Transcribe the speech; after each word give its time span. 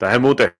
Estás 0.00 0.16
en 0.16 0.22
mute. 0.22 0.54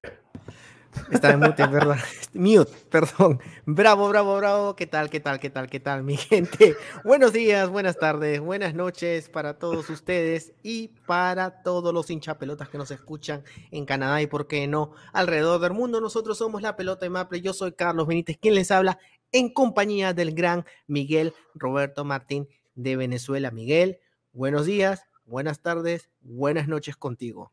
Está 1.10 1.30
en 1.30 1.40
mute, 1.40 1.66
verdad. 1.66 1.96
Mute, 2.34 2.70
perdón. 2.90 3.40
Bravo, 3.64 4.06
bravo, 4.10 4.36
bravo. 4.36 4.76
¿Qué 4.76 4.86
tal, 4.86 5.08
qué 5.08 5.18
tal, 5.18 5.40
qué 5.40 5.48
tal, 5.48 5.70
qué 5.70 5.80
tal, 5.80 6.02
mi 6.02 6.16
gente? 6.18 6.76
Buenos 7.06 7.32
días, 7.32 7.70
buenas 7.70 7.98
tardes, 7.98 8.38
buenas 8.40 8.74
noches 8.74 9.30
para 9.30 9.58
todos 9.58 9.88
ustedes 9.88 10.52
y 10.62 10.88
para 11.06 11.62
todos 11.62 11.94
los 11.94 12.10
hinchapelotas 12.10 12.68
que 12.68 12.76
nos 12.76 12.90
escuchan 12.90 13.42
en 13.70 13.86
Canadá 13.86 14.20
y, 14.20 14.26
por 14.26 14.46
qué 14.46 14.66
no, 14.66 14.92
alrededor 15.14 15.58
del 15.62 15.72
mundo. 15.72 16.02
Nosotros 16.02 16.36
somos 16.36 16.60
la 16.60 16.76
pelota 16.76 17.06
de 17.06 17.10
Maple. 17.10 17.40
Yo 17.40 17.54
soy 17.54 17.72
Carlos 17.72 18.06
Benítez, 18.06 18.36
quien 18.36 18.54
les 18.54 18.70
habla 18.70 18.98
en 19.32 19.54
compañía 19.54 20.12
del 20.12 20.34
gran 20.34 20.66
Miguel 20.86 21.32
Roberto 21.54 22.04
Martín 22.04 22.46
de 22.74 22.94
Venezuela. 22.96 23.50
Miguel, 23.50 24.00
buenos 24.34 24.66
días, 24.66 25.06
buenas 25.24 25.62
tardes, 25.62 26.10
buenas 26.20 26.68
noches 26.68 26.94
contigo. 26.94 27.52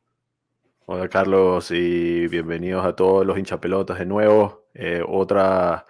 Hola 0.89 1.09
Carlos 1.09 1.69
y 1.71 2.29
bienvenidos 2.29 2.85
a 2.85 2.95
todos 2.95 3.25
los 3.25 3.37
hinchapelotas 3.37 3.99
de 3.99 4.05
nuevo. 4.05 4.69
Eh, 4.73 5.03
otra, 5.05 5.85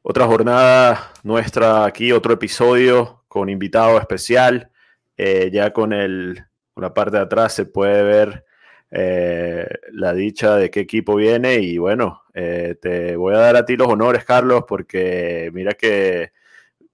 otra 0.00 0.24
jornada 0.24 1.12
nuestra 1.22 1.84
aquí, 1.84 2.10
otro 2.10 2.32
episodio 2.32 3.22
con 3.28 3.50
invitado 3.50 3.98
especial. 3.98 4.70
Eh, 5.18 5.50
ya 5.52 5.74
con, 5.74 5.92
el, 5.92 6.42
con 6.72 6.80
la 6.80 6.94
parte 6.94 7.18
de 7.18 7.24
atrás 7.24 7.52
se 7.52 7.66
puede 7.66 8.02
ver 8.02 8.46
eh, 8.90 9.68
la 9.92 10.14
dicha 10.14 10.56
de 10.56 10.70
qué 10.70 10.80
equipo 10.80 11.16
viene 11.16 11.56
y 11.56 11.76
bueno, 11.76 12.22
te 12.32 13.16
voy 13.16 13.34
a 13.34 13.40
dar 13.40 13.56
a 13.56 13.66
ti 13.66 13.76
los 13.76 13.88
honores 13.88 14.24
Carlos 14.24 14.64
porque 14.66 15.50
mira 15.52 15.74
que 15.74 16.32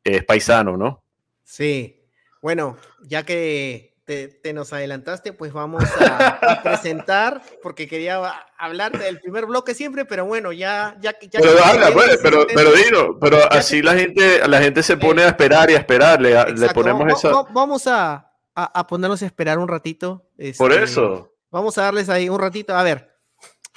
es 0.02 0.24
paisano, 0.24 0.77
¿no? 0.77 1.05
Sí, 1.44 2.08
bueno, 2.42 2.77
ya 3.05 3.22
que 3.22 3.95
te, 4.07 4.53
nos 4.55 4.73
adelantaste, 4.73 5.33
pues 5.33 5.53
vamos 5.53 5.83
a, 6.01 6.61
presentar, 6.62 7.43
porque 7.61 7.89
quería 7.89 8.23
hablarte 8.57 8.98
del 8.98 9.21
primer 9.21 9.47
bloque 9.47 9.75
siempre, 9.75 10.05
pero 10.05 10.25
bueno, 10.25 10.53
ya... 10.53 10.97
ya, 11.01 11.19
ya 11.21 11.41
pero 11.41 11.63
habla, 11.63 11.91
pues, 11.93 12.19
pero, 12.23 12.47
pero 12.47 12.73
dilo, 12.73 13.19
pero 13.19 13.39
así 13.51 13.83
la 13.83 13.95
gente, 13.95 14.47
la 14.47 14.61
gente 14.61 14.85
se 14.85 14.97
pone 14.97 15.23
a 15.25 15.29
esperar 15.29 15.71
y 15.71 15.75
a 15.75 15.79
esperar, 15.79 16.21
le, 16.21 16.31
le 16.53 16.69
ponemos 16.69 17.13
eso. 17.13 17.48
Vamos 17.51 17.89
a, 17.89 18.33
a, 18.55 18.87
ponernos 18.87 19.21
a 19.23 19.27
esperar 19.27 19.59
un 19.59 19.67
ratito. 19.67 20.31
Por 20.57 20.73
este, 20.73 20.85
eso. 20.85 21.35
Vamos 21.51 21.77
a 21.77 21.83
darles 21.83 22.09
ahí 22.09 22.29
un 22.29 22.39
ratito, 22.39 22.77
a 22.77 22.85
ver, 22.85 23.13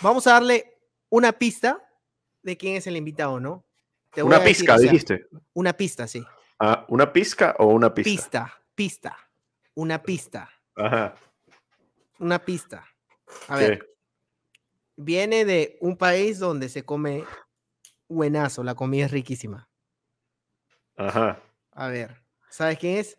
vamos 0.01 0.27
a 0.27 0.33
darle 0.33 0.77
una 1.09 1.33
pista 1.33 1.83
de 2.43 2.55
quién 2.55 2.75
es 2.75 2.85
el 2.85 2.97
invitado, 2.97 3.39
¿no? 3.39 3.65
una 4.17 4.43
pizca, 4.43 4.77
dijiste. 4.77 5.27
Una 5.53 5.73
pista, 5.73 6.07
sí. 6.07 6.23
Ah, 6.59 6.85
¿Una 6.89 7.11
pizca 7.11 7.55
o 7.57 7.67
una 7.67 7.93
pista? 7.93 8.09
Pista, 8.09 8.53
pista 8.75 9.28
una 9.79 10.03
pista. 10.03 10.49
Ajá. 10.75 11.15
Una 12.19 12.39
pista. 12.39 12.85
A 13.47 13.55
ver. 13.55 13.87
Viene 14.97 15.45
de 15.45 15.77
un 15.79 15.95
país 15.95 16.39
donde 16.39 16.67
se 16.67 16.83
come 16.83 17.23
buenazo, 18.09 18.63
la 18.63 18.75
comida 18.75 19.05
es 19.05 19.11
riquísima. 19.11 19.69
Ajá. 20.97 21.41
A 21.71 21.87
ver, 21.87 22.21
¿sabes 22.49 22.77
quién 22.77 22.97
es? 22.97 23.17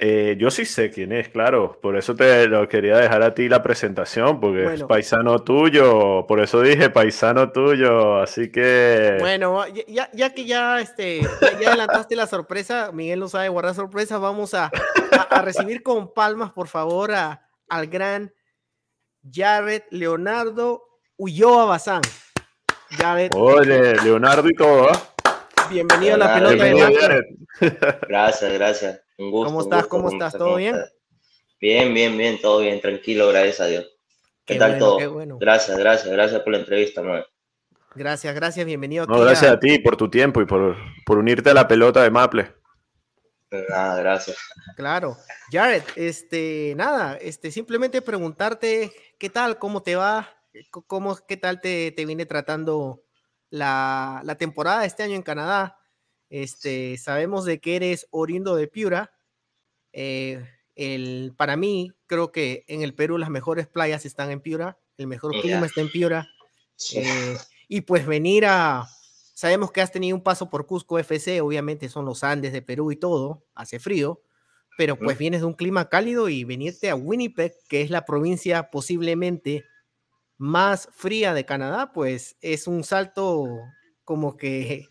Eh, 0.00 0.36
yo 0.38 0.52
sí 0.52 0.64
sé 0.64 0.92
quién 0.92 1.10
es, 1.10 1.28
claro. 1.28 1.80
Por 1.82 1.96
eso 1.96 2.14
te 2.14 2.46
lo 2.46 2.68
quería 2.68 2.98
dejar 2.98 3.20
a 3.22 3.34
ti 3.34 3.48
la 3.48 3.64
presentación, 3.64 4.38
porque 4.38 4.74
es 4.74 4.84
paisano 4.84 5.40
tuyo. 5.40 6.24
Por 6.28 6.38
eso 6.38 6.62
dije 6.62 6.88
paisano 6.88 7.50
tuyo. 7.50 8.18
Así 8.20 8.52
que. 8.52 9.16
Bueno, 9.18 9.66
ya, 9.88 10.08
ya 10.12 10.32
que 10.32 10.44
ya, 10.44 10.80
este, 10.80 11.22
ya, 11.60 11.70
adelantaste 11.70 12.14
la 12.14 12.28
sorpresa, 12.28 12.92
Miguel 12.92 13.18
no 13.18 13.28
sabe 13.28 13.48
guardar 13.48 13.74
sorpresa. 13.74 14.18
Vamos 14.18 14.54
a, 14.54 14.70
a, 15.30 15.42
recibir 15.42 15.82
con 15.82 16.14
palmas, 16.14 16.52
por 16.52 16.68
favor, 16.68 17.10
a, 17.12 17.48
al 17.68 17.88
gran 17.88 18.32
Jared 19.28 19.82
Leonardo 19.90 20.84
Ulloa 21.16 21.64
Bazán. 21.64 22.02
Jared. 22.90 23.32
Oye, 23.34 23.96
Leonardo 24.04 24.48
y 24.48 24.54
todo, 24.54 24.90
¿eh? 24.90 24.98
Bienvenido 25.68 26.14
a 26.14 26.18
la 26.18 26.34
pelota 26.34 26.64
de 26.64 27.24
Gracias, 28.08 28.52
gracias. 28.52 29.07
Un 29.18 29.30
gusto. 29.30 29.46
¿Cómo 29.46 29.60
estás? 29.60 29.86
¿Cómo 29.86 30.08
estás? 30.10 30.32
¿Todo 30.32 30.56
bien? 30.56 30.76
Bien, 31.60 31.92
bien, 31.92 32.16
bien, 32.16 32.40
todo 32.40 32.60
bien, 32.60 32.80
tranquilo, 32.80 33.28
gracias 33.28 33.60
a 33.60 33.66
Dios. 33.66 33.86
¿Qué, 34.44 34.54
tal 34.54 34.78
todo? 34.78 34.98
Gracias, 35.38 35.76
gracias, 35.76 36.10
gracias 36.10 36.40
por 36.40 36.52
la 36.52 36.60
entrevista, 36.60 37.02
man. 37.02 37.24
Gracias, 37.94 38.34
gracias, 38.34 38.64
bienvenido. 38.64 39.06
No, 39.06 39.20
gracias 39.20 39.50
a... 39.50 39.58
ti 39.58 39.80
por 39.80 39.96
tu 39.96 40.08
tiempo 40.08 40.40
y 40.40 40.46
por, 40.46 40.76
por 41.04 41.18
unirte 41.18 41.50
a 41.50 41.54
la 41.54 41.66
pelota 41.66 42.02
de 42.02 42.10
Maple. 42.10 42.54
Nada, 43.50 43.98
gracias. 43.98 44.38
Claro. 44.76 45.16
Jared, 45.50 45.82
este, 45.96 46.74
nada, 46.76 47.16
este, 47.20 47.50
simplemente 47.50 48.02
preguntarte 48.02 48.92
qué 49.18 49.30
tal, 49.30 49.58
cómo 49.58 49.82
te 49.82 49.96
va, 49.96 50.28
cómo, 50.70 51.18
qué 51.26 51.36
tal 51.36 51.60
te, 51.60 51.90
te 51.92 52.06
viene 52.06 52.24
tratando 52.24 53.02
la, 53.50 54.20
la 54.24 54.36
temporada 54.36 54.82
de 54.82 54.86
este 54.86 55.02
año 55.02 55.14
en 55.14 55.22
Canadá. 55.22 55.77
Este, 56.30 56.96
sabemos 56.98 57.44
de 57.44 57.60
que 57.60 57.76
eres 57.76 58.06
oriundo 58.10 58.54
de 58.56 58.68
Piura. 58.68 59.12
Eh, 59.92 60.44
el, 60.74 61.34
para 61.36 61.56
mí, 61.56 61.92
creo 62.06 62.30
que 62.32 62.64
en 62.68 62.82
el 62.82 62.94
Perú 62.94 63.18
las 63.18 63.30
mejores 63.30 63.66
playas 63.66 64.06
están 64.06 64.30
en 64.30 64.40
Piura, 64.40 64.78
el 64.96 65.06
mejor 65.06 65.32
clima 65.40 65.66
está 65.66 65.80
en 65.80 65.90
Piura. 65.90 66.28
Eh, 66.94 67.36
y 67.68 67.80
pues 67.80 68.06
venir 68.06 68.46
a, 68.46 68.88
sabemos 69.34 69.72
que 69.72 69.80
has 69.80 69.92
tenido 69.92 70.16
un 70.16 70.22
paso 70.22 70.48
por 70.50 70.66
Cusco 70.66 70.98
FC, 70.98 71.40
obviamente 71.40 71.88
son 71.88 72.04
los 72.04 72.24
Andes 72.24 72.52
de 72.52 72.62
Perú 72.62 72.92
y 72.92 72.96
todo, 72.96 73.44
hace 73.54 73.78
frío, 73.78 74.22
pero 74.76 74.96
pues 74.96 75.18
vienes 75.18 75.40
de 75.40 75.46
un 75.46 75.54
clima 75.54 75.88
cálido 75.88 76.28
y 76.28 76.44
venirte 76.44 76.90
a 76.90 76.94
Winnipeg, 76.94 77.54
que 77.68 77.82
es 77.82 77.90
la 77.90 78.04
provincia 78.04 78.70
posiblemente 78.70 79.64
más 80.36 80.88
fría 80.92 81.34
de 81.34 81.44
Canadá, 81.44 81.92
pues 81.92 82.36
es 82.40 82.68
un 82.68 82.84
salto 82.84 83.48
como 84.04 84.36
que 84.36 84.86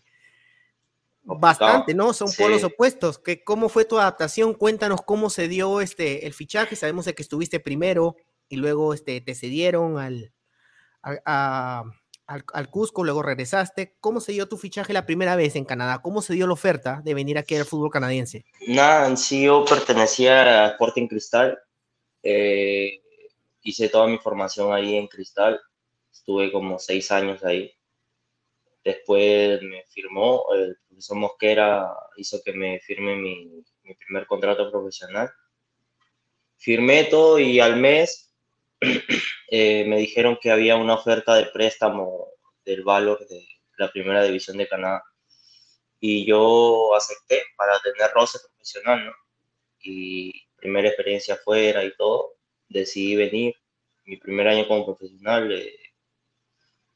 Bastante, 1.36 1.94
¿no? 1.94 2.12
Son 2.12 2.32
polos 2.32 2.64
opuestos. 2.64 3.18
¿Qué, 3.18 3.44
¿Cómo 3.44 3.68
fue 3.68 3.84
tu 3.84 3.98
adaptación? 3.98 4.54
Cuéntanos 4.54 5.02
cómo 5.02 5.28
se 5.28 5.46
dio 5.48 5.80
este, 5.80 6.26
el 6.26 6.32
fichaje. 6.32 6.74
Sabemos 6.74 7.04
de 7.04 7.14
que 7.14 7.22
estuviste 7.22 7.60
primero 7.60 8.16
y 8.48 8.56
luego 8.56 8.94
este, 8.94 9.20
te 9.20 9.34
cedieron 9.34 9.98
al, 9.98 10.32
al, 11.02 12.70
Cusco, 12.70 13.04
luego 13.04 13.22
regresaste. 13.22 13.96
¿Cómo 14.00 14.20
se 14.20 14.32
dio 14.32 14.48
tu 14.48 14.56
fichaje 14.56 14.92
la 14.92 15.06
primera 15.06 15.36
vez 15.36 15.54
en 15.56 15.64
Canadá? 15.64 16.00
¿Cómo 16.02 16.22
se 16.22 16.34
dio 16.34 16.46
la 16.46 16.54
oferta 16.54 17.02
de 17.04 17.14
venir 17.14 17.38
aquí 17.38 17.56
al 17.56 17.64
fútbol 17.64 17.90
canadiense? 17.90 18.44
Nada, 18.66 19.06
en 19.06 19.16
sí 19.16 19.44
yo 19.44 19.64
pertenecía 19.64 20.64
a 20.64 20.68
Sporting 20.68 21.08
Cristal. 21.08 21.58
Eh, 22.22 23.02
hice 23.62 23.88
toda 23.88 24.06
mi 24.06 24.18
formación 24.18 24.72
ahí 24.72 24.96
en 24.96 25.08
Cristal. 25.08 25.60
Estuve 26.10 26.50
como 26.50 26.78
seis 26.78 27.10
años 27.10 27.44
ahí. 27.44 27.72
Después 28.84 29.60
me 29.62 29.84
firmó, 29.88 30.44
el 30.54 30.78
profesor 30.98 31.16
Mosquera 31.16 31.94
hizo 32.16 32.42
que 32.42 32.52
me 32.52 32.80
firme 32.80 33.14
mi, 33.14 33.64
primer 34.04 34.26
contrato 34.26 34.68
profesional. 34.68 35.30
Firmé 36.56 37.04
todo 37.04 37.38
y 37.38 37.60
al 37.60 37.76
mes 37.76 38.34
eh, 39.50 39.84
me 39.86 39.98
dijeron 39.98 40.36
que 40.42 40.50
había 40.50 40.74
una 40.74 40.94
oferta 40.94 41.36
de 41.36 41.46
préstamo 41.46 42.26
del 42.64 42.82
valor 42.82 43.24
de 43.28 43.46
la 43.76 43.92
primera 43.92 44.24
división 44.24 44.58
de 44.58 44.66
Canadá. 44.66 45.04
Y 46.00 46.26
yo 46.26 46.92
acepté 46.96 47.44
para 47.56 47.78
tener 47.78 48.10
roce 48.12 48.40
profesional, 48.40 49.06
¿no? 49.06 49.12
Y 49.80 50.32
primera 50.56 50.88
experiencia 50.88 51.36
fuera 51.36 51.84
y 51.84 51.94
todo, 51.96 52.34
decidí 52.68 53.14
venir. 53.14 53.54
Mi 54.04 54.16
primer 54.16 54.48
año 54.48 54.66
como 54.66 54.84
profesional, 54.84 55.52
eh, 55.52 55.78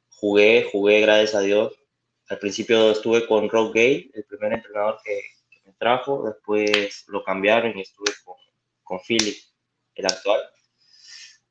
jugué, 0.08 0.68
jugué, 0.72 1.02
gracias 1.02 1.36
a 1.36 1.40
Dios. 1.40 1.72
Al 2.32 2.38
principio 2.38 2.92
estuve 2.92 3.26
con 3.26 3.46
Rob 3.46 3.74
Gay, 3.74 4.10
el 4.14 4.24
primer 4.24 4.54
entrenador 4.54 4.98
que, 5.04 5.20
me 5.66 5.74
trajo, 5.74 6.24
después 6.24 7.04
lo 7.08 7.22
cambiaron 7.22 7.76
y 7.76 7.82
estuve 7.82 8.10
con, 8.24 8.36
con 8.82 9.00
Philip, 9.00 9.36
el 9.94 10.06
actual. 10.06 10.40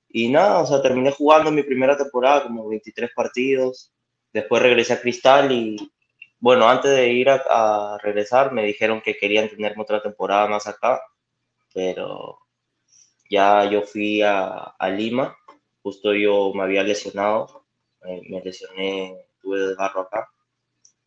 Y 0.10 0.30
nada, 0.30 0.62
o 0.62 0.66
sea, 0.66 0.82
terminé 0.82 1.12
jugando 1.12 1.52
mi 1.52 1.62
primera 1.62 1.96
temporada, 1.96 2.42
como 2.42 2.68
23 2.68 3.12
partidos. 3.16 3.94
Después 4.34 4.60
regresé 4.60 4.94
a 4.94 5.02
Cristal 5.02 5.52
y, 5.52 5.78
bueno, 6.40 6.68
antes 6.68 6.90
de 6.90 7.10
ir 7.10 7.30
a, 7.30 7.44
a, 7.48 8.00
regresar 8.00 8.52
me 8.52 8.66
dijeron 8.66 9.02
que 9.02 9.18
querían 9.18 9.50
tenerme 9.50 9.84
otra 9.84 10.02
temporada 10.02 10.48
más 10.48 10.66
acá, 10.66 11.00
pero 11.76 12.40
ya 13.30 13.70
yo 13.70 13.84
fui 13.84 14.24
a, 14.24 14.76
Lima, 14.90 15.38
justo 15.84 16.16
yo 16.16 16.52
me 16.56 16.64
había 16.64 16.82
lesionado, 16.82 17.68
me 18.02 18.42
lesioné, 18.42 19.16
tuve 19.44 19.60
desgarro 19.60 20.02
acá, 20.02 20.28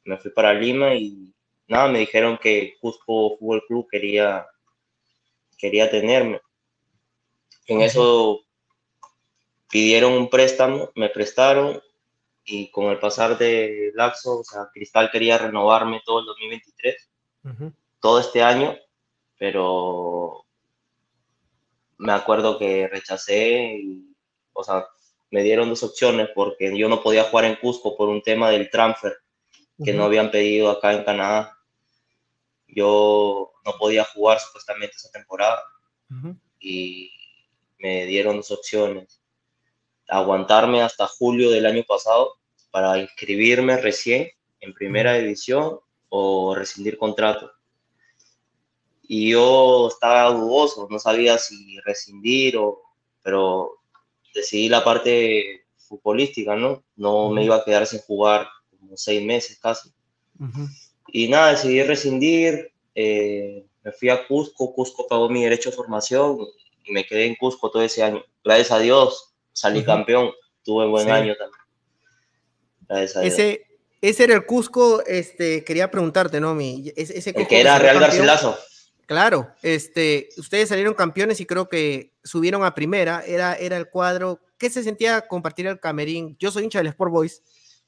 me 0.05 0.19
fui 0.19 0.31
para 0.31 0.55
Lima 0.55 0.95
y 0.95 1.35
nada, 1.67 1.89
me 1.89 2.01
dijeron 2.01 2.39
que 2.39 2.77
Cusco 2.81 3.37
Fútbol 3.39 3.65
Club 3.67 3.89
quería, 3.91 4.47
quería 5.59 5.91
tenerme. 5.91 6.41
En 7.67 7.81
eso 7.81 8.43
pidieron 9.71 10.13
un 10.13 10.29
préstamo, 10.29 10.91
me 10.95 11.09
prestaron 11.09 11.83
y 12.45 12.71
con 12.71 12.87
el 12.87 12.99
pasar 12.99 13.39
de 13.39 13.91
Laxo, 13.95 14.41
o 14.41 14.45
sea, 14.45 14.69
Cristal 14.73 15.11
quería 15.11 15.39
renovarme 15.39 16.03
todo 16.05 16.21
el 16.21 16.27
2023, 16.27 17.11
todo 18.01 18.21
este 18.21 18.43
año, 18.43 18.77
pero 19.39 20.45
me 21.97 22.13
acuerdo 22.13 22.59
que 22.59 22.87
rechacé 22.87 23.79
y, 23.79 24.15
o 24.53 24.63
sea, 24.63 24.87
me 25.31 25.43
dieron 25.43 25.71
dos 25.71 25.83
opciones 25.83 26.29
porque 26.35 26.77
yo 26.77 26.89
no 26.89 27.03
podía 27.03 27.25
jugar 27.25 27.47
en 27.47 27.57
Cusco 27.57 27.97
por 27.97 28.11
un 28.11 28.23
tema 28.23 28.51
del 28.51 28.69
transfer 28.69 29.24
que 29.83 29.93
no 29.93 30.05
habían 30.05 30.31
pedido 30.31 30.71
acá 30.71 30.93
en 30.93 31.05
Canadá. 31.05 31.59
Yo 32.69 33.53
no 33.65 33.73
podía 33.79 34.05
jugar 34.05 34.39
supuestamente 34.41 34.97
esa 34.97 35.11
temporada 35.11 35.63
y 36.61 37.11
me 37.79 38.07
dieron 38.07 38.37
dos 38.37 38.51
opciones. 38.51 39.21
Aguantarme 40.09 40.83
hasta 40.83 41.07
julio 41.07 41.51
del 41.51 41.67
año 41.67 41.83
pasado 41.87 42.35
para 42.71 42.99
inscribirme 42.99 43.77
recién 43.77 44.29
en 44.61 44.75
primera 44.75 45.15
división 45.15 45.81
o 46.09 46.55
rescindir 46.55 46.99
contrato. 46.99 47.53
Y 49.03 49.33
yo 49.33 49.89
estaba 49.89 50.31
dudoso, 50.31 50.89
no 50.91 50.99
sabía 50.99 51.37
si 51.39 51.79
rescindir 51.81 52.57
o, 52.57 52.81
pero 53.23 53.81
decidí 54.35 54.69
la 54.69 54.83
parte 54.83 55.67
futbolística, 55.77 56.57
¿no? 56.57 56.83
No 56.97 57.29
me 57.29 57.45
iba 57.45 57.57
a 57.57 57.65
quedar 57.65 57.87
sin 57.87 58.01
jugar 58.01 58.49
como 58.85 58.97
seis 58.97 59.23
meses 59.23 59.59
casi. 59.59 59.91
Y 61.09 61.29
nada, 61.29 61.53
decidí 61.53 61.83
rescindir, 61.83 62.73
eh, 62.95 63.65
me 63.83 63.93
fui 63.93 64.09
a 64.09 64.27
Cusco, 64.27 64.75
Cusco 64.75 65.07
pagó 65.07 65.29
mi 65.29 65.43
derecho 65.45 65.71
de 65.71 65.77
formación 65.77 66.39
y 66.85 66.93
me 66.93 67.05
quedé 67.05 67.27
en 67.27 67.37
Cusco 67.37 67.71
todo 67.71 67.83
ese 67.83 68.03
año. 68.03 68.23
Gracias 68.43 68.71
a 68.71 68.79
Dios 68.79 69.35
salí 69.53 69.85
campeón, 69.85 70.31
tuve 70.63 70.87
buen 70.87 71.11
año 71.11 71.35
también. 71.37 71.61
Gracias 72.89 73.17
a 73.17 73.25
ese, 73.25 73.67
ese 74.03 74.25
era 74.25 74.35
el 74.35 74.45
Cusco, 74.45 75.03
este, 75.07 75.65
quería 75.65 75.91
preguntarte, 75.91 76.41
¿no? 76.41 76.55
Mi, 76.55 76.93
ese, 76.97 77.31
el 77.31 77.47
que 77.47 77.61
era 77.61 77.79
Real 77.79 77.99
Garcilaso. 77.99 78.59
Claro, 79.07 79.51
este, 79.63 80.31
ustedes 80.39 80.71
salieron 80.71 80.95
campeones 80.95 81.41
y 81.41 81.47
creo 81.47 81.69
que 81.69 82.15
subieron 82.23 82.65
a 82.65 82.75
primera, 82.75 83.23
era, 83.27 83.55
era 83.55 83.77
el 83.77 83.89
cuadro. 83.89 84.41
¿Qué 84.57 84.71
se 84.71 84.83
sentía 84.83 85.23
compartir 85.23 85.67
el 85.67 85.79
camerín? 85.79 86.37
Yo 86.39 86.51
soy 86.51 86.65
hincha 86.65 86.79
del 86.79 86.87
Sport 86.89 87.13
Boys. 87.13 87.43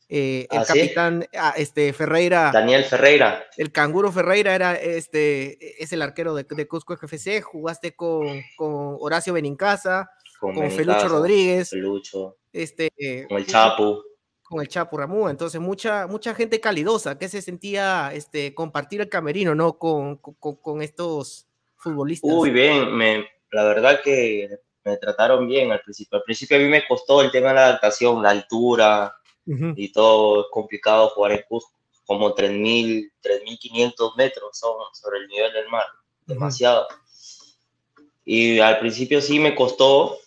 Eh, 0.08 0.46
el 0.50 0.58
¿Ah, 0.58 0.64
capitán 0.64 1.26
ah, 1.36 1.54
este, 1.56 1.92
Ferreira. 1.92 2.50
Daniel 2.52 2.84
Ferreira. 2.84 3.44
El 3.56 3.72
canguro 3.72 4.12
Ferreira 4.12 4.54
era 4.54 4.74
este, 4.74 5.82
es 5.82 5.92
el 5.92 6.02
arquero 6.02 6.34
de, 6.34 6.44
de 6.48 6.68
Cusco 6.68 6.96
FFC. 6.96 7.42
Jugaste 7.42 7.96
con, 7.96 8.42
con 8.56 8.96
Horacio 9.00 9.32
Benincasa, 9.32 10.10
con, 10.38 10.54
con 10.54 10.70
Felucho 10.70 11.08
Rodríguez. 11.08 11.70
Felucho. 11.70 12.38
Este, 12.52 12.90
con 13.28 13.38
el 13.38 13.46
Chapu 13.46 14.02
con 14.48 14.60
el 14.60 14.68
Chapo 14.68 14.96
Ramú. 14.96 15.28
Entonces, 15.28 15.60
mucha, 15.60 16.06
mucha 16.06 16.34
gente 16.34 16.60
calidosa 16.60 17.18
que 17.18 17.28
se 17.28 17.42
sentía 17.42 18.10
este, 18.14 18.54
compartir 18.54 19.00
el 19.00 19.08
camerino, 19.08 19.54
¿no? 19.54 19.78
Con, 19.78 20.16
con, 20.16 20.82
estos 20.82 21.46
futbolistas. 21.76 22.30
Uy, 22.32 22.50
bien, 22.50 22.94
me, 22.94 23.26
la 23.50 23.64
verdad 23.64 24.00
que 24.02 24.48
me 24.84 24.96
trataron 24.96 25.48
bien 25.48 25.72
al 25.72 25.80
principio. 25.80 26.18
Al 26.18 26.24
principio 26.24 26.56
a 26.56 26.60
mí 26.60 26.68
me 26.68 26.86
costó 26.86 27.22
el 27.22 27.30
tema 27.30 27.48
de 27.48 27.54
la 27.54 27.66
adaptación, 27.66 28.22
la 28.22 28.30
altura 28.30 29.16
y 29.46 29.92
todo. 29.92 30.42
Es 30.42 30.46
complicado 30.50 31.08
jugar 31.10 31.32
en 31.32 31.44
Cusco, 31.48 31.72
como 32.04 32.34
3.000, 32.34 33.10
3.500 33.22 34.16
metros 34.16 34.58
son 34.58 34.76
sobre 34.92 35.20
el 35.20 35.28
nivel 35.28 35.52
del 35.52 35.68
mar. 35.68 35.86
Demasiado. 36.26 36.86
Y 38.24 38.58
al 38.58 38.78
principio 38.80 39.20
sí 39.20 39.38
me 39.38 39.54
costó, 39.54 40.18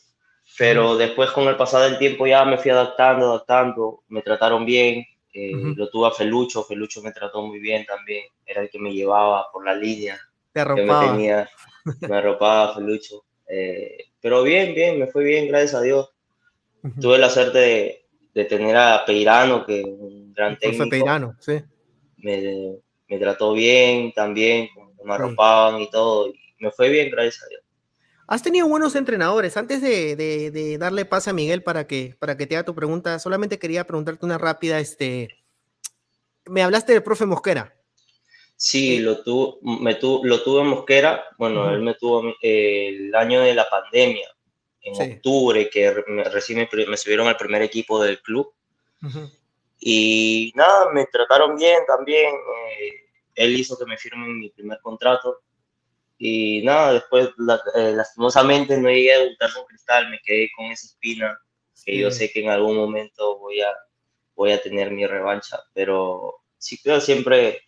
pero 0.57 0.95
después 0.95 1.31
con 1.31 1.47
el 1.47 1.57
pasar 1.57 1.89
del 1.89 1.99
tiempo 1.99 2.25
ya 2.25 2.45
me 2.45 2.57
fui 2.57 2.71
adaptando, 2.71 3.27
adaptando, 3.27 4.03
me 4.07 4.21
trataron 4.21 4.65
bien, 4.65 5.05
eh, 5.33 5.51
lo 5.75 5.89
tuve 5.89 6.07
a 6.07 6.11
Felucho, 6.11 6.63
Felucho 6.63 7.01
me 7.01 7.11
trató 7.11 7.41
muy 7.41 7.59
bien 7.59 7.85
también, 7.85 8.25
era 8.45 8.61
el 8.61 8.69
que 8.69 8.79
me 8.79 8.93
llevaba 8.93 9.51
por 9.51 9.65
la 9.65 9.75
línea. 9.75 10.17
Te 10.53 10.61
arropaba. 10.61 11.01
me, 11.01 11.07
tenía, 11.11 11.49
me 12.01 12.15
arropaba 12.15 12.73
Felucho. 12.73 13.25
Eh, 13.47 14.05
pero 14.21 14.43
bien, 14.43 14.73
bien, 14.73 14.99
me 14.99 15.07
fue 15.07 15.23
bien, 15.23 15.47
gracias 15.47 15.75
a 15.75 15.81
Dios. 15.81 16.09
Tuve 17.01 17.17
la 17.17 17.29
suerte 17.29 17.57
de, 17.57 18.05
tener 18.45 18.75
a 18.75 19.03
Peirano, 19.05 19.65
que 19.65 19.81
un 19.83 20.33
gran 20.33 20.57
técnico. 20.57 20.89
Peirano, 20.89 21.35
sí. 21.39 21.61
Me, 22.17 22.77
me, 23.07 23.17
trató 23.17 23.53
bien 23.53 24.11
también, 24.13 24.69
me 25.03 25.13
arropaban 25.13 25.81
y 25.81 25.89
todo. 25.89 26.27
Y 26.27 26.39
me 26.59 26.71
fue 26.71 26.89
bien, 26.89 27.09
gracias 27.09 27.43
a 27.43 27.47
Dios. 27.47 27.61
Has 28.31 28.43
tenido 28.43 28.67
buenos 28.67 28.95
entrenadores. 28.95 29.57
Antes 29.57 29.81
de, 29.81 30.77
darle 30.79 31.03
pase 31.03 31.31
a 31.31 31.33
Miguel 31.33 31.63
para 31.63 31.87
que, 31.87 32.15
para 32.19 32.37
que 32.37 32.45
te 32.45 32.55
haga 32.55 32.63
tu 32.63 32.75
pregunta, 32.75 33.17
solamente 33.17 33.57
quería 33.57 33.85
preguntarte 33.85 34.23
una 34.23 34.37
rápida. 34.37 34.79
Este, 34.79 35.29
me 36.45 36.61
hablaste 36.61 36.93
del 36.93 37.01
profe 37.01 37.25
Mosquera. 37.25 37.73
Sí, 38.55 38.97
eh, 38.97 38.99
lo, 38.99 39.23
tuvo, 39.23 39.57
me 39.63 39.97
lo 39.99 40.43
tuve 40.43 40.61
en 40.61 40.67
Mosquera. 40.67 41.23
Bueno, 41.39 41.71
él 41.71 41.81
me 41.81 41.95
tuvo 41.95 42.31
el 42.43 43.15
año 43.15 43.41
de 43.41 43.55
la 43.55 43.67
pandemia, 43.67 44.27
en 44.97 45.13
octubre, 45.13 45.69
que 45.69 45.91
recién 46.31 46.67
me, 46.87 46.97
subieron 46.97 47.27
al 47.27 47.37
primer 47.37 47.61
equipo 47.61 48.01
del 48.01 48.21
club. 48.21 48.53
Y 49.79 50.51
nada, 50.55 50.91
me 50.91 51.05
trataron 51.05 51.55
bien 51.55 51.79
también. 51.87 52.33
Eh, 52.35 53.05
él 53.35 53.57
hizo 53.57 53.77
que 53.77 53.85
me 53.85 53.97
firmen 53.97 54.37
mi 54.37 54.49
primer 54.49 54.79
contrato 54.81 55.41
y 56.21 56.61
nada, 56.63 56.93
después 56.93 57.29
eh, 57.75 57.93
lastimosamente 57.95 58.77
no 58.77 58.89
llegué 58.89 59.13
a 59.13 59.19
debutar 59.19 59.53
con 59.53 59.63
Cristal, 59.65 60.09
me 60.09 60.19
quedé 60.19 60.49
con 60.55 60.65
esa 60.65 60.87
espina, 60.87 61.39
que 61.85 61.97
yo 61.97 62.11
sé 62.11 62.29
que 62.29 62.41
en 62.41 62.49
algún 62.49 62.75
momento 62.75 63.39
voy 63.39 63.61
a, 63.61 63.73
voy 64.35 64.51
a 64.51 64.61
tener 64.61 64.91
mi 64.91 65.07
revancha, 65.07 65.63
pero 65.73 66.41
sí 66.57 66.77
creo 66.83 66.99
siempre, 66.99 67.61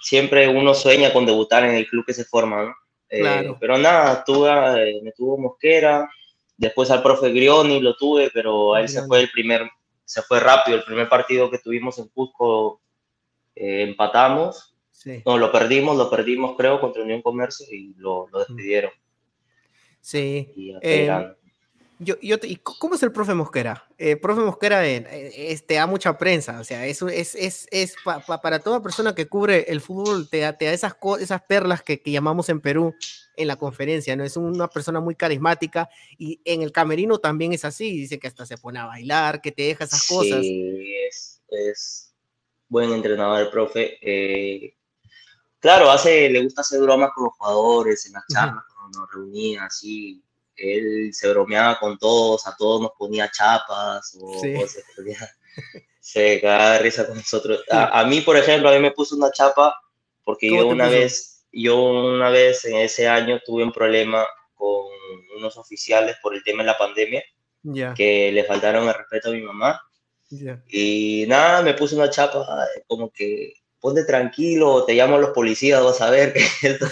siempre 0.00 0.48
uno 0.48 0.72
sueña 0.72 1.12
con 1.12 1.26
debutar 1.26 1.64
en 1.64 1.74
el 1.74 1.86
club 1.86 2.06
que 2.06 2.14
se 2.14 2.24
forma, 2.24 2.64
¿no? 2.64 2.74
Eh, 3.14 3.54
pero 3.60 3.78
nada, 3.78 4.24
tuve, 4.24 4.50
eh, 4.50 5.00
me 5.02 5.12
tuvo 5.12 5.38
Mosquera, 5.38 6.08
después 6.56 6.90
al 6.90 7.02
profe 7.02 7.30
Grioni 7.30 7.80
lo 7.80 7.96
tuve, 7.96 8.30
pero 8.32 8.76
él 8.76 8.88
se 8.88 9.06
fue 9.06 9.20
el 9.20 9.30
primer, 9.30 9.68
se 10.04 10.22
fue 10.22 10.40
rápido, 10.40 10.78
el 10.78 10.84
primer 10.84 11.08
partido 11.08 11.50
que 11.50 11.58
tuvimos 11.58 11.98
en 11.98 12.08
Cusco 12.08 12.80
empatamos. 13.54 14.74
No, 15.26 15.38
lo 15.38 15.52
perdimos, 15.52 15.96
lo 15.96 16.08
perdimos 16.08 16.56
creo 16.56 16.80
contra 16.80 17.02
Unión 17.02 17.20
Comercio 17.20 17.66
y 17.70 17.94
lo, 17.98 18.26
lo 18.32 18.38
despidieron. 18.38 18.90
Sí. 20.00 20.52
Eh, 20.82 21.10
yo, 21.98 22.16
yo 22.20 22.36
¿Y 22.42 22.56
cómo 22.56 22.94
es 22.94 23.02
el 23.02 23.12
profe 23.12 23.34
Mosquera? 23.34 23.86
El 23.98 24.08
eh, 24.08 24.16
profe 24.16 24.40
Mosquera 24.40 24.86
eh, 24.86 25.52
este, 25.52 25.74
da 25.74 25.86
mucha 25.86 26.18
prensa, 26.18 26.60
o 26.60 26.64
sea, 26.64 26.86
eso 26.86 27.08
es, 27.08 27.34
es, 27.34 27.66
es 27.70 27.94
para 28.42 28.58
toda 28.58 28.82
persona 28.82 29.14
que 29.14 29.28
cubre 29.28 29.66
el 29.68 29.80
fútbol, 29.80 30.28
te 30.28 30.40
da, 30.40 30.56
te 30.56 30.64
da 30.64 30.72
esas, 30.72 30.96
esas 31.20 31.42
perlas 31.42 31.82
que, 31.82 32.00
que, 32.00 32.10
llamamos 32.10 32.48
en 32.48 32.60
Perú 32.60 32.94
en 33.36 33.48
la 33.48 33.56
conferencia, 33.56 34.16
¿no? 34.16 34.24
Es 34.24 34.36
una 34.36 34.68
persona 34.68 35.00
muy 35.00 35.14
carismática 35.14 35.88
y 36.18 36.40
en 36.44 36.62
el 36.62 36.72
camerino 36.72 37.18
también 37.18 37.52
es 37.52 37.64
así, 37.64 37.90
dice 37.92 38.18
que 38.18 38.28
hasta 38.28 38.46
se 38.46 38.58
pone 38.58 38.78
a 38.78 38.86
bailar, 38.86 39.40
que 39.40 39.52
te 39.52 39.62
deja 39.62 39.84
esas 39.84 40.06
cosas. 40.06 40.40
Sí, 40.40 40.94
es, 41.08 41.42
es 41.48 42.14
buen 42.68 42.92
entrenador 42.92 43.40
el 43.40 43.50
profe. 43.50 43.98
Eh, 44.02 44.76
claro, 45.60 45.90
hace, 45.90 46.28
le 46.28 46.42
gusta 46.42 46.62
hacer 46.62 46.80
bromas 46.80 47.10
con 47.14 47.24
los 47.24 47.34
jugadores 47.34 48.04
en 48.06 48.12
las 48.12 48.24
charlas, 48.26 48.64
cuando 48.76 49.00
nos 49.00 49.12
reunía 49.12 49.64
así. 49.64 50.22
Él 50.56 51.10
se 51.12 51.28
bromeaba 51.28 51.78
con 51.78 51.98
todos, 51.98 52.46
a 52.46 52.56
todos 52.56 52.80
nos 52.80 52.92
ponía 52.98 53.30
chapas 53.30 54.16
o, 54.20 54.40
se, 56.00 56.40
cagaba 56.40 56.72
de 56.72 56.78
risa 56.80 57.06
con 57.06 57.16
nosotros. 57.16 57.64
A, 57.70 58.04
mí, 58.04 58.20
por 58.20 58.36
ejemplo, 58.36 58.68
a 58.68 58.72
mí 58.72 58.78
me 58.78 58.92
puso 58.92 59.16
una 59.16 59.30
chapa 59.30 59.74
porque 60.22 60.48
yo 60.50 60.66
una 60.66 60.88
vez, 60.88 61.46
yo 61.52 61.82
una 61.82 62.30
vez 62.30 62.64
en 62.64 62.76
ese 62.76 63.08
año 63.08 63.40
tuve 63.44 63.62
un 63.62 63.72
problema 63.72 64.26
con 64.54 64.86
unos 65.36 65.56
oficiales 65.56 66.16
por 66.22 66.34
el 66.34 66.42
tema 66.42 66.62
de 66.62 66.66
la 66.68 66.78
pandemia, 66.78 67.22
que 67.94 68.30
le 68.32 68.44
faltaron 68.44 68.88
el 68.88 68.94
respeto 68.94 69.28
a 69.28 69.32
mi 69.32 69.42
mamá. 69.42 69.80
Y 70.68 71.24
nada, 71.28 71.62
me 71.62 71.74
puso 71.74 71.96
una 71.96 72.10
chapa 72.10 72.46
como 72.86 73.10
que 73.10 73.54
ponte 73.84 74.04
tranquilo, 74.04 74.86
te 74.86 74.94
llamo 74.94 75.16
a 75.16 75.18
los 75.18 75.30
policías, 75.32 75.84
vas 75.84 76.00
a 76.00 76.08
ver 76.08 76.32
que 76.32 76.40
o 76.80 76.88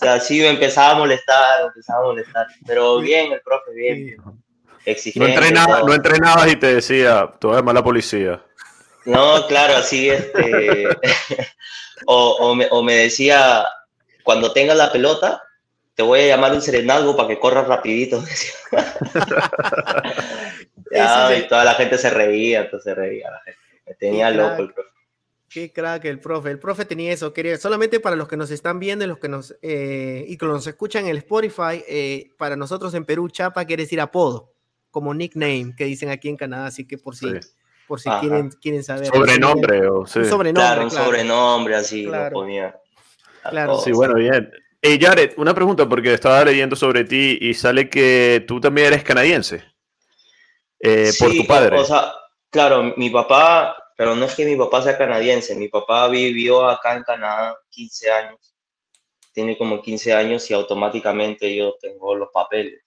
sea, 0.00 0.18
sí 0.18 0.40
me 0.40 0.48
empezaba 0.48 0.92
a 0.92 0.98
molestar, 0.98 1.66
empezaba 1.66 2.00
a 2.00 2.04
molestar, 2.04 2.46
pero 2.66 3.00
bien, 3.00 3.32
el 3.32 3.42
profe, 3.42 3.70
bien. 3.74 4.16
No, 5.16 5.26
entrenaba, 5.26 5.82
no 5.82 5.92
entrenabas 5.92 6.50
y 6.50 6.56
te 6.56 6.76
decía, 6.76 7.30
tú 7.38 7.52
eres 7.52 7.62
mala 7.62 7.84
policía. 7.84 8.42
No, 9.04 9.46
claro, 9.46 9.76
así, 9.76 10.08
este, 10.08 10.88
o, 12.06 12.30
o, 12.30 12.54
me, 12.54 12.66
o 12.70 12.82
me 12.82 12.94
decía, 12.94 13.66
cuando 14.22 14.54
tengas 14.54 14.78
la 14.78 14.90
pelota, 14.90 15.42
te 15.94 16.02
voy 16.02 16.20
a 16.20 16.28
llamar 16.28 16.54
un 16.54 16.62
serenazgo 16.62 17.14
para 17.14 17.28
que 17.28 17.38
corras 17.38 17.68
rapidito. 17.68 18.24
y 20.90 21.42
toda 21.46 21.62
la 21.62 21.74
gente 21.74 21.98
se 21.98 22.08
reía, 22.08 22.60
entonces 22.60 22.84
se 22.84 22.94
reía 22.94 23.30
la 23.30 23.42
gente. 23.42 23.60
Me 23.86 23.94
tenía 23.96 24.30
loco 24.30 24.62
el 24.62 24.72
profe. 24.72 24.99
Qué 25.50 25.72
crack 25.72 26.04
el 26.04 26.20
profe. 26.20 26.52
El 26.52 26.60
profe 26.60 26.84
tenía 26.84 27.12
eso. 27.12 27.32
Quería, 27.32 27.58
solamente 27.58 27.98
para 27.98 28.14
los 28.14 28.28
que 28.28 28.36
nos 28.36 28.52
están 28.52 28.78
viendo 28.78 29.04
y 29.04 29.08
los 29.08 29.18
que 29.18 29.28
nos, 29.28 29.56
eh, 29.62 30.24
y 30.28 30.36
que 30.36 30.46
nos 30.46 30.64
escuchan 30.64 31.06
en 31.06 31.10
el 31.10 31.16
Spotify, 31.18 31.82
eh, 31.88 32.30
para 32.38 32.54
nosotros 32.54 32.94
en 32.94 33.04
Perú, 33.04 33.28
Chapa 33.28 33.64
quiere 33.64 33.82
decir 33.82 34.00
apodo, 34.00 34.52
como 34.92 35.12
nickname, 35.12 35.74
que 35.76 35.86
dicen 35.86 36.08
aquí 36.08 36.28
en 36.28 36.36
Canadá. 36.36 36.66
Así 36.66 36.86
que 36.86 36.98
por 36.98 37.16
si, 37.16 37.26
por 37.88 38.00
si 38.00 38.08
quieren, 38.20 38.50
quieren 38.62 38.84
saber. 38.84 39.06
Sobrenombre. 39.06 39.88
O, 39.88 40.06
sí. 40.06 40.24
sobrenombre. 40.24 40.52
Claro, 40.52 40.84
un 40.84 40.90
sobrenombre 40.92 41.74
así 41.74 42.04
lo 42.04 42.30
ponía. 42.30 42.78
Claro. 43.42 43.80
Sí, 43.80 43.90
bueno, 43.90 44.14
bien. 44.14 44.52
Hey, 44.80 45.00
Jared, 45.02 45.32
una 45.36 45.52
pregunta, 45.52 45.88
porque 45.88 46.14
estaba 46.14 46.44
leyendo 46.44 46.76
sobre 46.76 47.02
ti 47.02 47.38
y 47.40 47.54
sale 47.54 47.90
que 47.90 48.44
tú 48.46 48.60
también 48.60 48.86
eres 48.86 49.02
canadiense. 49.02 49.64
Eh, 50.78 51.10
por 51.18 51.34
tu 51.34 51.44
padre. 51.44 51.76
O 51.76 51.84
sea, 51.84 52.12
claro, 52.50 52.94
mi 52.96 53.10
papá 53.10 53.79
pero 54.00 54.16
no 54.16 54.24
es 54.24 54.34
que 54.34 54.46
mi 54.46 54.56
papá 54.56 54.80
sea 54.80 54.96
canadiense, 54.96 55.54
mi 55.54 55.68
papá 55.68 56.08
vivió 56.08 56.66
acá 56.66 56.96
en 56.96 57.02
Canadá 57.02 57.58
15 57.68 58.10
años, 58.10 58.56
tiene 59.30 59.58
como 59.58 59.82
15 59.82 60.14
años 60.14 60.50
y 60.50 60.54
automáticamente 60.54 61.54
yo 61.54 61.74
tengo 61.78 62.14
los 62.14 62.30
papeles. 62.32 62.80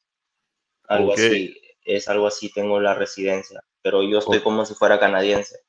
Algo 0.87 1.13
así, 1.13 1.55
es 1.83 2.07
algo 2.07 2.25
así, 2.25 2.51
tengo 2.51 2.79
la 2.79 2.95
residencia, 2.95 3.63
pero 3.83 4.01
yo 4.01 4.17
estoy 4.17 4.39
como 4.39 4.65
si 4.65 4.73
fuera 4.73 4.99
canadiense. 4.99 5.59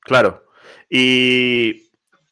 Claro. 0.00 0.46
Y 0.88 1.90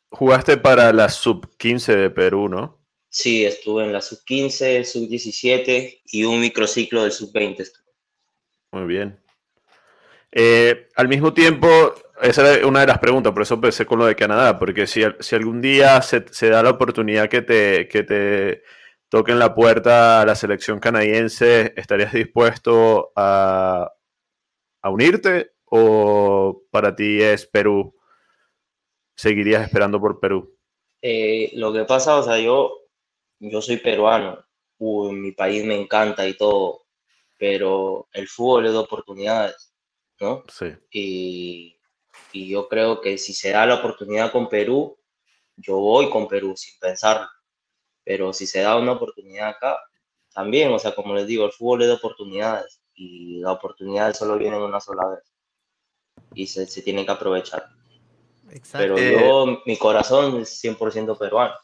jugaste 0.08 0.56
para 0.56 0.90
la 0.94 1.10
sub-15 1.10 1.94
de 1.94 2.08
Perú, 2.08 2.48
¿no? 2.48 2.80
Sí, 3.10 3.44
estuve 3.44 3.84
en 3.84 3.92
la 3.92 4.00
sub-15, 4.00 4.84
sub-17 4.84 6.00
y 6.06 6.24
un 6.24 6.40
microciclo 6.40 7.02
del 7.02 7.12
sub-20. 7.12 7.70
Muy 8.70 8.86
bien. 8.86 9.22
Eh, 10.34 10.88
al 10.96 11.08
mismo 11.08 11.34
tiempo, 11.34 11.94
esa 12.22 12.54
es 12.54 12.64
una 12.64 12.80
de 12.80 12.86
las 12.86 12.98
preguntas, 12.98 13.32
por 13.32 13.42
eso 13.42 13.54
empecé 13.54 13.86
con 13.86 13.98
lo 13.98 14.06
de 14.06 14.16
Canadá, 14.16 14.58
porque 14.58 14.86
si, 14.86 15.02
si 15.20 15.34
algún 15.34 15.60
día 15.60 16.00
se, 16.02 16.24
se, 16.30 16.48
da 16.48 16.62
la 16.62 16.70
oportunidad 16.70 17.28
que 17.28 17.42
te, 17.42 17.88
que 17.88 18.02
te 18.02 18.62
toquen 19.08 19.38
la 19.38 19.54
puerta 19.54 20.20
a 20.20 20.26
la 20.26 20.34
selección 20.34 20.80
canadiense, 20.80 21.74
¿estarías 21.76 22.12
dispuesto 22.12 23.12
a, 23.16 23.92
a 24.82 24.90
unirte 24.90 25.52
o 25.64 26.62
para 26.70 26.94
ti 26.94 27.20
es 27.22 27.46
Perú? 27.46 27.94
¿Seguirías 29.14 29.62
esperando 29.64 30.00
por 30.00 30.18
Perú? 30.18 30.56
Eh, 31.02 31.50
lo 31.54 31.72
que 31.72 31.84
pasa, 31.84 32.16
o 32.16 32.22
sea, 32.22 32.38
yo, 32.38 32.72
yo 33.40 33.60
soy 33.60 33.76
peruano, 33.78 34.44
mi 34.78 35.32
país 35.32 35.64
me 35.64 35.80
encanta 35.80 36.26
y 36.26 36.34
todo, 36.34 36.86
pero 37.38 38.08
el 38.12 38.28
fútbol 38.28 38.66
es 38.66 38.72
de 38.72 38.78
oportunidades 38.78 39.72
¿no? 40.22 40.44
Sí. 40.48 40.66
Y, 40.90 41.76
y, 42.32 42.48
yo 42.48 42.68
creo 42.68 43.00
que 43.00 43.18
si 43.18 43.32
se 43.34 43.50
da 43.50 43.66
la 43.66 43.76
oportunidad 43.76 44.32
con 44.32 44.48
Perú, 44.48 44.98
yo 45.56 45.78
voy 45.78 46.10
con 46.10 46.28
Perú 46.28 46.54
sin 46.56 46.78
pensarlo. 46.78 47.28
Pero 48.04 48.32
si 48.32 48.46
se 48.46 48.60
da 48.60 48.76
una 48.76 48.92
oportunidad 48.92 49.50
acá, 49.50 49.78
también, 50.34 50.72
o 50.72 50.78
sea, 50.78 50.94
como 50.94 51.14
les 51.14 51.26
digo, 51.26 51.44
el 51.44 51.52
fútbol 51.52 51.82
es 51.82 51.88
de 51.88 51.94
oportunidades 51.94 52.82
y 52.94 53.40
las 53.40 53.52
oportunidades 53.52 54.16
solo 54.16 54.38
vienen 54.38 54.60
una 54.60 54.80
sola 54.80 55.08
vez 55.08 55.32
y 56.34 56.46
se, 56.46 56.66
se 56.66 56.82
tiene 56.82 57.04
que 57.04 57.12
aprovechar. 57.12 57.66
Exacto. 58.50 58.94
Pero 58.94 59.20
yo, 59.20 59.62
mi 59.66 59.76
corazón 59.76 60.40
es 60.40 60.62
100% 60.62 61.18
peruano. 61.18 61.54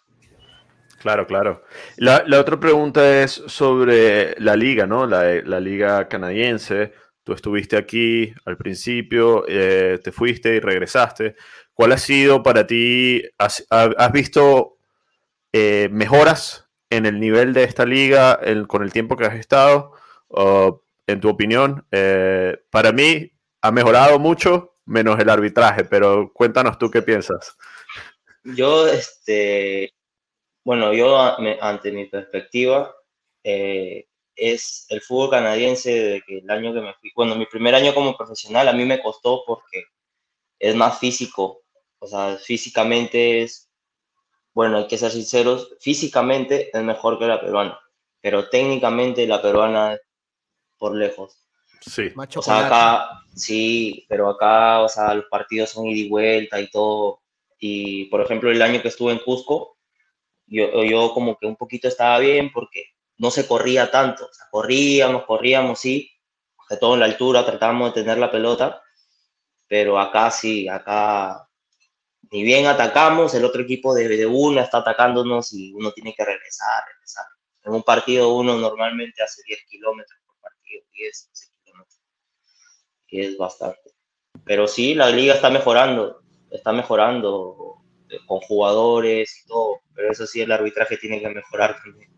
Claro, 1.00 1.26
claro. 1.26 1.62
La, 1.96 2.24
la, 2.26 2.40
otra 2.40 2.58
pregunta 2.58 3.22
es 3.22 3.30
sobre 3.46 4.38
la 4.40 4.56
liga, 4.56 4.86
¿no? 4.86 5.06
La, 5.06 5.34
la 5.42 5.60
liga 5.60 6.08
canadiense. 6.08 6.92
Tú 7.28 7.34
estuviste 7.34 7.76
aquí 7.76 8.32
al 8.46 8.56
principio, 8.56 9.44
eh, 9.46 9.98
te 10.02 10.12
fuiste 10.12 10.54
y 10.54 10.60
regresaste. 10.60 11.36
¿Cuál 11.74 11.92
ha 11.92 11.98
sido 11.98 12.42
para 12.42 12.66
ti? 12.66 13.22
¿Has, 13.36 13.66
visto 14.14 14.78
eh, 15.52 15.90
mejoras 15.92 16.70
en 16.88 17.04
el 17.04 17.20
nivel 17.20 17.52
de 17.52 17.64
esta 17.64 17.84
liga 17.84 18.40
con 18.66 18.82
el 18.82 18.94
tiempo 18.94 19.14
que 19.14 19.26
has 19.26 19.34
estado? 19.34 19.92
en 21.06 21.20
tu 21.20 21.28
opinión, 21.28 21.86
eh, 21.92 22.56
para 22.70 22.92
mí 22.92 23.30
ha 23.60 23.72
mejorado 23.72 24.18
mucho, 24.18 24.76
menos 24.86 25.20
el 25.20 25.28
arbitraje, 25.28 25.84
pero 25.84 26.32
cuéntanos 26.32 26.78
tú 26.78 26.90
qué 26.90 27.02
piensas. 27.02 27.58
Yo, 28.42 28.88
este, 28.88 29.92
bueno, 30.64 30.94
yo 30.94 31.18
ante 31.60 31.92
mi 31.92 32.06
perspectiva, 32.06 32.94
es 34.38 34.86
el 34.88 35.00
fútbol 35.02 35.30
canadiense 35.30 35.92
de 35.92 36.22
que 36.22 36.38
el 36.38 36.50
año 36.50 36.72
que 36.72 36.80
me 36.80 36.94
fui, 36.94 37.10
bueno, 37.14 37.34
mi 37.34 37.46
primer 37.46 37.74
año 37.74 37.92
como 37.92 38.16
profesional 38.16 38.68
a 38.68 38.72
mí 38.72 38.84
me 38.84 39.02
costó 39.02 39.42
porque 39.44 39.84
es 40.58 40.74
más 40.74 40.98
físico, 40.98 41.62
o 41.98 42.06
sea, 42.06 42.36
físicamente 42.38 43.42
es, 43.42 43.68
bueno, 44.54 44.78
hay 44.78 44.86
que 44.86 44.98
ser 44.98 45.10
sinceros, 45.10 45.74
físicamente 45.80 46.70
es 46.72 46.84
mejor 46.84 47.18
que 47.18 47.26
la 47.26 47.40
peruana, 47.40 47.78
pero 48.20 48.48
técnicamente 48.48 49.26
la 49.26 49.42
peruana 49.42 49.98
por 50.78 50.94
lejos. 50.94 51.44
Sí. 51.80 52.12
o 52.36 52.42
sea, 52.42 52.66
acá, 52.66 53.22
sí, 53.34 54.04
pero 54.08 54.28
acá, 54.28 54.80
o 54.80 54.88
sea, 54.88 55.14
los 55.14 55.26
partidos 55.26 55.70
son 55.70 55.86
ida 55.86 56.06
y 56.06 56.08
vuelta 56.08 56.60
y 56.60 56.70
todo. 56.70 57.20
Y, 57.58 58.04
por 58.06 58.20
ejemplo, 58.20 58.50
el 58.50 58.62
año 58.62 58.82
que 58.82 58.88
estuve 58.88 59.12
en 59.12 59.18
Cusco, 59.18 59.76
yo, 60.46 60.84
yo 60.84 61.12
como 61.12 61.36
que 61.36 61.46
un 61.46 61.56
poquito 61.56 61.88
estaba 61.88 62.18
bien 62.18 62.50
porque 62.52 62.84
no 63.18 63.30
se 63.30 63.46
corría 63.46 63.90
tanto. 63.90 64.26
O 64.26 64.32
sea, 64.32 64.46
corríamos, 64.50 65.24
corríamos, 65.24 65.80
sí, 65.80 66.10
de 66.70 66.76
todo 66.76 66.94
en 66.94 67.00
la 67.00 67.06
altura, 67.06 67.44
tratábamos 67.44 67.94
de 67.94 68.02
tener 68.02 68.18
la 68.18 68.30
pelota, 68.30 68.82
pero 69.66 69.98
acá 69.98 70.30
sí, 70.30 70.68
acá 70.68 71.48
ni 72.30 72.42
bien 72.42 72.66
atacamos, 72.66 73.34
el 73.34 73.44
otro 73.44 73.62
equipo 73.62 73.94
de, 73.94 74.08
de 74.08 74.26
uno 74.26 74.60
está 74.60 74.78
atacándonos 74.78 75.52
y 75.52 75.72
uno 75.72 75.92
tiene 75.92 76.14
que 76.14 76.24
regresar, 76.24 76.84
regresar. 76.86 77.24
En 77.64 77.72
un 77.72 77.82
partido 77.82 78.34
uno 78.34 78.56
normalmente 78.56 79.22
hace 79.22 79.42
10 79.46 79.60
kilómetros 79.68 80.20
por 80.26 80.36
partido, 80.40 80.82
10, 80.92 81.28
12 81.30 81.46
kilómetros. 81.64 82.00
Y 83.08 83.20
es 83.22 83.38
bastante. 83.38 83.92
Pero 84.44 84.68
sí, 84.68 84.94
la 84.94 85.10
liga 85.10 85.34
está 85.34 85.50
mejorando, 85.50 86.22
está 86.50 86.72
mejorando 86.72 87.76
eh, 88.10 88.18
con 88.26 88.40
jugadores 88.40 89.42
y 89.42 89.46
todo, 89.46 89.80
pero 89.94 90.12
eso 90.12 90.26
sí, 90.26 90.40
el 90.42 90.52
arbitraje 90.52 90.98
tiene 90.98 91.20
que 91.20 91.28
mejorar 91.30 91.78
también. 91.82 92.17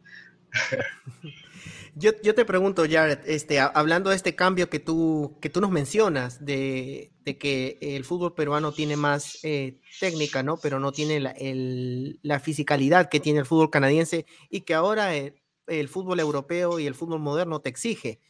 Yo, 1.97 2.13
yo, 2.23 2.35
te 2.35 2.45
pregunto, 2.45 2.85
Jared, 2.89 3.19
este, 3.27 3.59
hablando 3.59 4.11
de 4.11 4.17
este 4.17 4.37
cambio 4.37 4.71
que 4.71 4.79
tú, 4.79 5.37
que 5.41 5.51
tú 5.51 5.61
nos 5.61 5.71
mencionas, 5.71 6.45
de, 6.45 7.13
de 7.25 7.37
que 7.37 7.79
el 7.81 8.05
fútbol 8.05 8.35
peruano 8.35 8.73
tiene 8.73 8.97
más 8.97 9.41
eh, 9.43 9.81
técnica, 9.99 10.43
¿no? 10.43 10.57
Pero 10.57 10.79
no 10.79 10.93
tiene 10.93 11.21
la, 11.21 11.31
el, 11.33 12.21
la, 12.23 12.39
fisicalidad 12.39 13.09
que 13.09 13.21
tiene 13.21 13.41
el 13.41 13.47
fútbol 13.47 13.71
canadiense 13.71 14.25
y 14.49 14.61
que 14.61 14.75
ahora 14.75 15.15
el, 15.17 15.35
el 15.67 15.89
fútbol 15.89 16.21
europeo 16.21 16.79
y 16.79 16.87
el 16.87 16.95
fútbol 16.95 17.21
moderno 17.21 17.61
te 17.61 17.71
exige. 17.71 18.21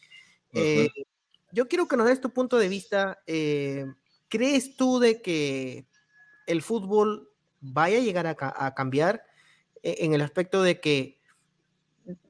eh, 0.54 0.88
yo 1.52 1.68
quiero 1.68 1.86
que 1.86 1.96
nos 1.96 2.06
des 2.06 2.20
tu 2.20 2.30
punto 2.30 2.58
de 2.58 2.68
vista. 2.68 3.20
Eh, 3.26 3.86
¿Crees 4.28 4.76
tú 4.76 5.00
de 5.00 5.20
que 5.20 5.86
el 6.46 6.62
fútbol 6.62 7.30
vaya 7.60 7.98
a 7.98 8.02
llegar 8.02 8.26
a, 8.26 8.36
a 8.38 8.74
cambiar 8.74 9.24
eh, 9.82 9.96
en 10.00 10.14
el 10.14 10.22
aspecto 10.22 10.62
de 10.62 10.80
que 10.80 11.19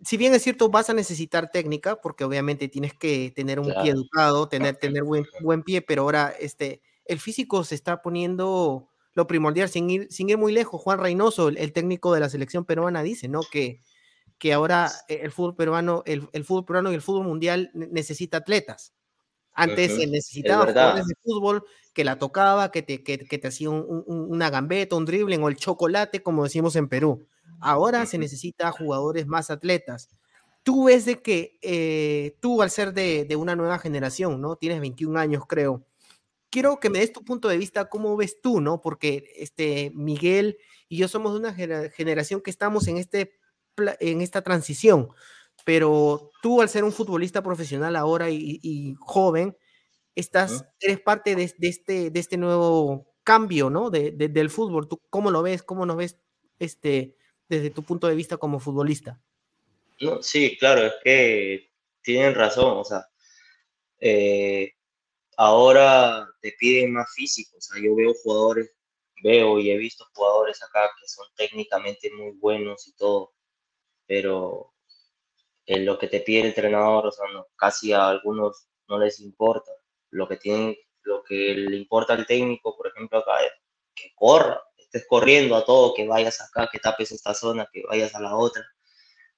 si 0.03 0.17
bien 0.17 0.35
es 0.35 0.43
cierto, 0.43 0.69
vas 0.69 0.91
a 0.91 0.95
necesitar 0.95 1.51
técnica, 1.51 2.01
porque 2.01 2.25
obviamente 2.25 2.69
tienes 2.69 2.95
que 2.95 3.33
tener 3.35 3.61
un 3.61 3.73
pie 3.83 3.93
educado, 3.93 4.49
tener, 4.49 4.77
tener 4.77 5.05
buen, 5.05 5.27
buen 5.41 5.63
pie, 5.63 5.83
pero 5.83 6.03
ahora 6.03 6.35
este, 6.39 6.81
el 7.05 7.21
físico 7.21 7.65
se 7.65 7.75
está 7.75 8.03
poniendo 8.03 8.89
lo 9.15 9.27
primordial, 9.27 9.69
sin 9.69 9.91
ir, 9.91 10.09
sin 10.11 10.31
ir 10.31 10.39
muy 10.39 10.53
lejos. 10.53 10.81
Juan 10.81 10.99
Reynoso, 10.99 11.49
el, 11.49 11.73
técnico 11.73 12.15
de 12.15 12.21
la 12.21 12.29
selección 12.29 12.65
peruana, 12.65 13.03
dice, 13.03 13.29
¿no? 13.29 13.41
Que, 13.51 13.83
que 14.39 14.53
ahora 14.53 14.91
el 15.09 15.31
fútbol 15.33 15.57
peruano, 15.57 16.03
el, 16.07 16.29
el 16.33 16.45
fútbol 16.45 16.65
peruano 16.65 16.93
y 16.93 16.95
el 16.95 17.03
fútbol 17.03 17.27
mundial 17.27 17.71
necesita 17.75 18.39
atletas. 18.39 18.95
Antes 19.53 19.97
se 19.97 20.07
necesitaba 20.07 20.67
jugadores 20.67 21.07
de 21.07 21.15
fútbol 21.23 21.65
que 21.93 22.05
la 22.05 22.19
tocaba, 22.19 22.71
que 22.71 22.83
te, 22.83 23.03
que, 23.03 23.19
que 23.19 23.39
te 23.39 23.49
hacía 23.49 23.69
un, 23.69 24.05
un, 24.07 24.31
una 24.31 24.49
gambeta, 24.49 24.97
un 24.97 25.05
dribbling 25.05 25.43
o 25.43 25.49
el 25.49 25.57
chocolate, 25.57 26.23
como 26.23 26.45
decimos 26.45 26.77
en 26.77 26.89
Perú. 26.89 27.27
Ahora 27.61 28.07
se 28.07 28.19
necesita 28.19 28.73
jugadores 28.73 29.27
más 29.27 29.51
atletas. 29.51 30.09
Tú 30.63 30.85
ves 30.85 31.05
de 31.07 31.23
que 31.23 31.59
eh, 31.63 32.37
tú 32.41 32.63
al 32.63 32.71
ser 32.71 32.93
de, 32.93 33.25
de, 33.25 33.37
una 33.37 33.57
nueva 33.57 33.79
generación, 33.79 34.41
¿no? 34.41 34.57
Tienes 34.57 34.81
21 34.81 35.19
años, 35.19 35.45
creo. 35.47 35.87
Quiero 36.51 36.81
que 36.81 36.91
me 36.91 36.99
des 36.99 37.13
tu 37.13 37.25
punto 37.25 37.49
de 37.49 37.57
vista, 37.59 37.89
cómo 37.89 38.17
ves 38.17 38.41
tú, 38.43 38.61
¿no? 38.61 38.81
Porque 38.81 39.33
este, 39.37 39.93
Miguel 39.95 40.59
y 40.89 40.99
yo 40.99 41.09
somos 41.09 41.33
de 41.33 41.39
una 41.39 41.55
generación 41.91 42.41
que 42.41 42.51
estamos 42.51 42.89
en, 42.89 42.97
este, 42.97 43.39
en 44.01 44.21
esta 44.21 44.43
transición, 44.43 45.09
pero 45.65 46.31
tú 46.43 46.61
al 46.61 46.69
ser 46.69 46.83
un 46.85 46.93
futbolista 46.93 47.43
profesional 47.43 47.95
ahora 47.95 48.29
y, 48.29 48.59
y 48.63 48.97
joven, 48.99 49.57
estás, 50.17 50.65
eres 50.81 51.01
parte 51.01 51.37
de, 51.37 51.55
de, 51.57 51.69
este, 51.69 52.11
de 52.11 52.21
este 52.21 52.37
nuevo 52.37 53.07
cambio, 53.23 53.71
¿no? 53.71 53.91
De, 53.91 54.11
de, 54.11 54.29
del 54.29 54.51
fútbol. 54.51 54.89
¿Tú 54.89 55.01
cómo 55.11 55.31
lo 55.31 55.43
ves? 55.43 55.63
¿Cómo 55.63 55.87
nos 55.87 55.97
ves 55.97 56.19
este, 56.59 57.17
desde 57.51 57.71
tu 57.71 57.83
punto 57.83 58.07
de 58.07 58.15
vista 58.15 58.37
como 58.37 58.61
futbolista? 58.61 59.21
No, 60.01 60.23
sí, 60.23 60.57
claro, 60.57 60.87
es 60.87 60.95
que 61.05 61.71
tienen 62.01 62.35
razón, 62.35 62.79
o 62.79 62.85
sea, 62.85 63.07
eh, 63.99 64.73
ahora 65.37 66.27
te 66.41 66.55
piden 66.59 66.93
más 66.93 67.13
físico, 67.13 67.59
yo 67.83 67.95
veo 67.97 68.15
jugadores, 68.15 68.73
veo 69.23 69.59
y 69.59 69.71
he 69.71 69.77
visto 69.77 70.07
jugadores 70.15 70.63
acá 70.63 70.89
que 70.99 71.09
son 71.09 71.27
técnicamente 71.37 72.11
muy 72.13 72.31
buenos 72.39 72.87
y 72.87 72.95
todo, 72.95 73.35
pero 74.07 74.73
en 75.67 75.85
lo 75.85 75.99
que 75.99 76.07
te 76.07 76.21
pide 76.21 76.41
el 76.41 76.47
entrenador, 76.47 77.09
o 77.09 77.13
sea, 77.13 77.27
casi 77.57 77.93
a 77.93 78.09
algunos 78.09 78.69
no 78.89 78.99
les 78.99 79.21
importa, 79.21 79.73
lo 80.11 80.27
que 80.29 80.37
tienen, 80.37 80.77
lo 81.03 81.23
que 81.25 81.55
le 81.55 81.77
importa 81.77 82.15
al 82.15 82.27
técnico, 82.27 82.77
por 82.77 82.87
ejemplo, 82.87 83.19
acá 83.19 83.45
es 83.45 83.53
que 83.95 84.13
corra, 84.15 84.63
estés 84.93 85.07
corriendo 85.09 85.55
a 85.55 85.65
todo, 85.65 85.95
que 85.95 86.07
vayas 86.07 86.41
acá, 86.41 86.69
que 86.71 86.81
tapes 86.81 87.13
esta 87.13 87.33
zona, 87.33 87.69
que 87.73 87.83
vayas 87.89 88.15
a 88.15 88.21
la 88.21 88.37
otra, 88.37 88.65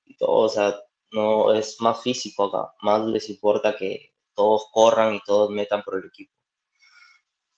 y 0.06 0.16
todo, 0.16 0.30
o 0.30 0.48
sea, 0.48 0.74
no 1.10 1.52
es 1.52 1.78
más 1.80 2.02
físico 2.02 2.44
acá, 2.44 2.72
más 2.80 3.04
les 3.04 3.28
importa 3.28 3.76
que 3.76 4.14
todos 4.34 4.66
corran 4.72 5.14
y 5.14 5.20
todos 5.26 5.50
metan 5.50 5.82
por 5.82 5.98
el 5.98 6.06
equipo. 6.06 6.32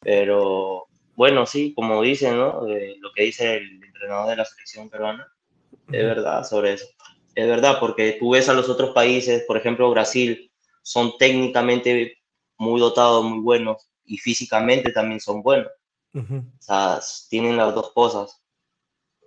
Pero 0.01 0.87
bueno, 1.15 1.47
sí, 1.47 1.73
como 1.73 2.03
dicen, 2.03 2.37
¿no? 2.37 2.67
Eh, 2.67 2.97
lo 2.99 3.13
que 3.13 3.23
dice 3.23 3.55
el 3.57 3.83
entrenador 3.85 4.31
de 4.31 4.37
la 4.37 4.45
selección 4.45 4.91
peruana, 4.91 5.33
es 5.93 6.05
verdad 6.05 6.45
sobre 6.45 6.73
eso. 6.73 6.87
Es 7.37 7.47
verdad, 7.47 7.79
porque 7.79 8.17
tú 8.19 8.31
ves 8.31 8.49
a 8.49 8.55
los 8.55 8.69
otros 8.69 8.91
países, 8.91 9.45
por 9.47 9.57
ejemplo, 9.57 9.91
Brasil, 9.91 10.51
son 10.83 11.17
técnicamente 11.17 12.19
muy 12.59 12.81
dotados, 12.81 13.25
muy 13.25 13.41
buenos, 13.41 13.89
y 14.05 14.19
físicamente 14.19 14.91
también 14.91 15.21
son 15.21 15.43
buenos. 15.43 15.71
O 16.15 16.63
sea, 16.63 17.01
tienen 17.29 17.57
las 17.57 17.75
dos 17.75 17.93
cosas. 17.93 18.41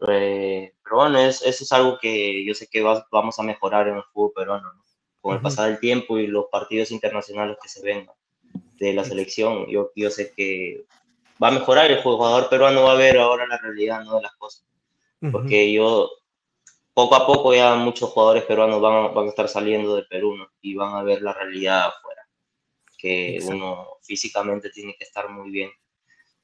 Eh, 0.07 0.73
pero 0.83 0.97
bueno, 0.97 1.19
eso 1.19 1.45
es 1.45 1.71
algo 1.71 1.97
que 1.99 2.45
yo 2.45 2.53
sé 2.53 2.67
que 2.67 2.81
vamos 3.11 3.39
a 3.39 3.43
mejorar 3.43 3.87
en 3.87 3.97
el 3.97 4.03
fútbol 4.03 4.31
peruano, 4.35 4.71
con 5.19 5.35
el 5.35 5.41
pasar 5.41 5.69
del 5.69 5.79
tiempo 5.79 6.17
y 6.17 6.27
los 6.27 6.45
partidos 6.51 6.91
internacionales 6.91 7.57
que 7.61 7.67
se 7.67 7.81
vengan 7.81 8.15
de 8.75 8.93
la 8.93 9.03
selección. 9.03 9.67
Yo, 9.67 9.91
yo 9.95 10.09
sé 10.09 10.31
que 10.35 10.85
va 11.41 11.49
a 11.49 11.51
mejorar, 11.51 11.91
el 11.91 12.01
jugador 12.01 12.49
peruano 12.49 12.83
va 12.83 12.93
a 12.93 12.95
ver 12.95 13.17
ahora 13.17 13.47
la 13.47 13.57
realidad 13.57 14.03
¿no? 14.03 14.15
de 14.15 14.21
las 14.21 14.35
cosas. 14.35 14.65
Porque 15.31 15.73
yo, 15.73 16.11
poco 16.93 17.15
a 17.15 17.25
poco 17.25 17.53
ya 17.53 17.75
muchos 17.75 18.11
jugadores 18.11 18.43
peruanos 18.43 18.79
van, 18.79 19.13
van 19.13 19.25
a 19.25 19.29
estar 19.29 19.49
saliendo 19.49 19.95
del 19.95 20.07
Perú 20.07 20.37
y 20.61 20.75
van 20.75 20.93
a 20.93 21.03
ver 21.03 21.21
la 21.21 21.33
realidad 21.33 21.87
afuera. 21.87 22.21
Que 22.97 23.39
uno 23.43 23.97
físicamente 24.01 24.69
tiene 24.69 24.95
que 24.97 25.03
estar 25.03 25.27
muy 25.29 25.49
bien 25.49 25.71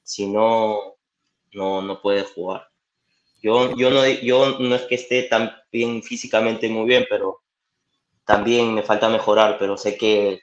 si 0.03 0.27
no, 0.27 0.95
no, 1.53 1.81
no 1.81 2.01
puede 2.01 2.23
jugar. 2.23 2.67
Yo, 3.41 3.75
yo, 3.75 3.89
no, 3.89 4.07
yo 4.07 4.59
no 4.59 4.75
es 4.75 4.83
que 4.83 4.95
esté 4.95 5.23
tan 5.23 5.51
bien 5.71 6.01
físicamente 6.01 6.69
muy 6.69 6.85
bien, 6.85 7.05
pero 7.09 7.41
también 8.25 8.73
me 8.73 8.83
falta 8.83 9.09
mejorar, 9.09 9.57
pero 9.59 9.77
sé 9.77 9.97
que 9.97 10.41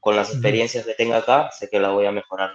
con 0.00 0.16
las 0.16 0.30
experiencias 0.30 0.84
que 0.84 0.94
tengo 0.94 1.14
acá, 1.14 1.50
sé 1.56 1.68
que 1.70 1.78
la 1.78 1.90
voy 1.90 2.06
a 2.06 2.10
mejorar. 2.12 2.50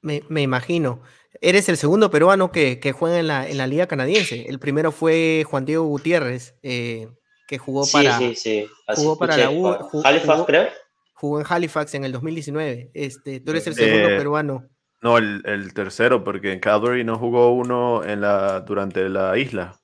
Me, 0.00 0.22
me 0.28 0.40
imagino. 0.40 1.02
Eres 1.42 1.68
el 1.68 1.76
segundo 1.76 2.10
peruano 2.10 2.50
que, 2.50 2.80
que 2.80 2.92
juega 2.92 3.18
en 3.18 3.26
la, 3.26 3.46
en 3.46 3.58
la, 3.58 3.66
liga 3.66 3.86
canadiense. 3.86 4.46
El 4.48 4.58
primero 4.58 4.92
fue 4.92 5.44
Juan 5.46 5.66
Diego 5.66 5.84
Gutiérrez, 5.84 6.54
eh, 6.62 7.08
que 7.46 7.58
jugó 7.58 7.86
para, 7.92 8.16
sí, 8.18 8.34
sí, 8.34 8.66
jugó 8.94 9.18
para 9.18 9.36
la 9.36 9.50
U. 9.50 9.76
Halifax, 10.02 10.44
creo. 10.46 10.68
Jugó 11.12 11.40
en 11.40 11.46
Halifax 11.48 11.94
en 11.94 12.04
el 12.04 12.12
2019. 12.12 12.90
Este, 12.94 13.40
tú 13.40 13.50
eres 13.50 13.66
el 13.66 13.74
segundo 13.74 14.08
Eh, 14.08 14.16
peruano. 14.16 14.68
No, 15.02 15.18
el, 15.18 15.42
el 15.44 15.74
tercero, 15.74 16.24
porque 16.24 16.52
en 16.52 16.60
Calgary 16.60 17.04
no 17.04 17.18
jugó 17.18 17.52
uno 17.52 18.02
en 18.04 18.20
la, 18.22 18.60
durante 18.60 19.08
la 19.08 19.36
isla. 19.38 19.78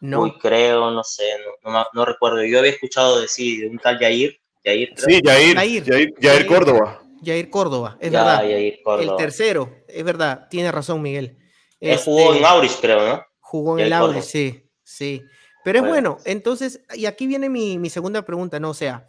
No, 0.00 0.22
Uy, 0.22 0.38
creo, 0.38 0.90
no 0.90 1.02
sé, 1.02 1.24
no, 1.64 1.72
no, 1.72 1.86
no 1.92 2.04
recuerdo. 2.04 2.44
Yo 2.44 2.58
había 2.60 2.72
escuchado 2.72 3.20
decir 3.20 3.60
de 3.62 3.68
un 3.68 3.78
tal 3.78 3.98
Yair. 3.98 4.38
Yair 4.64 4.94
creo. 4.94 5.06
Sí, 5.08 5.20
Jair, 5.24 5.56
Jair. 5.56 5.84
Jair, 5.84 6.14
Jair 6.20 6.46
Córdoba. 6.46 7.02
Jair 7.24 7.50
Córdoba, 7.50 7.96
es 8.00 8.10
Ya, 8.12 8.24
verdad. 8.24 8.42
Yair 8.48 8.80
Córdoba. 8.84 9.12
El 9.12 9.16
tercero, 9.16 9.76
es 9.88 10.04
verdad, 10.04 10.46
tiene 10.50 10.70
razón 10.70 11.02
Miguel. 11.02 11.36
Él 11.80 11.90
Este, 11.90 12.04
jugó 12.04 12.34
en 12.34 12.44
Auris, 12.44 12.76
creo, 12.80 13.06
¿no? 13.08 13.24
Jugó 13.40 13.78
en 13.78 13.86
el 13.86 13.98
Córdoba. 13.98 14.22
sí, 14.22 14.68
sí. 14.84 15.22
Pero 15.64 15.78
es 15.80 15.84
Bueno. 15.88 16.10
bueno, 16.12 16.22
entonces, 16.24 16.80
y 16.94 17.06
aquí 17.06 17.26
viene 17.26 17.48
mi, 17.48 17.78
mi 17.78 17.90
segunda 17.90 18.22
pregunta, 18.24 18.60
¿no? 18.60 18.70
O 18.70 18.74
sea, 18.74 19.08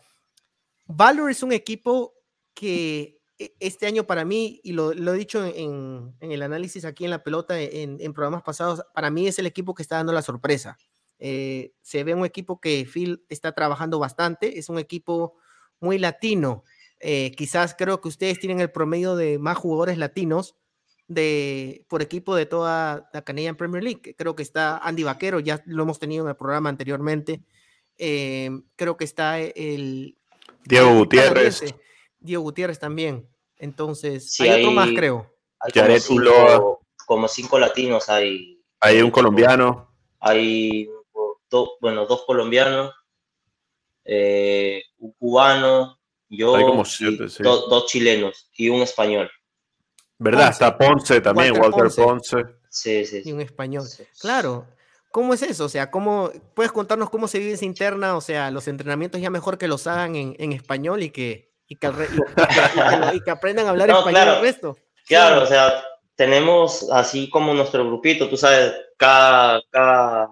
Valor 0.88 1.30
es 1.30 1.44
un 1.44 1.52
equipo 1.52 2.14
que 2.56 3.19
este 3.60 3.88
año 3.88 4.06
para 4.06 4.26
mí, 4.26 4.60
y 4.64 4.74
lo, 4.74 4.94
lo 4.94 5.14
he 5.14 5.18
dicho 5.18 5.46
en, 5.46 6.14
en 6.20 6.32
el 6.32 6.42
análisis 6.42 6.84
aquí 6.84 7.06
en 7.06 7.12
la 7.12 7.24
pelota, 7.24 7.60
en, 7.60 7.98
en 8.00 8.14
programas 8.14 8.44
pasados, 8.44 8.84
para 8.94 9.10
mí 9.10 9.28
es 9.28 9.40
el 9.40 9.46
equipo 9.46 9.74
que 9.74 9.82
está 9.82 9.96
dando 9.96 10.12
la 10.12 10.22
sorpresa. 10.22 10.78
Eh, 11.20 11.74
se 11.82 12.04
ve 12.04 12.14
un 12.14 12.26
equipo 12.26 12.60
que 12.60 12.86
Phil 12.92 13.26
está 13.30 13.54
trabajando 13.54 14.00
bastante, 14.00 14.60
es 14.60 14.70
un 14.70 14.80
equipo 14.80 15.36
muy 15.80 15.98
latino. 15.98 16.64
Eh, 17.00 17.32
quizás 17.32 17.76
creo 17.78 18.02
que 18.02 18.10
ustedes 18.10 18.40
tienen 18.40 18.60
el 18.60 18.72
promedio 18.72 19.16
de 19.16 19.40
más 19.40 19.58
jugadores 19.58 19.98
latinos 19.98 20.56
de, 21.08 21.86
por 21.88 22.02
equipo 22.02 22.36
de 22.36 22.46
toda 22.46 23.10
la 23.14 23.22
Canadian 23.24 23.56
Premier 23.56 23.84
League. 23.84 24.16
Creo 24.18 24.36
que 24.36 24.44
está 24.44 24.78
Andy 24.78 25.04
Vaquero, 25.04 25.40
ya 25.40 25.64
lo 25.66 25.84
hemos 25.84 26.00
tenido 26.00 26.26
en 26.26 26.30
el 26.30 26.36
programa 26.36 26.70
anteriormente. 26.70 27.42
Eh, 27.98 28.52
creo 28.76 28.98
que 28.98 29.06
está 29.06 29.40
el 29.40 30.18
Diego 30.66 30.94
Gutiérrez. 30.94 31.60
canadiense, 31.60 31.89
Diego 32.20 32.44
Gutiérrez 32.44 32.80
también. 32.80 33.28
Entonces, 33.58 34.32
Sí, 34.34 34.48
hay 34.48 34.62
otro 34.64 34.72
más, 34.74 34.90
creo. 34.96 35.34
Hay 35.60 35.72
como 35.74 36.00
cinco, 36.00 36.82
como 37.06 37.28
cinco 37.28 37.60
latinos 37.60 38.08
hay. 38.10 38.62
Hay 38.80 39.02
un 39.02 39.12
colombiano. 39.12 39.94
Hay 40.20 40.90
do- 41.50 41.72
bueno, 41.82 42.06
dos 42.06 42.24
colombianos, 42.26 42.94
eh, 44.06 44.84
un 45.00 45.12
cubano, 45.14 46.00
yo 46.30 46.56
Hay 46.56 46.64
como 46.64 46.84
y 46.84 46.86
siete, 46.86 47.30
sí. 47.30 47.44
do- 47.44 47.68
dos 47.68 47.86
chilenos 47.88 48.50
y 48.56 48.70
un 48.70 48.82
español. 48.82 49.30
¿Verdad? 50.18 50.48
Ponce. 50.48 50.54
Está 50.54 50.78
Ponce 50.78 51.22
también, 51.22 51.52
Walter 51.54 51.82
Walter, 51.82 52.04
Ponce. 52.06 52.36
Ponce. 52.38 52.56
Sí, 52.70 53.06
sí, 53.06 53.22
Y 53.26 53.32
un 53.32 53.42
español. 53.42 53.86
Sí. 53.88 54.04
Claro. 54.20 54.68
¿Cómo 55.12 55.34
es 55.34 55.42
eso? 55.42 55.66
O 55.66 55.70
sea, 55.70 55.90
¿cómo 55.90 56.30
puedes 56.54 56.72
contarnos 56.72 57.10
cómo 57.10 57.28
se 57.28 57.40
vive 57.40 57.54
esa 57.54 57.66
interna? 57.66 58.16
O 58.16 58.22
sea, 58.22 58.52
los 58.52 58.68
entrenamientos 58.68 59.20
ya 59.20 59.32
mejor 59.32 59.58
que 59.58 59.68
los 59.68 59.88
hagan 59.88 60.16
en, 60.16 60.36
en 60.38 60.52
español 60.52 61.02
y 61.02 61.10
que, 61.10 61.49
y 61.70 61.76
que, 61.78 61.88
y 61.88 63.18
y 63.18 63.22
que 63.22 63.32
aprendan 63.32 63.68
a 63.68 63.70
hablar 63.70 63.88
No, 63.88 64.00
español 64.00 64.22
claro. 64.22 64.36
el 64.38 64.42
resto. 64.42 64.78
Claro, 65.08 65.44
o 65.44 65.46
sea, 65.46 65.84
tenemos 66.16 66.90
así 66.92 67.30
como 67.30 67.54
nuestro 67.54 67.86
grupito, 67.86 68.28
tú 68.28 68.36
sabes, 68.36 68.74
cada, 68.98 69.62
cada, 69.72 70.28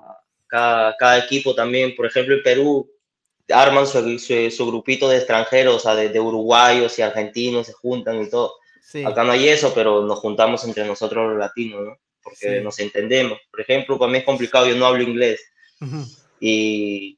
cada, 0.47 0.95
cada 0.97 1.17
equipo 1.19 1.55
también, 1.55 1.95
por 1.95 2.05
ejemplo, 2.05 2.35
en 2.35 2.43
Perú 2.43 2.91
arman 3.49 3.87
su, 3.87 4.19
su, 4.19 4.51
su 4.51 4.67
grupito 4.67 5.07
de 5.07 5.17
extranjeros, 5.17 5.75
o 5.75 5.79
sea, 5.79 5.95
de, 5.95 6.09
de 6.09 6.19
uruguayos 6.19 6.99
y 6.99 7.01
argentinos, 7.01 7.67
se 7.67 7.73
juntan 7.73 8.21
y 8.21 8.29
todo. 8.29 8.55
Sí. 8.81 9.05
Acá 9.05 9.23
no 9.23 9.31
hay 9.31 9.47
eso, 9.47 9.71
pero 9.73 10.01
nos 10.03 10.19
juntamos 10.19 10.63
entre 10.65 10.85
nosotros 10.85 11.29
los 11.29 11.37
latinos, 11.39 11.81
¿no? 11.85 11.97
Porque 12.21 12.57
Sí. 12.57 12.63
nos 12.63 12.77
entendemos. 12.79 13.39
Por 13.49 13.61
ejemplo, 13.61 13.97
para 13.97 14.11
mí 14.11 14.17
es 14.17 14.25
complicado, 14.25 14.67
yo 14.67 14.75
no 14.75 14.85
hablo 14.85 15.01
inglés 15.03 15.41
Ujú. 15.79 16.03
y, 16.41 17.17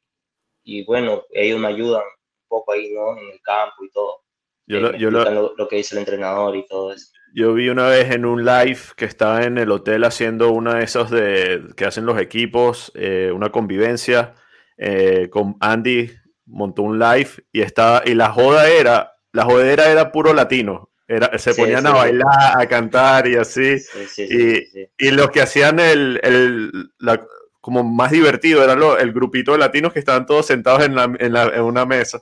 y 0.63 0.83
bueno, 0.85 1.23
ellos 1.31 1.59
me 1.59 1.67
ayudan 1.69 2.03
poco 2.49 2.73
ahí, 2.73 2.91
¿no? 2.93 3.17
En 3.17 3.29
el 3.31 3.41
campo 3.41 3.85
y 3.85 3.91
todo. 3.91 4.23
Yo, 4.67 4.77
Eh, 4.77 4.81
lo, 4.81 4.91
me 4.91 4.99
yo, 4.99 5.09
lo, 5.11 5.55
lo, 5.57 5.67
que 5.69 5.77
dice 5.77 5.95
el 5.95 5.99
entrenador 5.99 6.55
y 6.57 6.65
todo 6.67 6.93
eso. 6.93 7.07
yo 7.33 7.53
vi 7.53 7.69
una 7.69 7.87
vez 7.87 8.11
en 8.11 8.25
un 8.25 8.43
live 8.45 8.79
que 8.97 9.05
estaba 9.05 9.43
en 9.43 9.57
el 9.57 9.71
hotel 9.71 10.03
haciendo 10.03 10.51
una 10.51 10.75
de 10.75 10.83
esos 10.83 11.09
de, 11.11 11.63
que 11.77 11.85
hacen 11.85 12.05
los 12.05 12.19
equipos, 12.19 12.91
eh, 12.95 13.31
una 13.33 13.51
convivencia 13.51 14.33
eh, 14.77 15.29
con 15.31 15.55
Andy, 15.59 16.11
montó 16.45 16.83
un 16.83 16.99
live 16.99 17.29
y 17.51 17.61
estaba, 17.61 18.01
y 18.05 18.15
la 18.15 18.31
joda 18.31 18.69
era, 18.69 19.13
la 19.31 19.45
jodera 19.45 19.91
era 19.91 20.11
puro 20.11 20.33
latino. 20.33 20.89
Era, 21.07 21.37
se 21.39 21.53
Sí, 21.53 21.61
ponían 21.61 21.81
sí, 21.81 21.87
a 21.87 21.91
sí. 21.91 21.97
bailar, 21.97 22.61
a 22.61 22.67
cantar 22.67 23.27
y 23.27 23.35
así. 23.35 23.79
Sí, 23.79 24.05
sí, 24.07 24.27
sí, 24.27 24.35
Y- 24.35 24.55
sí, 24.55 24.65
sí. 24.73 24.87
Y 24.99 25.11
los 25.11 25.31
que 25.31 25.41
hacían 25.41 25.79
el, 25.79 26.19
el- 26.23 26.71
la- 26.99 27.25
como 27.61 27.83
más 27.83 28.11
divertido 28.11 28.63
era 28.63 28.75
lo- 28.75 28.97
el 28.97 29.11
grupito 29.11 29.51
de 29.53 29.57
latinos 29.57 29.91
que 29.93 29.99
estaban 29.99 30.25
todos 30.27 30.45
sentados 30.45 30.83
en, 30.83 30.95
la- 30.95 31.11
en 31.19 31.33
la- 31.33 31.47
en 31.55 31.61
una 31.63 31.85
mesa. 31.85 32.21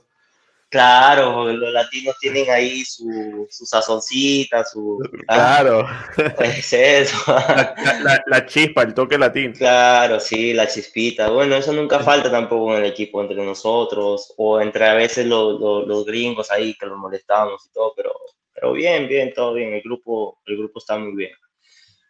Claro, 0.70 1.50
los 1.50 1.72
latinos 1.72 2.14
tienen 2.20 2.50
ahí 2.50 2.84
su, 2.84 3.46
su 3.50 3.64
sazoncita, 3.64 4.64
su... 4.66 4.98
Ah, 5.26 5.60
Claro, 5.62 5.86
es 6.40 6.72
eso. 6.74 7.16
la, 7.26 7.74
la- 7.82 8.00
la- 8.00 8.22
la 8.26 8.46
chispa, 8.46 8.82
el 8.82 8.92
toque 8.92 9.16
latino. 9.16 9.54
Claro, 9.56 10.20
sí, 10.20 10.52
la 10.52 10.66
chispita. 10.68 11.30
Bueno, 11.30 11.56
eso 11.56 11.72
nunca 11.72 12.00
falta 12.00 12.30
tampoco 12.30 12.74
en 12.76 12.82
el 12.84 12.90
equipo 12.90 13.22
entre 13.22 13.42
nosotros 13.42 14.34
o 14.36 14.60
entre 14.60 14.86
a 14.86 14.92
veces 14.94 15.24
los, 15.26 15.58
los, 15.58 15.86
los 15.86 16.04
gringos 16.04 16.50
ahí 16.50 16.74
que 16.74 16.84
los 16.84 16.98
molestamos 16.98 17.64
y 17.64 17.72
todo, 17.72 17.94
pero, 17.96 18.14
pero 18.52 18.72
bien, 18.74 19.08
bien, 19.08 19.32
todo 19.32 19.54
bien. 19.54 19.72
El 19.72 19.80
grupo, 19.80 20.38
el 20.44 20.58
grupo 20.58 20.80
está 20.80 20.98
muy 20.98 21.14
bien. 21.16 21.32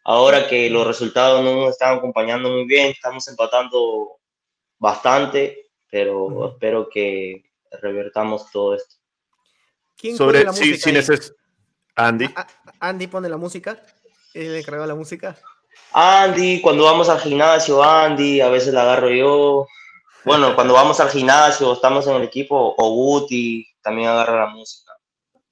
Ahora 0.04 0.48
que 0.48 0.68
los 0.68 0.84
resultados 0.84 1.44
no 1.44 1.54
nos 1.54 1.70
están 1.70 1.98
acompañando 1.98 2.48
muy 2.50 2.64
bien, 2.66 2.88
estamos 2.88 3.28
empatando 3.28 4.16
bastante, 4.78 5.68
pero 5.90 6.48
espero 6.54 6.88
que 6.88 7.44
revertamos 7.82 8.50
todo 8.50 8.74
esto. 8.74 8.96
¿Quién 9.96 10.16
pone 10.16 10.26
Sobre 10.26 10.44
la 10.44 10.52
si 10.52 10.64
ahí? 10.90 10.96
neces- 10.96 11.34
Andy. 11.96 12.26
A- 12.36 12.40
a- 12.42 12.46
Andy 12.88 13.06
pone 13.08 13.28
la 13.28 13.36
música. 13.36 13.82
Él 14.34 14.54
de 14.82 14.86
la 14.86 14.94
música. 14.94 15.36
Andy, 15.92 16.60
cuando 16.60 16.84
vamos 16.84 17.08
al 17.08 17.18
gimnasio, 17.20 17.82
Andy, 17.82 18.40
a 18.40 18.48
veces 18.48 18.72
la 18.74 18.82
agarro 18.82 19.10
yo. 19.10 19.66
bueno, 20.24 20.54
cuando 20.54 20.74
vamos 20.74 21.00
al 21.00 21.08
gimnasio, 21.10 21.72
estamos 21.72 22.06
en 22.06 22.16
el 22.16 22.22
equipo, 22.24 22.74
o 22.76 22.90
Guti 22.90 23.66
también 23.80 24.08
agarra 24.10 24.44
la 24.46 24.50
música. 24.50 24.87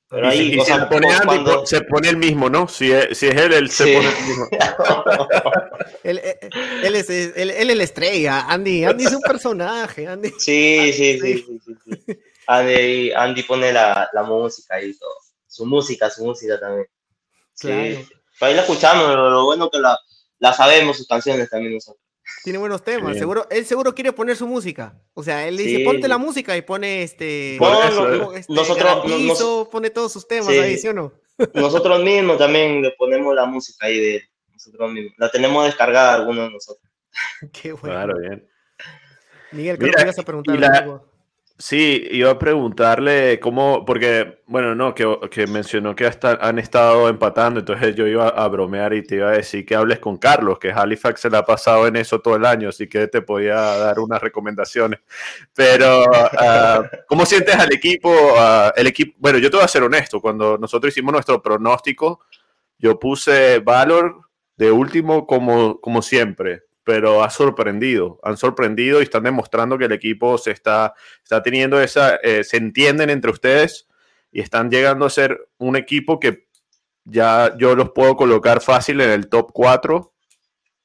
Pero 0.09 0.29
ahí, 0.29 0.55
y, 0.55 0.61
se, 0.61 0.79
pone 0.87 1.09
se 1.65 1.81
pone 1.81 2.09
el 2.09 2.17
mismo, 2.17 2.49
¿no? 2.49 2.69
Si 2.69 2.93
es, 2.93 3.19
si 3.19 3.27
es 3.27 3.35
él, 3.35 3.53
él 3.53 3.71
se 3.71 3.85
pone 3.93 4.09
el 4.09 4.25
mismo. 4.25 4.49
él, 6.05 6.21
él, 6.85 6.95
es, 6.95 7.11
él, 7.11 7.51
él, 7.51 7.71
es 7.71 7.77
la 7.77 7.83
estrella, 7.83 8.47
Andy. 8.49 8.85
Andy 8.85 9.05
es 9.05 9.13
un 9.13 9.23
personaje, 9.23 10.07
Andy. 10.07 10.31
Sí, 10.39 10.93
sí, 10.93 11.19
sí. 11.19 11.45
sí, 11.45 11.77
sí, 11.85 12.19
Andy, 12.47 13.13
Andy, 13.13 13.43
pone 13.43 13.73
la, 13.73 14.09
la, 14.13 14.23
música 14.23 14.81
y 14.81 14.97
todo. 14.97 15.15
Su 15.49 15.67
música, 15.67 16.09
su 16.09 16.25
música 16.25 16.61
también. 16.61 16.87
Claro. 17.59 17.97
Sí. 17.97 18.09
Ahí 18.41 18.55
la 18.55 18.61
escuchamos, 18.61 19.09
lo, 19.09 19.31
lo 19.31 19.45
bueno 19.45 19.69
que 19.71 19.81
la, 19.81 19.99
la 20.39 20.53
sabemos, 20.53 20.99
sus 20.99 21.09
canciones 21.09 21.51
también 21.51 21.75
nosotros. 21.75 22.06
Tiene 22.43 22.59
buenos 22.59 22.83
temas, 22.83 23.17
seguro, 23.17 23.47
él 23.51 23.65
seguro 23.67 23.95
quiere 23.95 24.13
poner 24.13 24.37
su 24.37 24.47
música. 24.47 25.01
O 25.15 25.23
sea, 25.23 25.47
él 25.47 25.57
dice, 25.57 25.85
ponte 25.85 26.09
la 26.09 26.19
música 26.19 26.57
y 26.57 26.63
pone 26.63 27.03
este, 27.03 27.57
este 27.57 28.53
nosotros 28.53 29.69
pone 29.71 29.91
todos 29.91 30.13
sus 30.13 30.27
temas 30.27 30.49
ahí, 30.49 30.77
¿sí 30.77 30.89
o 30.89 30.93
no? 30.93 31.13
nosotros 31.55 32.03
mismos 32.03 32.39
también 32.39 32.83
le 32.83 32.93
ponemos 32.93 33.35
la 33.35 33.47
música 33.47 33.87
ahí 33.87 34.01
de 34.01 34.23
nosotros 34.53 34.93
mismos. 34.93 35.13
La 35.19 35.31
tenemos 35.31 35.67
descargada 35.67 36.15
algunos 36.15 36.49
de 36.49 36.53
nosotros. 36.53 36.91
Qué 37.53 37.73
bueno. 37.73 37.95
Claro, 37.95 38.19
bien. 38.19 38.49
Miguel, 39.53 39.79
¿qué 39.79 39.93
ibas 40.03 40.19
a 40.19 40.23
preguntar? 40.23 41.01
Sí, 41.59 42.07
iba 42.11 42.33
a 42.33 42.39
preguntarle 42.39 43.41
cómo, 43.41 43.87
porque, 43.87 44.43
bueno, 44.47 44.75
no, 44.75 44.95
que, 44.95 45.07
que 45.31 45.47
mencionó 45.47 45.97
que 45.97 46.05
hasta 46.05 46.33
han 46.33 46.59
estado 46.59 47.09
empatando, 47.09 47.61
entonces 47.61 47.95
yo 47.97 48.07
iba 48.07 48.29
a 48.29 48.47
bromear 48.49 48.93
y 48.93 49.03
te 49.03 49.17
iba 49.17 49.31
a 49.31 49.33
decir 49.39 49.65
que 49.65 49.75
hables 49.75 49.99
con 49.99 50.19
Carlos, 50.19 50.59
que 50.59 50.71
Halifax 50.71 51.23
se 51.23 51.31
le 51.31 51.39
ha 51.39 51.47
pasado 51.47 51.87
en 51.87 51.97
eso 51.97 52.21
todo 52.21 52.37
el 52.37 52.45
año, 52.45 52.69
así 52.69 52.87
que 52.87 53.09
te 53.09 53.23
podía 53.23 53.55
dar 53.55 53.99
unas 54.01 54.21
recomendaciones. 54.21 55.01
Pero, 55.55 56.03
uh, 56.03 56.85
¿cómo 57.07 57.25
sientes 57.25 57.55
al 57.55 57.73
equipo? 57.73 58.11
Uh, 58.11 58.73
el 58.77 58.89
equipo, 58.89 59.17
bueno, 59.19 59.39
yo 59.39 59.51
te 59.51 59.57
voy 59.57 59.65
a 59.65 59.69
ser 59.69 59.83
honesto, 59.83 60.21
cuando 60.21 60.59
nosotros 60.59 60.93
hicimos 60.93 61.15
nuestro 61.15 61.41
pronóstico, 61.41 62.21
yo 62.79 62.99
puse 62.99 63.61
Valor 63.61 64.21
de 64.59 64.71
último 64.71 65.27
como, 65.27 65.81
como 65.81 66.03
siempre, 66.03 66.66
pero 66.87 67.25
ha 67.25 67.31
sorprendido, 67.31 68.21
han 68.23 68.37
sorprendido 68.37 69.01
y 69.01 69.03
están 69.03 69.25
demostrando 69.25 69.77
que 69.77 69.87
el 69.87 69.93
equipo 69.93 70.39
se 70.39 70.53
está, 70.53 70.95
está 71.21 71.43
teniendo 71.43 71.81
esa, 71.81 72.15
eh, 72.23 72.45
se 72.45 72.59
entienden 72.59 73.11
entre 73.11 73.33
ustedes 73.33 73.89
y 74.31 74.41
están 74.41 74.71
llegando 74.71 75.05
a 75.05 75.11
ser 75.11 75.49
un 75.59 75.75
equipo 75.75 76.21
que 76.21 76.47
ya 77.03 77.57
yo 77.59 77.75
los 77.75 77.91
puedo 77.91 78.15
colocar 78.15 78.61
fácil 78.61 79.01
en 79.01 79.11
el 79.11 79.29
top 79.29 79.51
4 79.53 80.15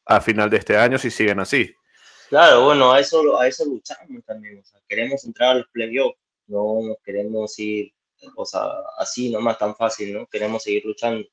a 0.06 0.22
final 0.22 0.50
de 0.50 0.58
este 0.58 0.76
año 0.76 0.98
si 0.98 1.12
siguen 1.12 1.40
así. 1.40 1.72
Claro, 2.30 2.66
bueno, 2.66 2.92
a 2.92 3.00
eso, 3.00 3.40
a 3.40 3.48
eso 3.48 3.64
luchamos 3.66 4.26
también, 4.26 4.58
o 4.58 4.64
sea, 4.64 4.82
queremos 4.88 5.24
entrar 5.24 5.52
a 5.52 5.60
los 5.60 5.68
playoffs, 5.68 6.18
no 6.48 6.98
queremos 7.06 7.60
ir, 7.60 7.94
o 8.36 8.46
sea, 8.48 8.64
así 8.98 9.30
nomás 9.30 9.60
tan 9.60 9.76
fácil, 9.76 10.16
¿no? 10.16 10.26
Queremos 10.26 10.64
seguir 10.64 10.84
luchando. 10.84 11.28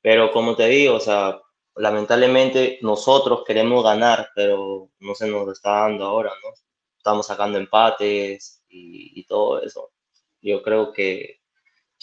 Pero 0.00 0.32
como 0.32 0.56
te 0.56 0.68
digo, 0.68 0.94
o 0.94 1.00
sea, 1.00 1.38
lamentablemente 1.76 2.78
nosotros 2.82 3.42
queremos 3.46 3.82
ganar, 3.82 4.30
pero 4.34 4.90
no 5.00 5.14
se 5.14 5.28
nos 5.28 5.48
está 5.48 5.80
dando 5.82 6.04
ahora, 6.04 6.30
¿no? 6.42 6.50
Estamos 6.96 7.26
sacando 7.26 7.58
empates 7.58 8.62
y, 8.68 9.24
todo 9.26 9.62
eso. 9.62 9.92
Yo 10.40 10.62
creo 10.62 10.92
que 10.92 11.40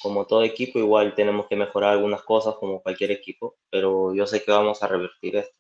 como 0.01 0.25
todo 0.25 0.43
equipo 0.43 0.79
igual 0.79 1.13
tenemos 1.15 1.47
que 1.47 1.55
mejorar 1.55 1.91
algunas 1.91 2.23
cosas 2.23 2.55
como 2.55 2.81
cualquier 2.81 3.11
equipo, 3.11 3.57
pero 3.69 4.13
yo 4.13 4.25
sé 4.25 4.43
que 4.43 4.51
vamos 4.51 4.81
a 4.81 4.87
revertir 4.87 5.35
esto. 5.37 5.55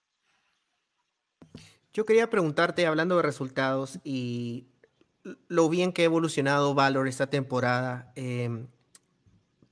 Yo 1.93 2.05
quería 2.05 2.29
preguntarte, 2.29 2.87
hablando 2.87 3.17
de 3.17 3.21
resultados 3.21 3.99
y 4.03 4.67
lo 5.47 5.69
bien 5.69 5.91
que 5.91 6.03
ha 6.03 6.05
evolucionado 6.05 6.73
Valor 6.73 7.07
esta 7.07 7.27
temporada, 7.27 8.11
eh, 8.15 8.65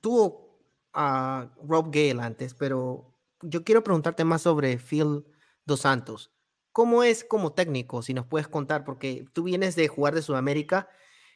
tuvo 0.02 0.60
a 0.94 1.50
Rob 1.66 1.92
Gale 1.92 2.22
antes, 2.22 2.54
pero 2.54 3.09
yo 3.42 3.64
quiero 3.64 3.84
preguntarte 3.84 4.24
más 4.24 4.42
sobre 4.44 4.78
Phil 4.78 5.26
Dos 5.66 5.82
Santos. 5.82 6.32
¿Cómo 6.72 7.04
es 7.04 7.24
como 7.24 7.54
técnico? 7.54 8.02
Si 8.02 8.14
nos 8.14 8.26
puedes 8.26 8.48
contar, 8.48 8.84
porque 8.84 9.26
tú 9.34 9.44
vienes 9.44 9.76
de 9.76 9.88
jugar 9.88 10.16
de 10.16 10.22
Sudamérica 10.22 10.90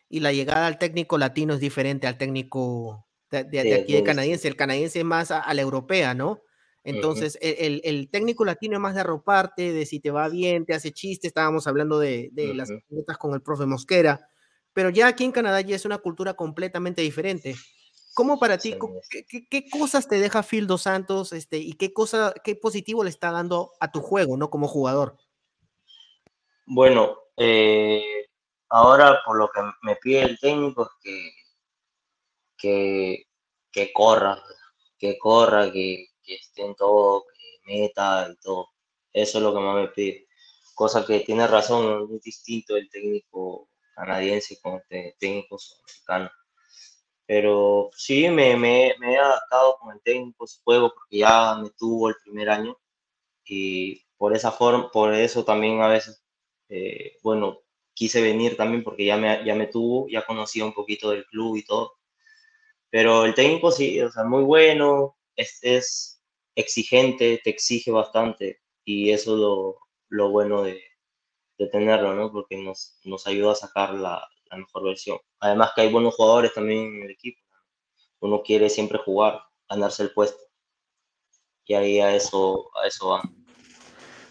y 0.10 0.20
la 0.20 0.32
llegada 0.32 0.68
al 0.68 0.78
técnico 0.78 1.18
latino 1.18 1.54
es 1.56 1.60
diferente 1.60 2.08
al 2.08 2.18
técnico 2.18 3.08
de, 3.32 3.74
aquí 3.74 3.94
de 3.94 4.04
canadiense. 4.04 4.48
El 4.48 4.56
canadiense 4.56 5.00
es 5.00 5.06
más 5.06 5.32
a, 5.32 5.52
la 5.54 5.62
europea, 5.62 6.14
¿no? 6.14 6.42
Entonces, 6.84 7.38
el, 7.42 7.82
el, 7.84 8.10
técnico 8.10 8.44
latino 8.44 8.76
es 8.76 8.82
más 8.82 8.94
de 8.94 9.02
arroparte, 9.02 9.72
de 9.72 9.86
si 9.86 10.00
te 10.00 10.12
va 10.12 10.28
bien, 10.28 10.66
te 10.66 10.74
hace 10.74 10.92
chiste. 10.92 11.28
Estábamos 11.28 11.66
hablando 11.66 11.98
de, 11.98 12.30
de 12.34 12.54
las 12.54 12.70
las 12.90 13.18
con 13.18 13.34
el 13.34 13.42
profe 13.42 13.66
Mosquera, 13.66 14.28
pero 14.74 14.90
ya 14.90 15.08
aquí 15.08 15.24
en 15.24 15.32
Canadá 15.32 15.62
ya 15.62 15.76
es 15.76 15.86
una 15.86 15.98
cultura 15.98 16.34
completamente 16.34 17.02
diferente. 17.02 17.56
¿Cómo 18.14 18.38
para 18.38 18.60
ti, 18.60 18.76
qué, 19.50 19.70
cosas 19.70 20.08
te 20.08 20.20
deja 20.20 20.44
Phil 20.44 20.68
Dos 20.68 20.84
Santos 20.84 21.34
este, 21.34 21.58
y 21.58 21.74
qué, 21.74 21.94
cosa, 21.94 22.34
qué 22.44 22.56
positivo 22.56 23.04
le 23.04 23.10
está 23.10 23.32
dando 23.32 23.72
a 23.80 23.92
tu 23.92 24.02
juego, 24.02 24.38
¿no? 24.38 24.52
Como 24.52 24.68
jugador. 24.68 25.18
Bueno, 26.68 27.18
eh, 27.38 28.28
ahora 28.70 29.20
por 29.26 29.38
lo 29.38 29.50
que 29.50 29.62
me 29.82 29.96
pide 29.96 30.22
el 30.22 30.40
técnico 30.40 30.84
es 30.84 31.34
que, 32.58 33.26
que, 33.72 33.94
corra, 33.94 34.42
que 35.00 35.18
corra, 35.18 35.72
que, 35.72 36.10
esté 36.24 36.66
en 36.66 36.76
todo, 36.76 37.26
que 37.26 37.62
meta 37.66 38.30
y 38.32 38.36
todo. 38.38 38.70
Eso 39.12 39.40
es 39.40 39.44
lo 39.44 39.56
que 39.56 39.60
más 39.60 39.76
me 39.76 39.88
pide. 39.88 40.28
Cosa 40.76 41.04
que 41.04 41.22
tiene 41.22 41.48
razón, 41.48 42.04
es 42.04 42.10
muy 42.10 42.20
distinto 42.20 42.78
el 42.78 42.90
técnico 42.92 43.70
canadiense 43.96 44.60
con 44.62 44.82
el 44.90 45.16
técnico 45.18 45.58
sudamericano 45.58 46.32
pero 47.26 47.90
sí, 47.96 48.30
me, 48.30 48.56
me, 48.58 48.96
me, 49.00 49.14
he 49.14 49.18
adaptado 49.18 49.78
con 49.80 49.94
el 49.96 50.02
técnico, 50.02 50.48
su 50.48 50.62
juego, 50.64 50.94
porque 50.94 51.20
ya 51.20 51.56
me 51.56 51.70
tuvo 51.72 52.10
el 52.10 52.16
primer 52.24 52.50
año. 52.50 52.78
Y 53.46 54.04
por 54.18 54.36
esa 54.36 54.52
forma, 54.52 54.92
por 54.92 55.14
eso 55.14 55.46
también 55.46 55.82
a 55.82 55.88
veces, 55.88 56.24
eh, 56.70 57.18
bueno, 57.24 57.62
quise 57.94 58.22
venir 58.22 58.58
también 58.58 58.84
porque 58.84 59.06
ya 59.06 59.18
me, 59.18 59.44
ya 59.46 59.56
me 59.56 59.68
tuvo, 59.68 60.08
ya 60.10 60.26
conocía 60.26 60.66
un 60.66 60.74
poquito 60.74 61.12
del 61.12 61.26
club 61.26 61.58
y 61.58 61.66
todo. 61.66 61.94
Pero 62.90 63.26
el 63.26 63.34
técnico 63.34 63.72
sí, 63.72 64.00
o 64.02 64.12
sea, 64.12 64.24
muy 64.24 64.44
bueno, 64.44 65.18
es, 65.36 65.60
es 65.64 66.22
exigente, 66.56 67.42
te 67.44 67.50
exige 67.50 67.92
bastante 67.92 68.62
y 68.86 69.12
eso 69.12 69.34
es 69.34 69.40
lo, 69.40 69.80
lo 70.10 70.30
bueno 70.30 70.64
de, 70.64 70.82
de, 71.58 71.68
tenerlo, 71.68 72.14
¿no? 72.16 72.32
Porque 72.32 72.58
nos, 72.58 73.00
nos 73.04 73.28
ayuda 73.28 73.54
a 73.54 73.56
sacar 73.56 73.94
la, 73.96 74.28
mejor 74.58 74.84
versión. 74.84 75.18
Además 75.40 75.72
que 75.76 75.82
hay 75.82 75.92
buenos 75.92 76.16
jugadores 76.16 76.54
también 76.54 76.96
en 76.96 77.04
el 77.04 77.12
equipo. 77.12 77.40
Uno 78.20 78.42
quiere 78.42 78.70
siempre 78.70 78.98
jugar, 79.00 79.42
ganarse 79.70 80.04
el 80.04 80.12
puesto. 80.12 80.42
Y 81.66 81.74
ahí 81.74 82.00
a 82.00 82.16
eso, 82.16 82.70
a 82.82 82.88
eso 82.88 83.10
va. 83.10 83.22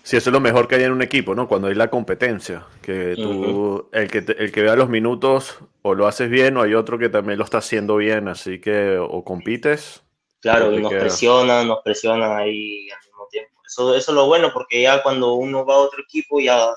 Sí, 0.02 0.16
eso 0.16 0.30
es 0.30 0.32
lo 0.32 0.40
mejor 0.40 0.66
que 0.66 0.74
hay 0.74 0.82
en 0.82 0.92
un 0.92 1.02
equipo, 1.02 1.34
¿no? 1.34 1.46
Cuando 1.46 1.68
hay 1.68 1.74
la 1.74 1.88
competencia, 1.88 2.66
que 2.82 3.14
tú, 3.14 3.88
el, 3.92 4.10
que 4.10 4.18
el 4.18 4.50
que 4.50 4.62
vea 4.62 4.74
los 4.74 4.88
minutos, 4.88 5.58
o 5.82 5.94
lo 5.94 6.08
haces 6.08 6.28
bien, 6.28 6.56
o 6.56 6.62
hay 6.62 6.74
otro 6.74 6.98
que 6.98 7.08
también 7.08 7.38
lo 7.38 7.44
está 7.44 7.58
haciendo 7.58 7.96
bien, 7.96 8.26
así 8.26 8.60
que 8.60 8.98
o 8.98 9.22
compites. 9.22 10.02
Claro, 10.40 10.72
y 10.72 10.82
nos 10.82 10.92
presionan, 10.92 11.68
nos 11.68 11.82
presionan 11.84 12.32
ahí 12.32 12.90
al 12.90 12.98
mismo 13.06 13.28
tiempo. 13.30 13.62
Eso, 13.64 13.94
eso 13.94 14.10
es 14.10 14.14
lo 14.16 14.26
bueno, 14.26 14.50
porque 14.52 14.82
ya 14.82 15.04
cuando 15.04 15.34
uno 15.34 15.64
va 15.64 15.74
a 15.74 15.78
otro 15.78 16.02
equipo, 16.02 16.40
ya, 16.40 16.68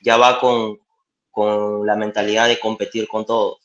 ya 0.00 0.16
va 0.16 0.40
con, 0.40 0.78
con 1.32 1.84
la 1.84 1.96
mentalidad 1.96 2.46
de 2.46 2.60
competir 2.60 3.08
con 3.08 3.26
todos. 3.26 3.58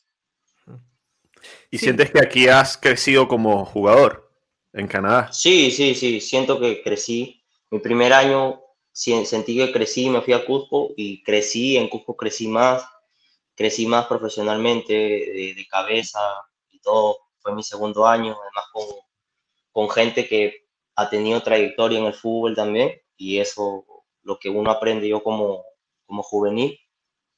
¿Y 1.70 1.78
sientes 1.78 2.10
que 2.10 2.20
aquí 2.20 2.48
has 2.48 2.76
crecido 2.76 3.28
como 3.28 3.64
jugador 3.64 4.32
en 4.72 4.88
Canadá? 4.88 5.30
Sí, 5.32 5.70
sí, 5.70 5.94
sí, 5.94 6.20
siento 6.20 6.58
que 6.58 6.82
crecí. 6.82 7.44
Mi 7.70 7.78
primer 7.78 8.12
año 8.12 8.62
sentí 8.90 9.56
que 9.56 9.70
crecí, 9.70 10.08
me 10.08 10.22
fui 10.22 10.32
a 10.32 10.44
Cusco 10.44 10.90
y 10.96 11.22
crecí, 11.22 11.76
en 11.76 11.88
Cusco 11.88 12.16
crecí 12.16 12.48
más, 12.48 12.84
crecí 13.54 13.86
más 13.86 14.06
profesionalmente, 14.06 14.92
de, 14.94 15.66
cabeza 15.70 16.20
y 16.70 16.80
todo. 16.80 17.18
Fue 17.40 17.54
mi 17.54 17.62
segundo 17.62 18.06
año, 18.06 18.36
además 18.40 18.64
con, 18.72 18.84
con 19.70 19.90
gente 19.90 20.26
que 20.26 20.66
ha 20.96 21.08
tenido 21.08 21.42
trayectoria 21.42 21.98
en 21.98 22.06
el 22.06 22.14
fútbol 22.14 22.56
también 22.56 23.00
y 23.16 23.38
eso, 23.38 23.84
lo 24.22 24.38
que 24.38 24.48
uno 24.48 24.70
aprende 24.70 25.08
yo 25.08 25.22
como, 25.22 25.64
como 26.06 26.22
juvenil, 26.22 26.78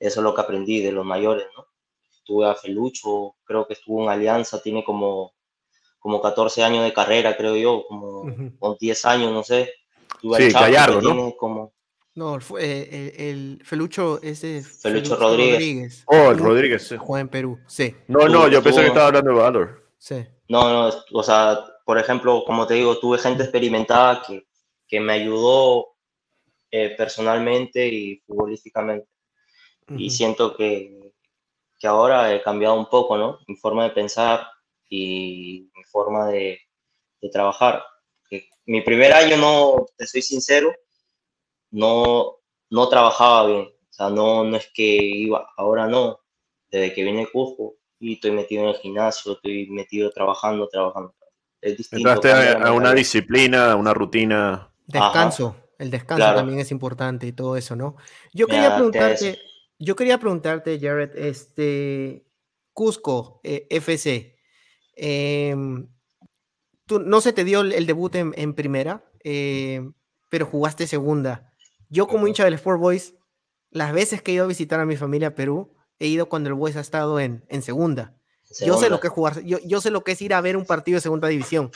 eso 0.00 0.20
es 0.20 0.24
lo 0.24 0.34
que 0.34 0.40
aprendí 0.40 0.80
de 0.80 0.92
los 0.92 1.04
mayores, 1.04 1.46
¿no? 1.56 1.66
Estuve 2.10 2.48
a 2.48 2.54
Felucho, 2.54 3.36
creo 3.44 3.66
que 3.66 3.74
estuvo 3.74 4.02
en 4.02 4.08
Alianza, 4.08 4.62
tiene 4.62 4.82
como, 4.82 5.34
como 5.98 6.20
14 6.22 6.62
años 6.64 6.84
de 6.84 6.92
carrera, 6.92 7.36
creo 7.36 7.54
yo, 7.56 7.84
como 7.86 8.24
con 8.58 8.76
10 8.80 9.04
años, 9.04 9.32
no 9.32 9.42
sé. 9.42 9.72
sí, 10.20 10.50
Gallardo, 10.50 11.00
¿no? 11.02 11.36
Como... 11.36 11.72
No, 12.14 12.38
eh, 12.58 13.14
el, 13.16 13.62
Felucho 13.64 14.20
es 14.22 14.40
de 14.40 14.62
Felucho, 14.62 15.16
Rodríguez. 15.16 16.02
Oh, 16.06 16.30
el 16.30 16.38
Rodríguez, 16.38 16.88
sí. 16.88 16.96
Juega 16.98 17.20
en 17.20 17.28
Perú, 17.28 17.58
sí. 17.66 17.94
No, 18.08 18.28
no, 18.28 18.48
yo 18.48 18.62
pensé 18.62 18.80
que 18.80 18.88
estaba 18.88 19.08
hablando 19.08 19.30
de 19.30 19.36
Valor. 19.36 19.84
Sí. 19.98 20.24
No, 20.48 20.88
no, 20.88 20.94
o 21.12 21.22
sea, 21.22 21.64
por 21.84 21.98
ejemplo, 21.98 22.42
como 22.44 22.66
te 22.66 22.74
digo, 22.74 22.98
tuve 22.98 23.18
gente 23.18 23.42
experimentada 23.42 24.22
que, 24.26 24.46
que 24.88 24.98
me 24.98 25.12
ayudó 25.12 25.90
eh, 26.70 26.94
personalmente 26.96 27.86
y 27.86 28.20
futbolísticamente. 28.26 29.06
Y 29.96 30.10
siento 30.10 30.56
que, 30.56 31.12
que, 31.78 31.86
ahora 31.86 32.34
he 32.34 32.42
cambiado 32.42 32.74
un 32.74 32.86
poco, 32.86 33.16
¿no? 33.16 33.38
Mi 33.46 33.56
forma 33.56 33.84
de 33.84 33.90
pensar 33.90 34.46
y 34.88 35.70
mi 35.74 35.84
forma 35.84 36.28
de, 36.28 36.60
de 37.20 37.28
trabajar. 37.28 37.82
mi 38.66 38.82
primer 38.82 39.12
año, 39.12 39.36
no, 39.36 39.86
te 39.96 40.06
soy 40.06 40.22
sincero, 40.22 40.72
no, 41.70 42.36
no 42.70 42.88
trabajaba 42.88 43.46
bien. 43.46 43.62
O 43.62 43.92
sea, 43.92 44.10
no, 44.10 44.44
no 44.44 44.56
es 44.56 44.70
que 44.72 44.96
iba, 44.96 45.48
ahora 45.56 45.86
no. 45.86 46.20
Desde 46.70 46.94
que 46.94 47.02
vine 47.02 47.22
a 47.22 47.26
Cusco 47.30 47.76
y 47.98 48.14
estoy 48.14 48.30
metido 48.30 48.62
en 48.62 48.68
el 48.70 48.76
gimnasio, 48.76 49.32
estoy 49.32 49.68
metido 49.70 50.10
trabajando, 50.10 50.68
trabajando. 50.68 51.14
Es 51.60 51.76
distinto. 51.76 52.08
Entraste 52.08 52.52
a, 52.52 52.72
una 52.72 52.94
disciplina, 52.94 53.72
a 53.72 53.76
una 53.76 53.92
rutina. 53.92 54.72
Descanso. 54.86 55.56
El 55.78 55.90
descanso 55.90 56.34
también 56.34 56.58
es 56.60 56.70
importante 56.70 57.26
y 57.26 57.32
todo 57.32 57.56
eso, 57.56 57.74
¿no? 57.74 57.96
Yo 58.32 58.46
quería 58.46 58.74
preguntarte, 58.74 59.38
yo 59.80 59.96
quería 59.96 60.18
preguntarte, 60.18 60.78
Jared, 60.78 61.16
este, 61.16 62.26
Cusco 62.74 63.40
eh, 63.42 63.66
FC, 63.70 64.36
em, 64.94 65.88
tú, 66.84 67.00
no 67.00 67.20
se 67.22 67.32
te 67.32 67.44
dio 67.44 67.62
el, 67.62 67.86
debut 67.86 68.14
en, 68.14 68.54
primera, 68.54 69.10
em, 69.24 69.94
pero 70.28 70.44
jugaste 70.44 70.86
segunda. 70.86 71.50
Yo 71.88 72.06
como 72.06 72.26
hincha 72.26 72.44
del 72.44 72.54
Sport 72.54 72.78
Boys, 72.78 73.14
las 73.70 73.92
veces 73.92 74.20
que 74.20 74.32
he 74.32 74.34
ido 74.34 74.44
a 74.44 74.48
visitar 74.48 74.80
a 74.80 74.86
mi 74.86 74.96
familia 74.96 75.28
a 75.28 75.34
Perú, 75.34 75.74
he 75.98 76.08
ido 76.08 76.28
cuando 76.28 76.50
el 76.50 76.54
Boys 76.54 76.76
ha 76.76 76.80
estado 76.80 77.18
en, 77.18 77.44
en 77.48 77.62
segunda. 77.62 78.16
Yo 78.64 78.76
sé 78.78 78.90
lo 78.90 79.00
que 79.00 79.06
es 79.06 79.12
jugar, 79.12 79.42
yo, 79.44 79.58
yo 79.64 79.80
sé 79.80 79.90
lo 79.90 80.02
que 80.02 80.12
es 80.12 80.22
ir 80.22 80.34
a 80.34 80.40
ver 80.40 80.56
un 80.56 80.66
partido 80.66 80.96
de 80.96 81.02
segunda 81.02 81.28
división 81.28 81.70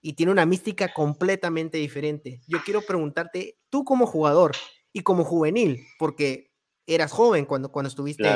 y 0.00 0.14
tiene 0.14 0.32
una 0.32 0.46
mística 0.46 0.92
completamente 0.94 1.76
diferente. 1.76 2.40
Yo 2.46 2.60
quiero 2.64 2.80
preguntarte, 2.82 3.58
tú 3.68 3.84
como 3.84 4.06
jugador 4.06 4.52
y 4.92 5.02
como 5.02 5.24
juvenil, 5.24 5.84
porque 5.98 6.49
eras 6.86 7.12
joven 7.12 7.44
cuando, 7.44 7.70
cuando 7.70 7.88
estuviste 7.88 8.28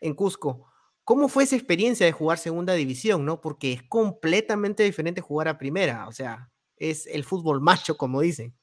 en 0.00 0.14
Cusco, 0.14 0.70
¿cómo 1.04 1.28
fue 1.28 1.44
esa 1.44 1.56
experiencia 1.56 2.04
de 2.06 2.12
jugar 2.12 2.38
segunda 2.38 2.74
división, 2.74 3.24
no? 3.24 3.40
Porque 3.40 3.72
es 3.72 3.82
completamente 3.84 4.82
diferente 4.82 5.20
jugar 5.20 5.48
a 5.48 5.58
primera, 5.58 6.08
o 6.08 6.12
sea, 6.12 6.50
es 6.76 7.06
el 7.06 7.24
fútbol 7.24 7.60
macho, 7.60 7.96
como 7.96 8.20
dicen. 8.20 8.54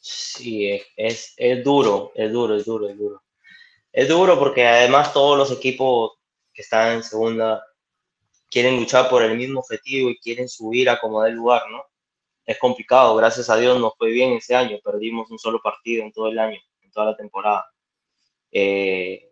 Sí, 0.00 0.68
es, 0.96 1.34
es, 1.36 1.64
duro, 1.64 2.12
es 2.14 2.30
duro, 2.30 2.56
es 2.56 2.64
duro, 2.64 2.88
es 2.88 2.98
duro. 2.98 3.22
Es 3.90 4.08
duro 4.08 4.38
porque 4.38 4.66
además 4.66 5.12
todos 5.14 5.38
los 5.38 5.50
equipos 5.50 6.12
que 6.52 6.62
están 6.62 6.96
en 6.96 7.02
segunda 7.02 7.64
quieren 8.50 8.76
luchar 8.76 9.08
por 9.08 9.22
el 9.22 9.36
mismo 9.36 9.60
objetivo 9.60 10.10
y 10.10 10.18
quieren 10.18 10.48
subir 10.48 10.90
a 10.90 11.00
como 11.00 11.22
del 11.22 11.34
lugar, 11.34 11.62
¿no? 11.70 11.84
Es 12.44 12.58
complicado, 12.58 13.16
gracias 13.16 13.48
a 13.48 13.56
Dios 13.56 13.80
nos 13.80 13.94
fue 13.96 14.10
bien 14.10 14.32
ese 14.32 14.54
año, 14.54 14.78
perdimos 14.84 15.30
un 15.30 15.38
solo 15.38 15.62
partido 15.62 16.04
en 16.04 16.12
todo 16.12 16.28
el 16.28 16.38
año, 16.38 16.58
en 16.82 16.90
toda 16.90 17.06
la 17.06 17.16
temporada. 17.16 17.64
Eh, 18.54 19.30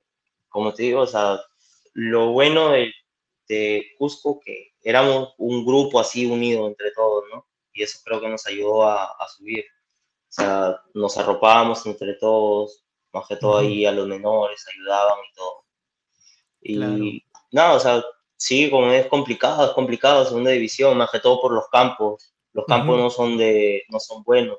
como 0.51 0.75
te 0.75 0.83
digo, 0.83 1.01
o 1.01 1.07
sea, 1.07 1.41
lo 1.95 2.33
bueno 2.33 2.73
de, 2.73 2.93
de, 3.49 3.87
Cusco, 3.97 4.39
que 4.41 4.75
éramos 4.83 5.33
un 5.39 5.65
grupo 5.65 5.99
así 5.99 6.27
unido 6.27 6.67
entre 6.67 6.91
todos, 6.91 7.25
¿no? 7.33 7.47
Y 7.73 7.83
eso 7.83 8.01
creo 8.05 8.21
que 8.21 8.29
nos 8.29 8.47
ayudó 8.47 8.83
a, 8.87 9.05
a 9.05 9.29
subir. 9.29 9.65
O 10.29 10.33
sea, 10.35 10.83
nos 10.93 11.17
arropábamos 11.17 11.87
entre 11.87 12.15
todos, 12.15 12.85
más 13.15 13.27
que 13.27 13.37
todo 13.37 13.59
ahí 13.59 13.87
a 13.87 13.93
los 13.93 14.07
menores, 14.07 14.67
ayudaban 14.69 15.19
y 15.31 15.35
todo. 15.35 15.65
Y 16.61 17.25
nada, 17.51 17.75
o 17.75 17.81
sea, 17.81 18.05
Sí, 18.43 18.69
como 18.71 18.91
es 18.91 19.07
complicado, 19.07 19.67
es 19.67 19.71
complicado 19.71 20.25
segunda 20.25 20.51
división, 20.51 20.99
más 20.99 21.13
que 21.13 21.21
todo 21.21 21.41
por 21.41 21.53
los 21.53 21.69
campos. 21.69 22.35
Los 22.53 22.67
campos 22.67 22.99
no 22.99 23.09
son 23.09 23.39
de, 23.39 23.85
no 23.89 24.01
son 24.01 24.25
buenos. 24.25 24.59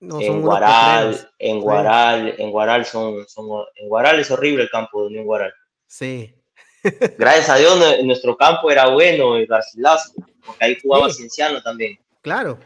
En, 0.00 0.42
Guaral, 0.42 1.30
en 1.38 1.60
Guaral, 1.60 2.34
en 2.38 2.50
Guaral, 2.50 2.84
son, 2.84 3.26
son, 3.28 3.64
en 3.76 3.88
Guaral 3.88 4.20
es 4.20 4.30
horrible 4.30 4.64
el 4.64 4.70
campo 4.70 5.02
de 5.02 5.06
Unión 5.08 5.24
Guaral. 5.24 5.52
Sí. 5.86 6.34
Gracias 7.18 7.48
a 7.48 7.56
Dios 7.56 7.78
nuestro 8.04 8.36
campo 8.36 8.70
era 8.70 8.88
bueno, 8.88 9.36
el 9.36 9.46
Garcilaso, 9.46 10.12
porque 10.44 10.64
ahí 10.64 10.78
jugaba 10.82 11.10
Cienciano 11.10 11.62
también. 11.62 11.98
Claro. 12.20 12.58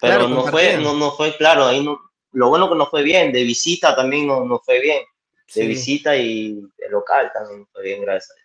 Pero 0.00 0.28
no 0.28 0.46
fue, 0.46 0.78
no, 0.78 0.94
no 0.94 1.12
fue 1.12 1.36
claro, 1.36 1.66
ahí 1.66 1.84
no, 1.84 1.98
lo 2.32 2.48
bueno 2.48 2.68
que 2.68 2.76
no 2.76 2.86
fue 2.86 3.02
bien, 3.02 3.32
de 3.32 3.42
visita 3.42 3.94
también 3.94 4.26
no, 4.26 4.44
no 4.44 4.60
fue 4.60 4.80
bien. 4.80 5.02
De 5.54 5.66
visita 5.66 6.16
y 6.16 6.54
de 6.54 6.88
local 6.90 7.30
también 7.34 7.66
fue 7.72 7.82
bien, 7.82 8.02
gracias 8.02 8.30
a 8.30 8.34
Dios. 8.34 8.39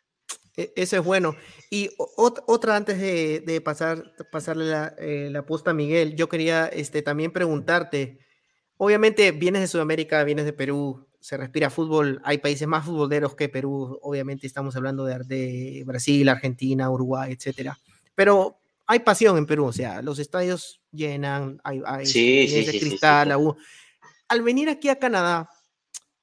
E, 0.58 0.74
eso 0.76 0.98
es 0.98 1.04
bueno. 1.04 1.36
Y 1.70 1.90
otra 1.98 2.76
antes 2.76 3.00
de, 3.00 3.62
pasar, 3.64 4.14
pasarle 4.32 4.66
la, 4.66 4.96
eh, 5.00 5.30
la 5.32 5.46
posta 5.46 5.72
a 5.72 5.74
Miguel, 5.74 6.16
yo 6.16 6.30
quería 6.30 6.68
este, 6.68 7.02
también 7.02 7.32
preguntarte, 7.32 8.20
obviamente 8.78 9.32
vienes 9.32 9.62
de 9.62 9.68
Sudamérica, 9.68 10.24
vienes 10.24 10.46
de 10.46 10.54
Perú, 10.54 11.08
se 11.26 11.38
respira 11.38 11.72
fútbol, 11.72 12.22
hay 12.24 12.38
países 12.38 12.68
más 12.68 12.86
futboleros 12.86 13.36
que 13.36 13.50
Perú, 13.50 13.98
obviamente 14.04 14.46
estamos 14.46 14.76
hablando 14.76 15.06
de, 15.06 15.18
de 15.26 15.84
Brasil, 15.84 16.30
Argentina, 16.30 16.92
Uruguay, 16.92 17.34
etcétera, 17.34 17.80
pero 18.14 18.60
hay 18.86 19.00
pasión 19.00 19.36
en 19.38 19.48
Perú, 19.48 19.66
o 19.66 19.74
sea, 19.74 20.04
los 20.04 20.20
estadios 20.20 20.82
llenan, 20.92 21.60
hay, 21.64 21.82
hay 21.84 22.06
sí, 22.06 22.48
sí, 22.48 22.80
cristal, 22.80 23.32
Al 24.28 24.42
venir 24.44 24.70
aquí 24.70 24.90
a 24.90 25.00
Canadá, 25.00 25.50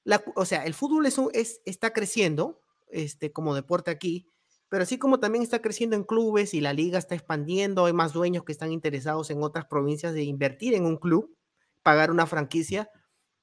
la, 0.04 0.22
o 0.36 0.44
sea, 0.44 0.64
el 0.64 0.74
fútbol 0.74 1.06
es, 1.06 1.16
es, 1.32 1.60
está 1.64 1.92
creciendo, 1.92 2.61
este, 2.92 3.32
como 3.32 3.54
deporte 3.54 3.90
aquí, 3.90 4.28
pero 4.68 4.84
así 4.84 4.98
como 4.98 5.20
también 5.20 5.42
está 5.42 5.60
creciendo 5.60 5.96
en 5.96 6.04
clubes 6.04 6.54
y 6.54 6.60
la 6.60 6.72
liga 6.72 6.98
está 6.98 7.14
expandiendo, 7.14 7.84
hay 7.84 7.92
más 7.92 8.12
dueños 8.12 8.44
que 8.44 8.52
están 8.52 8.72
interesados 8.72 9.30
en 9.30 9.42
otras 9.42 9.66
provincias 9.66 10.14
de 10.14 10.22
invertir 10.22 10.74
en 10.74 10.86
un 10.86 10.96
club, 10.96 11.36
pagar 11.82 12.10
una 12.10 12.26
franquicia, 12.26 12.88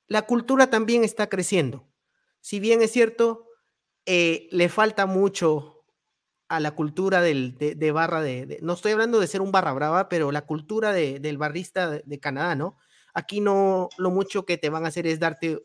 la 0.08 0.24
cultura 0.24 0.72
también 0.72 1.04
está 1.04 1.30
creciendo. 1.30 1.88
Si 2.42 2.60
bien 2.60 2.82
es 2.82 2.92
cierto, 2.92 3.46
eh, 4.06 4.48
le 4.52 4.70
falta 4.70 5.06
mucho 5.06 5.86
a 6.48 6.60
la 6.60 6.72
cultura 6.72 7.22
del, 7.22 7.56
de, 7.60 7.92
barra 7.92 8.22
de, 8.22 8.58
no 8.64 8.74
estoy 8.74 8.94
hablando 8.94 9.20
de 9.20 9.28
ser 9.28 9.42
un 9.42 9.52
barra 9.52 9.72
brava, 9.72 10.10
pero 10.10 10.32
la 10.32 10.48
cultura 10.48 10.94
del 10.94 11.38
barrista 11.38 11.92
de, 11.92 12.20
Canadá, 12.20 12.56
¿no? 12.56 12.78
Aquí 13.14 13.40
no, 13.40 13.90
lo 14.00 14.10
mucho 14.10 14.46
que 14.46 14.58
te 14.58 14.72
van 14.72 14.84
a 14.84 14.88
hacer 14.88 15.06
es 15.06 15.20
darte, 15.20 15.64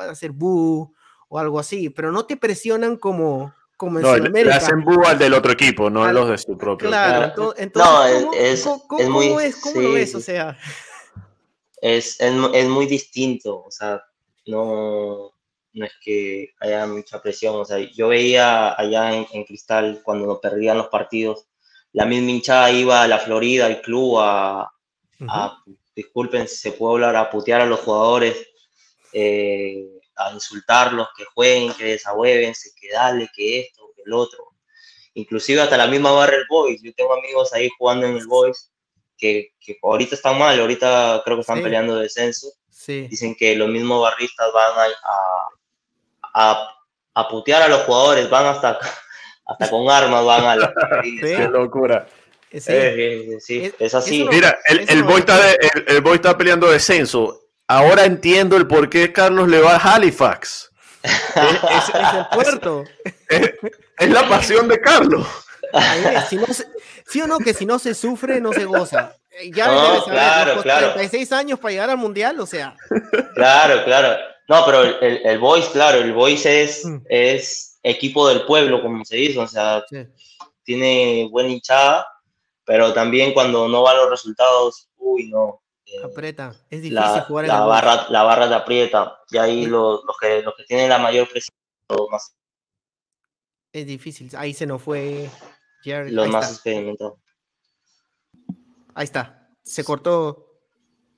hacer 0.00 0.32
bu, 0.32 0.92
o 1.28 1.38
algo 1.38 1.58
así, 1.58 1.90
pero 1.90 2.12
no 2.12 2.26
te 2.26 2.36
presionan 2.36 2.96
como, 2.96 3.54
como 3.76 3.98
en 3.98 4.04
no, 4.04 4.16
Le 4.16 4.52
hacen 4.52 4.84
búho 4.84 5.06
al 5.06 5.18
del 5.18 5.34
otro 5.34 5.52
equipo, 5.52 5.90
no 5.90 6.04
a 6.04 6.12
los 6.12 6.28
de 6.28 6.38
su 6.38 6.56
propio. 6.56 6.88
Claro, 6.88 7.54
entonces, 7.56 8.22
no, 8.22 8.32
es, 8.32 8.68
¿cómo, 8.86 9.00
es 9.00 9.08
muy, 9.08 9.52
¿cómo 9.60 9.80
lo 9.80 9.92
ves? 9.92 10.14
O 10.14 10.20
sea. 10.20 10.56
Es, 11.80 12.20
es, 12.20 12.36
es, 12.54 12.68
muy 12.68 12.86
distinto, 12.86 13.62
o 13.64 13.70
sea, 13.70 14.02
no, 14.46 15.32
no 15.74 15.84
es 15.84 15.92
que 16.02 16.54
haya 16.60 16.86
mucha 16.86 17.20
presión, 17.20 17.54
o 17.56 17.64
sea, 17.64 17.78
yo 17.78 18.08
veía 18.08 18.78
allá 18.80 19.14
en, 19.14 19.26
en 19.32 19.44
Cristal 19.44 20.00
cuando 20.02 20.40
perdían 20.40 20.78
los 20.78 20.88
partidos, 20.88 21.46
la 21.92 22.06
misma 22.06 22.30
hinchada 22.30 22.70
iba 22.70 23.02
a 23.02 23.08
la 23.08 23.18
Florida, 23.18 23.66
al 23.66 23.82
club, 23.82 24.18
a, 24.20 24.70
a 25.28 25.62
disculpen 25.94 26.46
si 26.46 26.56
se 26.56 26.72
puede 26.72 26.94
hablar, 26.94 27.16
a 27.16 27.30
putear 27.30 27.62
a 27.62 27.66
los 27.66 27.80
jugadores. 27.80 28.36
Eh, 29.12 29.95
a 30.16 30.32
insultarlos, 30.32 31.08
que 31.16 31.24
jueguen, 31.34 31.72
que 31.74 31.84
desahuevense, 31.84 32.70
que 32.78 32.92
dale, 32.92 33.28
que 33.34 33.60
esto, 33.60 33.90
que 33.94 34.02
el 34.06 34.12
otro. 34.12 34.52
Inclusive 35.14 35.60
hasta 35.60 35.76
la 35.76 35.86
misma 35.86 36.10
barra 36.12 36.36
el 36.36 36.46
Boys. 36.48 36.80
Yo 36.82 36.92
tengo 36.94 37.14
amigos 37.14 37.52
ahí 37.52 37.70
jugando 37.78 38.06
en 38.06 38.16
el 38.16 38.26
Boys 38.26 38.70
que, 39.16 39.52
que 39.60 39.78
ahorita 39.82 40.14
están 40.14 40.38
mal, 40.38 40.58
ahorita 40.58 41.22
creo 41.24 41.36
que 41.36 41.40
están 41.42 41.62
peleando 41.62 41.96
descenso. 41.96 42.48
Dicen 42.86 43.34
que 43.34 43.56
los 43.56 43.68
mismos 43.68 44.02
barristas 44.02 44.48
van 44.52 44.90
a, 46.34 46.50
a, 46.50 46.68
a, 47.14 47.28
putear 47.28 47.62
a 47.62 47.68
los 47.68 47.82
jugadores, 47.82 48.28
van 48.30 48.46
hasta, 48.46 48.78
hasta 49.46 49.70
con 49.70 49.90
armas, 49.90 50.24
van 50.24 50.44
a 50.44 50.56
la... 50.56 50.74
Qué 51.02 51.48
locura. 51.50 52.06
Sí, 52.50 53.72
es, 53.78 53.94
así. 53.94 54.24
Mira, 54.24 54.58
el, 54.66 54.88
el, 54.88 55.02
boy 55.02 55.20
está 55.20 55.52
el, 55.52 55.84
el 55.88 56.00
Boy 56.00 56.14
está 56.14 56.38
peleando 56.38 56.70
descenso 56.70 57.45
Ahora 57.68 58.04
entiendo 58.04 58.56
el 58.56 58.66
por 58.66 58.88
qué 58.88 59.12
Carlos 59.12 59.48
le 59.48 59.60
va 59.60 59.76
a 59.76 59.94
Halifax. 59.94 60.70
es, 61.02 61.94
el 61.94 62.26
puerto. 62.32 62.84
Es, 63.28 64.10
la 64.10 64.28
pasión 64.28 64.68
de 64.68 64.80
Carlos. 64.80 65.26
Si 66.28 66.36
no 66.36 66.46
sí 67.06 67.20
o 67.20 67.26
no, 67.26 67.38
que 67.38 67.54
si 67.54 67.66
no 67.66 67.78
se 67.78 67.94
sufre, 67.94 68.40
no 68.40 68.52
se 68.52 68.64
goza. 68.64 69.16
Ya 69.52 69.66
no, 69.66 70.04
claro, 70.04 70.62
claro. 70.62 70.94
36 70.94 71.32
años 71.32 71.58
para 71.58 71.72
llegar 71.72 71.90
al 71.90 71.98
mundial, 71.98 72.40
o 72.40 72.46
sea. 72.46 72.74
Claro, 73.34 73.84
claro. 73.84 74.16
No, 74.48 74.64
pero 74.64 74.82
el, 74.82 75.20
el 75.24 75.38
Boys, 75.38 75.66
claro, 75.66 75.98
el 75.98 76.12
Boys 76.12 76.46
es, 76.46 76.84
mm. 76.84 76.98
es 77.08 77.78
equipo 77.82 78.28
del 78.28 78.42
pueblo, 78.46 78.80
como 78.80 79.04
se 79.04 79.16
dice, 79.16 79.38
o 79.38 79.46
sea, 79.46 79.84
tiene 80.62 81.28
buena 81.30 81.50
hinchada, 81.50 82.06
pero 82.64 82.92
también 82.92 83.32
cuando 83.32 83.68
no 83.68 83.82
van 83.82 83.96
los 83.96 84.10
resultados, 84.10 84.88
uy, 84.96 85.28
no, 85.28 85.60
eh, 85.86 86.02
aprieta, 86.04 86.52
es 86.68 86.82
difícil 86.82 87.20
jugar 87.28 87.44
en 87.44 87.50
la, 87.52 87.60
barra, 87.60 88.06
la 88.08 88.22
barra 88.24 88.48
te 88.48 88.54
aprieta 88.54 89.20
y 89.30 89.38
ahí 89.38 89.66
los, 89.66 90.00
que, 90.20 90.42
los 90.42 90.54
que 90.56 90.64
tienen 90.64 90.88
la 90.88 90.98
mayor 90.98 91.28
presión 91.28 91.56
más. 92.10 92.36
Es 93.72 93.86
difícil, 93.86 94.30
ahí 94.36 94.52
se 94.52 94.66
nos 94.66 94.82
fue 94.82 95.30
Jared. 95.84 96.10
Los 96.10 96.28
más 96.28 96.50
experimentados. 96.50 97.20
Ahí 98.94 99.04
está, 99.04 99.48
se 99.62 99.84
cortó. 99.84 100.60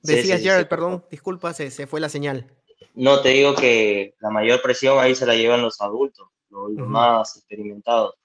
Decías 0.03 0.43
Jared, 0.43 0.67
perdón, 0.67 1.03
disculpa, 1.09 1.51
se, 1.53 1.71
se, 1.71 1.87
fue 1.87 1.99
la 1.99 2.09
señal. 2.09 2.55
No, 2.93 3.21
te 3.21 3.29
digo 3.29 3.55
que 3.55 4.15
la 4.19 4.29
mayor 4.29 4.61
presión 4.61 4.99
ahí 4.99 5.15
se 5.15 5.25
la 5.25 5.33
llevan 5.33 5.61
los 5.61 5.81
adultos, 5.81 6.27
los, 6.49 6.71
más 6.73 7.37
experimentados. 7.37 8.15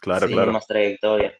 Claro, 0.00 0.26
claro. 0.26 0.52
más 0.52 0.66
trayectoria. 0.66 1.36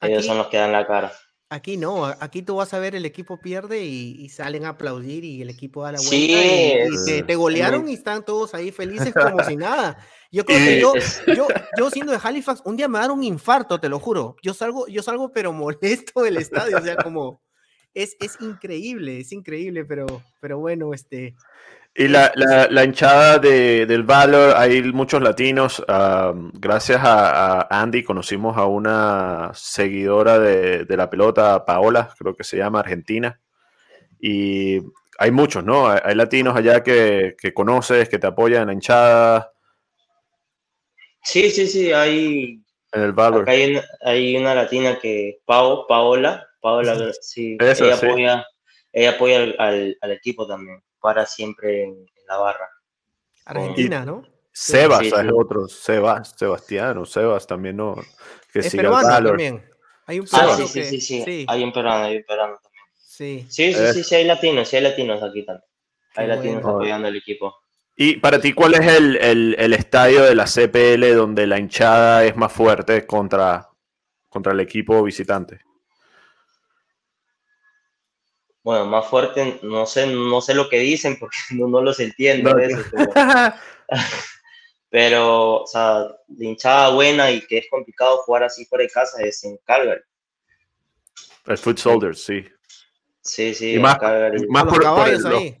Ellos 0.00 0.26
son 0.26 0.38
los 0.38 0.48
que 0.48 0.56
dan 0.56 0.72
la 0.72 0.86
cara. 0.86 1.12
Aquí 1.52 1.76
no, 1.76 2.06
aquí 2.06 2.40
tú 2.40 2.56
vas 2.56 2.72
a 2.72 2.78
ver 2.78 2.94
el 2.94 3.04
equipo 3.04 3.36
pierde 3.36 3.84
y, 3.84 4.26
salen 4.30 4.64
a 4.64 4.70
aplaudir 4.70 5.22
y 5.22 5.42
el 5.42 5.50
equipo 5.50 5.82
da 5.82 5.92
la 5.92 5.98
vuelta 5.98 6.16
sí, 6.16 7.18
y, 7.18 7.22
te, 7.24 7.34
golearon 7.34 7.86
y 7.90 7.92
están 7.92 8.24
todos 8.24 8.54
ahí 8.54 8.72
felices 8.72 9.12
como 9.12 9.44
si 9.44 9.56
nada. 9.58 9.98
Yo 10.30 10.46
creo 10.46 10.58
que 10.58 10.80
yo, 10.80 10.94
yo, 11.34 11.48
yo, 11.76 11.90
siendo 11.90 12.12
de 12.12 12.18
Halifax, 12.22 12.62
un 12.64 12.76
día 12.76 12.88
me 12.88 12.94
va 12.94 13.00
a 13.00 13.02
dar 13.02 13.10
un 13.10 13.22
infarto, 13.22 13.78
te 13.78 13.90
lo 13.90 13.98
juro. 13.98 14.34
Yo 14.42 14.54
salgo, 14.54 14.86
yo 14.88 15.02
salgo 15.02 15.30
pero 15.30 15.52
molesto 15.52 16.22
del 16.22 16.38
estadio, 16.38 16.78
o 16.78 16.80
sea, 16.80 16.96
como 16.96 17.42
es, 17.92 18.16
es 18.18 18.40
increíble, 18.40 19.20
es 19.20 19.30
increíble, 19.32 19.84
pero, 19.84 20.06
pero 20.40 20.58
bueno, 20.58 20.94
este, 20.94 21.36
y 21.94 22.08
la, 22.08 22.32
la, 22.34 22.84
hinchada 22.84 23.38
de, 23.38 23.84
del 23.84 24.02
Valor, 24.02 24.54
hay 24.56 24.82
muchos 24.82 25.20
latinos. 25.20 25.84
gracias 26.54 27.00
a, 27.02 27.68
Andy 27.70 28.02
conocimos 28.02 28.56
a 28.56 28.64
una 28.64 29.50
seguidora 29.52 30.38
de, 30.38 30.96
la 30.96 31.10
pelota, 31.10 31.64
Paola, 31.66 32.08
creo 32.18 32.34
que 32.34 32.44
se 32.44 32.56
llama, 32.56 32.80
Argentina. 32.80 33.38
Y 34.18 34.78
hay 35.18 35.30
muchos, 35.32 35.64
¿no? 35.64 35.88
Hay, 35.88 36.14
latinos 36.14 36.56
allá 36.56 36.82
que, 36.82 37.36
conoces, 37.54 38.08
que 38.08 38.18
te 38.18 38.26
apoyan 38.26 38.62
en 38.62 38.66
la 38.68 38.72
hinchada. 38.72 39.52
Sí, 41.22 41.50
sí, 41.50 41.66
sí, 41.66 41.92
hay... 41.92 42.58
En 42.92 43.02
el 43.02 43.12
Valor. 43.12 43.48
hay, 43.48 43.70
una, 43.70 43.84
hay 44.00 44.36
una 44.36 44.54
latina 44.54 44.98
que, 44.98 45.40
Pao, 45.44 45.86
Paola, 45.86 46.46
Paola, 46.60 47.12
sí, 47.20 47.56
ella, 47.60 47.94
Apoya, 47.94 48.46
ella 48.92 49.10
apoya 49.10 49.42
al, 49.58 49.96
al 50.00 50.10
equipo 50.12 50.46
también 50.46 50.82
para 51.02 51.26
siempre 51.26 51.82
en, 51.84 52.06
la 52.26 52.38
barra. 52.38 52.70
Argentina, 53.44 54.04
¿no? 54.06 54.22
Sebas 54.52 55.02
es 55.02 55.12
otro, 55.34 55.66
Sebas, 55.68 56.34
Sebastiano, 56.36 57.04
Sebas 57.04 57.46
también, 57.46 57.76
¿no? 57.76 57.96
Que 58.52 58.60
es 58.60 58.74
peruano 58.74 59.08
también. 59.08 59.62
Hay 60.06 60.20
un 60.20 60.26
peruano 60.26 60.52
ah, 60.52 60.56
sí, 60.56 60.84
sí, 60.84 61.00
sí, 61.00 61.22
sí, 61.22 61.46
Hay 61.48 61.64
un 61.64 61.72
peruano, 61.72 62.04
hay 62.04 62.16
un 62.18 62.24
peruano 62.24 62.58
también. 62.62 62.84
Sí. 62.94 63.46
Sí, 63.48 63.74
sí, 63.74 63.92
sí, 63.92 64.04
sí, 64.04 64.14
hay 64.14 64.24
latinos, 64.24 64.68
sí 64.68 64.76
hay 64.76 64.82
latinos 64.82 65.22
aquí 65.22 65.44
también. 65.44 65.68
Hay 66.14 66.26
latinos 66.28 66.64
apoyando 66.64 67.08
al 67.08 67.16
equipo. 67.16 67.54
Y 67.96 68.16
para 68.16 68.40
ti, 68.40 68.52
¿cuál 68.52 68.74
es 68.74 68.86
el, 68.86 69.16
el, 69.16 69.56
el, 69.58 69.72
estadio 69.74 70.22
de 70.22 70.34
la 70.34 70.44
CPL 70.44 71.14
donde 71.14 71.46
la 71.46 71.58
hinchada 71.58 72.24
es 72.24 72.36
más 72.36 72.52
fuerte 72.52 73.06
contra, 73.06 73.68
contra 74.28 74.52
el 74.52 74.60
equipo 74.60 75.02
visitante? 75.02 75.60
Bueno, 78.62 78.86
más 78.86 79.06
fuerte, 79.06 79.58
no 79.62 79.86
sé, 79.86 80.06
no 80.06 80.40
sé 80.40 80.54
lo 80.54 80.68
que 80.68 80.78
dicen 80.78 81.18
porque 81.18 81.36
no, 81.50 81.68
no 81.68 81.82
los 81.82 82.00
entiendo 82.00 82.54
pero, 84.90 85.62
o 85.62 85.66
sea, 85.66 86.06
de 86.28 86.46
hinchada 86.46 86.90
buena 86.90 87.30
y 87.30 87.40
que 87.46 87.58
es 87.58 87.66
complicado 87.70 88.18
jugar 88.18 88.44
así 88.44 88.64
fuera 88.66 88.82
de 88.82 88.90
casa 88.90 89.22
es 89.22 89.42
en 89.44 89.58
Calgary. 89.64 90.02
El 91.46 91.58
Foot 91.58 91.78
Soldiers, 91.78 92.22
sí. 92.22 92.44
Sí, 93.22 93.54
sí, 93.54 93.74
y 93.74 93.78
más, 93.78 93.98
más 94.48 94.64
por, 94.64 94.82
por 94.82 95.08
el, 95.08 95.56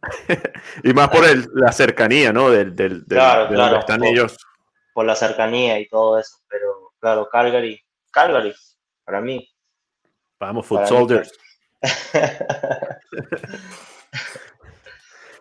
y 0.84 0.92
más 0.92 1.08
por 1.08 1.24
el, 1.24 1.46
la 1.54 1.72
cercanía, 1.72 2.32
¿no? 2.32 2.50
Del, 2.50 2.74
del, 2.74 3.04
claro, 3.04 3.48
claro, 3.48 3.80
están 3.80 3.98
por, 3.98 4.08
ellos. 4.08 4.36
Por 4.94 5.04
la 5.04 5.16
cercanía 5.16 5.78
y 5.80 5.88
todo 5.88 6.18
eso, 6.18 6.38
pero 6.48 6.92
claro, 7.00 7.28
Calgary, 7.30 7.80
Calgary, 8.10 8.54
para 9.04 9.20
mí. 9.20 9.48
Vamos, 10.38 10.66
Foot 10.66 10.86
Soldiers. 10.86 11.32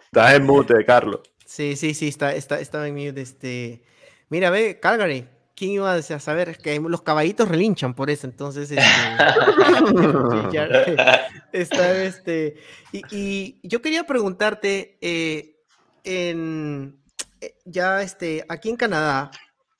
Estás 0.05 0.33
en 0.33 0.45
mute, 0.45 0.85
Carlos. 0.85 1.21
Sí, 1.45 1.75
sí, 1.75 1.93
sí, 1.93 2.07
está, 2.07 2.33
está, 2.33 2.59
estaba 2.59 2.87
en 2.87 2.95
mute. 2.95 3.21
Este... 3.21 3.83
Mira, 4.29 4.49
ve, 4.49 4.79
Calgary. 4.79 5.27
¿Quién 5.55 5.71
iba 5.71 5.93
a 5.93 6.01
saber? 6.01 6.57
Que 6.57 6.79
los 6.79 7.01
caballitos 7.01 7.49
relinchan 7.49 7.95
por 7.95 8.11
eso, 8.11 8.27
entonces. 8.27 8.69
Este... 8.69 8.83
está, 11.51 12.03
este... 12.03 12.57
Y, 12.91 13.59
yo 13.67 13.81
quería 13.81 14.05
preguntarte, 14.05 14.97
eh, 15.01 15.55
en, 16.03 17.01
eh, 17.41 17.55
ya 17.65 18.01
este, 18.01 18.45
aquí 18.49 18.69
en 18.69 18.77
Canadá, 18.77 19.31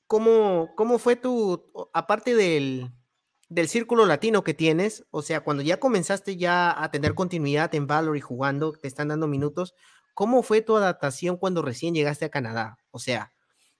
¿cómo, 0.06 0.74
¿cómo 0.76 0.98
fue 0.98 1.16
tu, 1.16 1.88
aparte 1.92 2.34
del, 2.34 2.90
del 3.48 3.68
círculo 3.68 4.04
latino 4.06 4.44
que 4.44 4.54
tienes, 4.54 5.06
o 5.10 5.22
sea, 5.22 5.40
cuando 5.40 5.62
ya 5.62 5.80
comenzaste 5.80 6.36
ya 6.36 6.82
a 6.82 6.90
tener 6.90 7.14
continuidad 7.14 7.74
en 7.74 7.86
Valor 7.86 8.16
y 8.16 8.20
jugando, 8.20 8.72
te 8.72 8.88
están 8.88 9.08
dando 9.08 9.26
minutos, 9.26 9.74
¿cómo 10.14 10.42
fue 10.42 10.60
tu 10.60 10.76
adaptación 10.76 11.36
cuando 11.38 11.62
recién 11.62 11.94
llegaste 11.94 12.26
a 12.26 12.30
Canadá? 12.30 12.78
O 12.90 12.98
sea, 12.98 13.32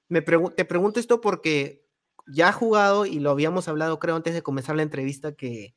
me 0.08 0.22
te 0.22 0.64
pregunto 0.64 1.00
esto 1.00 1.20
porque 1.20 1.84
ya 2.26 2.48
has 2.48 2.54
jugado 2.54 3.06
y 3.06 3.20
lo 3.20 3.30
habíamos 3.30 3.68
hablado 3.68 3.98
creo 3.98 4.16
antes 4.16 4.34
de 4.34 4.42
comenzar 4.42 4.76
la 4.76 4.82
entrevista 4.82 5.32
que, 5.32 5.74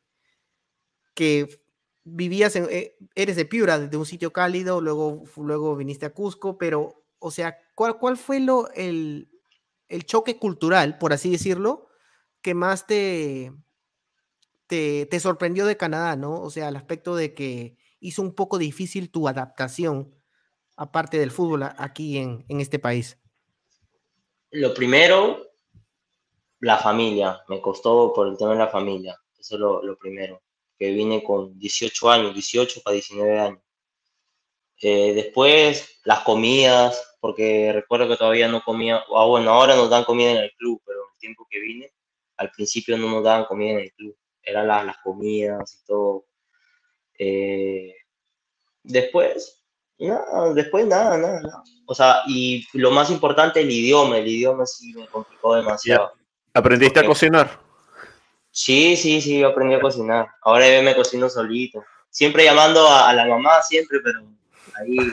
que 1.14 1.62
vivías 2.04 2.56
en, 2.56 2.68
eh, 2.70 2.96
eres 3.16 3.36
de 3.36 3.46
Piura, 3.46 3.80
de 3.80 3.98
un 3.98 4.06
sitio 4.06 4.32
cálido, 4.32 4.82
luego, 4.82 5.24
luego 5.38 5.76
viniste 5.76 6.06
a 6.06 6.14
Cusco, 6.14 6.58
pero, 6.58 7.04
o 7.20 7.32
sea, 7.32 7.58
¿cuál, 7.76 7.98
cuál 7.98 8.18
fue 8.18 8.40
lo, 8.40 8.72
el, 8.72 9.30
el 9.90 10.06
choque 10.06 10.38
cultural, 10.38 10.98
por 10.98 11.14
así 11.14 11.30
decirlo, 11.32 11.88
que 12.42 12.54
más 12.54 12.88
te, 12.88 13.52
te, 14.72 15.20
sorprendió 15.20 15.66
de 15.66 15.76
Canadá, 15.76 16.16
¿no? 16.16 16.42
O 16.42 16.50
sea, 16.50 16.70
el 16.70 16.78
aspecto 16.78 17.16
de 17.16 17.34
que 17.34 17.76
hizo 18.00 18.22
un 18.22 18.34
poco 18.34 18.58
difícil 18.58 19.12
tu 19.12 19.28
adaptación, 19.28 20.16
aparte 20.78 21.20
del 21.20 21.32
fútbol, 21.32 21.64
aquí 21.78 22.18
en, 22.18 22.46
este 22.48 22.80
país. 22.80 23.20
Lo 24.52 24.74
primero, 24.74 25.46
la 26.62 26.78
familia. 26.78 27.42
Me 27.50 27.60
costó 27.60 28.14
por 28.14 28.30
el 28.30 28.38
tema 28.38 28.52
de 28.52 28.60
la 28.60 28.70
familia. 28.70 29.20
Eso 29.38 29.56
es 29.56 29.60
lo, 29.60 29.98
primero. 29.98 30.42
Que 30.80 30.92
vine 30.92 31.22
con 31.22 31.60
18 31.60 32.10
años, 32.10 32.34
18 32.34 32.82
para 32.82 32.94
19 32.94 33.40
años. 33.40 33.62
Eh, 34.82 35.14
después, 35.14 36.00
las 36.06 36.22
comidas, 36.22 37.18
porque 37.20 37.72
recuerdo 37.74 38.08
que 38.08 38.18
todavía 38.18 38.48
no 38.48 38.64
comía, 38.64 39.04
ah, 39.16 39.26
bueno, 39.26 39.52
ahora 39.52 39.76
nos 39.76 39.90
dan 39.90 40.06
comida 40.06 40.32
en 40.32 40.38
el 40.38 40.52
club, 40.54 40.82
pero 40.86 41.00
en 41.00 41.14
el 41.14 41.20
tiempo 41.20 41.48
que 41.50 41.60
vine, 41.60 41.92
al 42.38 42.52
principio 42.52 42.98
no 42.98 43.10
nos 43.12 43.24
daban 43.24 43.46
comida 43.46 43.74
en 43.74 43.80
el 43.80 43.92
club 43.94 44.16
eran 44.44 44.68
las, 44.68 44.98
comidas 44.98 45.82
y 45.82 45.86
todo. 45.86 46.26
Eh, 47.18 47.96
después, 48.84 49.64
no, 50.00 50.54
después 50.54 50.86
nada, 50.88 51.18
nada, 51.18 51.64
O 51.86 51.94
sea, 51.94 52.22
y 52.28 52.66
lo 52.74 52.92
más 52.92 53.10
importante, 53.12 53.62
el 53.62 53.72
idioma. 53.72 54.18
El 54.18 54.28
idioma 54.28 54.66
sí 54.66 54.94
me 54.94 55.08
complicó 55.08 55.56
demasiado. 55.56 56.12
¿Aprendiste 56.54 57.00
a 57.00 57.06
cocinar? 57.06 57.60
Sí, 58.52 58.98
sí, 58.98 59.22
sí, 59.22 59.40
yo 59.40 59.50
aprendí 59.50 59.76
a 59.76 59.82
cocinar. 59.82 60.28
Ahora 60.42 60.68
yo 60.74 60.84
me 60.84 60.96
cocino 60.96 61.30
solito. 61.30 61.84
Siempre 62.10 62.44
llamando 62.44 62.88
a, 62.88 63.14
la 63.14 63.26
mamá, 63.26 63.62
siempre, 63.62 64.00
pero 64.04 64.22
ahí. 64.76 64.98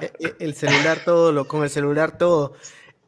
E, 0.00 0.12
e, 0.20 0.36
el 0.38 0.54
celular 0.54 0.98
todo, 1.04 1.32
lo, 1.32 1.46
con 1.46 1.64
el 1.64 1.70
celular 1.70 2.16
todo. 2.16 2.54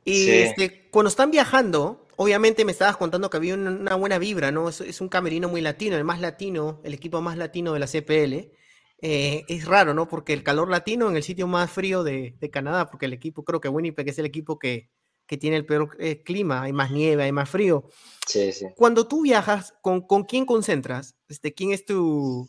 Y 0.05 0.29
este, 0.31 0.88
cuando 0.90 1.09
están 1.09 1.31
viajando, 1.31 2.07
obviamente 2.20 2.66
me 2.66 2.72
estabas 2.72 2.98
contando 2.98 3.30
que 3.30 3.38
había 3.38 3.54
una, 3.54 3.94
buena 3.94 4.18
vibra, 4.18 4.52
¿no? 4.52 4.68
Es, 4.68 5.00
un 5.00 5.09
camerino 5.09 5.48
muy 5.48 5.62
latino, 5.62 5.96
el 5.96 6.04
más 6.04 6.20
latino, 6.20 6.83
el 6.85 6.92
equipo 6.92 7.22
más 7.22 7.38
latino 7.38 7.72
de 7.72 7.78
la 7.78 7.87
CPL. 7.87 8.52
Eh, 9.00 9.44
es 9.48 9.64
raro, 9.64 9.94
¿no? 9.94 10.06
Porque 10.06 10.35
el 10.35 10.42
calor 10.42 10.68
latino 10.68 11.09
en 11.09 11.16
el 11.16 11.22
sitio 11.22 11.46
más 11.46 11.70
frío 11.70 12.04
de, 12.04 12.37
Canadá, 12.52 12.90
porque 12.90 13.06
el 13.06 13.14
equipo, 13.14 13.42
creo 13.42 13.62
que 13.62 13.70
Winnipeg 13.70 14.06
es 14.06 14.18
el 14.18 14.26
equipo 14.26 14.59
que, 14.59 14.90
tiene 15.38 15.56
el 15.56 15.64
peor 15.64 15.96
eh, 15.98 16.22
clima, 16.22 16.62
hay 16.62 16.74
más 16.74 16.90
nieve, 16.90 17.22
hay 17.22 17.33
más 17.33 17.48
frío. 17.48 17.88
Sí, 18.26 18.52
sí. 18.52 18.66
Cuando 18.76 19.09
tú 19.09 19.22
viajas, 19.22 19.72
¿con, 19.80 20.02
con 20.02 20.24
quién 20.24 20.44
concentras? 20.44 21.16
Este, 21.28 21.54
¿Quién 21.54 21.72
es 21.72 21.87
tu, 21.87 22.48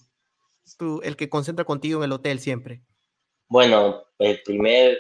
el 1.02 1.16
que 1.16 1.30
concentra 1.30 1.64
contigo 1.64 2.00
en 2.00 2.06
el 2.06 2.12
hotel 2.12 2.40
siempre? 2.40 2.82
Bueno, 3.48 4.04
el 4.20 4.42
primer, 4.44 4.98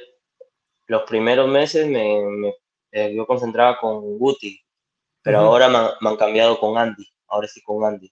los 0.87 1.01
primeros 1.03 1.49
meses 1.49 1.87
me, 1.87 2.21
me 2.21 2.53
eh, 2.91 3.13
yo 3.15 3.25
concentraba 3.25 3.77
con 3.79 4.17
Guti, 4.17 4.59
pero 5.21 5.39
ahora 5.39 5.69
me, 5.69 6.09
han 6.09 6.17
cambiado 6.17 6.59
con 6.59 6.77
Andy, 6.77 7.07
ahora 7.27 7.47
sí 7.47 7.61
con 7.61 7.83
Andy. 7.85 8.11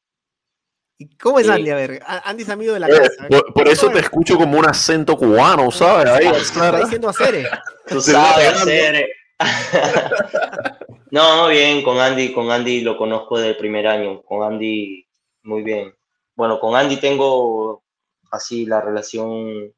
¿Y 0.98 1.16
cómo 1.18 1.40
es 1.40 1.50
Andy? 1.50 1.70
A 1.70 1.76
ver, 1.76 2.02
Andy 2.06 2.44
es 2.44 2.50
amigo 2.50 2.74
de 2.74 2.80
la 2.82 2.88
eh, 2.88 2.92
casa. 2.92 3.28
Por, 3.54 3.68
eso 3.68 3.90
te 3.90 4.00
escucho 4.00 4.38
como 4.38 4.60
un 4.60 4.66
acento 4.66 5.18
cubano, 5.18 5.72
¿sabes? 5.72 6.10
Ahí 6.10 6.28
está 6.28 6.78
diciendo 6.80 7.10
hacer. 7.10 7.50
Tú 7.88 8.02
sabes 8.02 8.54
hacer. 8.54 9.10
no, 11.12 11.48
bien, 11.48 11.82
con 11.84 12.00
Andy, 12.00 12.34
con 12.34 12.52
Andy 12.52 12.82
lo 12.82 12.98
conozco 12.98 13.38
desde 13.38 13.52
el 13.52 13.58
primer 13.58 13.88
año, 13.88 14.22
con 14.24 14.44
Andy 14.44 15.08
muy 15.44 15.64
bien. 15.64 15.96
Bueno, 16.36 16.60
con 16.60 16.76
Andy 16.76 16.98
tengo 16.98 17.84
así 18.32 18.66
la 18.66 18.82
relación, 18.82 19.74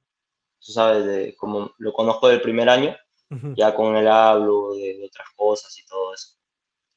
tú 0.59 0.71
sabes, 0.71 1.05
de 1.05 1.35
como 1.35 1.71
lo 1.77 1.93
conozco 1.93 2.27
del 2.27 2.41
primer 2.41 2.69
año, 2.69 2.95
ya 3.55 3.73
con 3.73 3.95
él 3.95 4.07
hablo 4.07 4.73
de, 4.73 5.03
otras 5.05 5.27
cosas 5.35 5.77
y 5.77 5.85
todo 5.85 6.13
eso. 6.13 6.37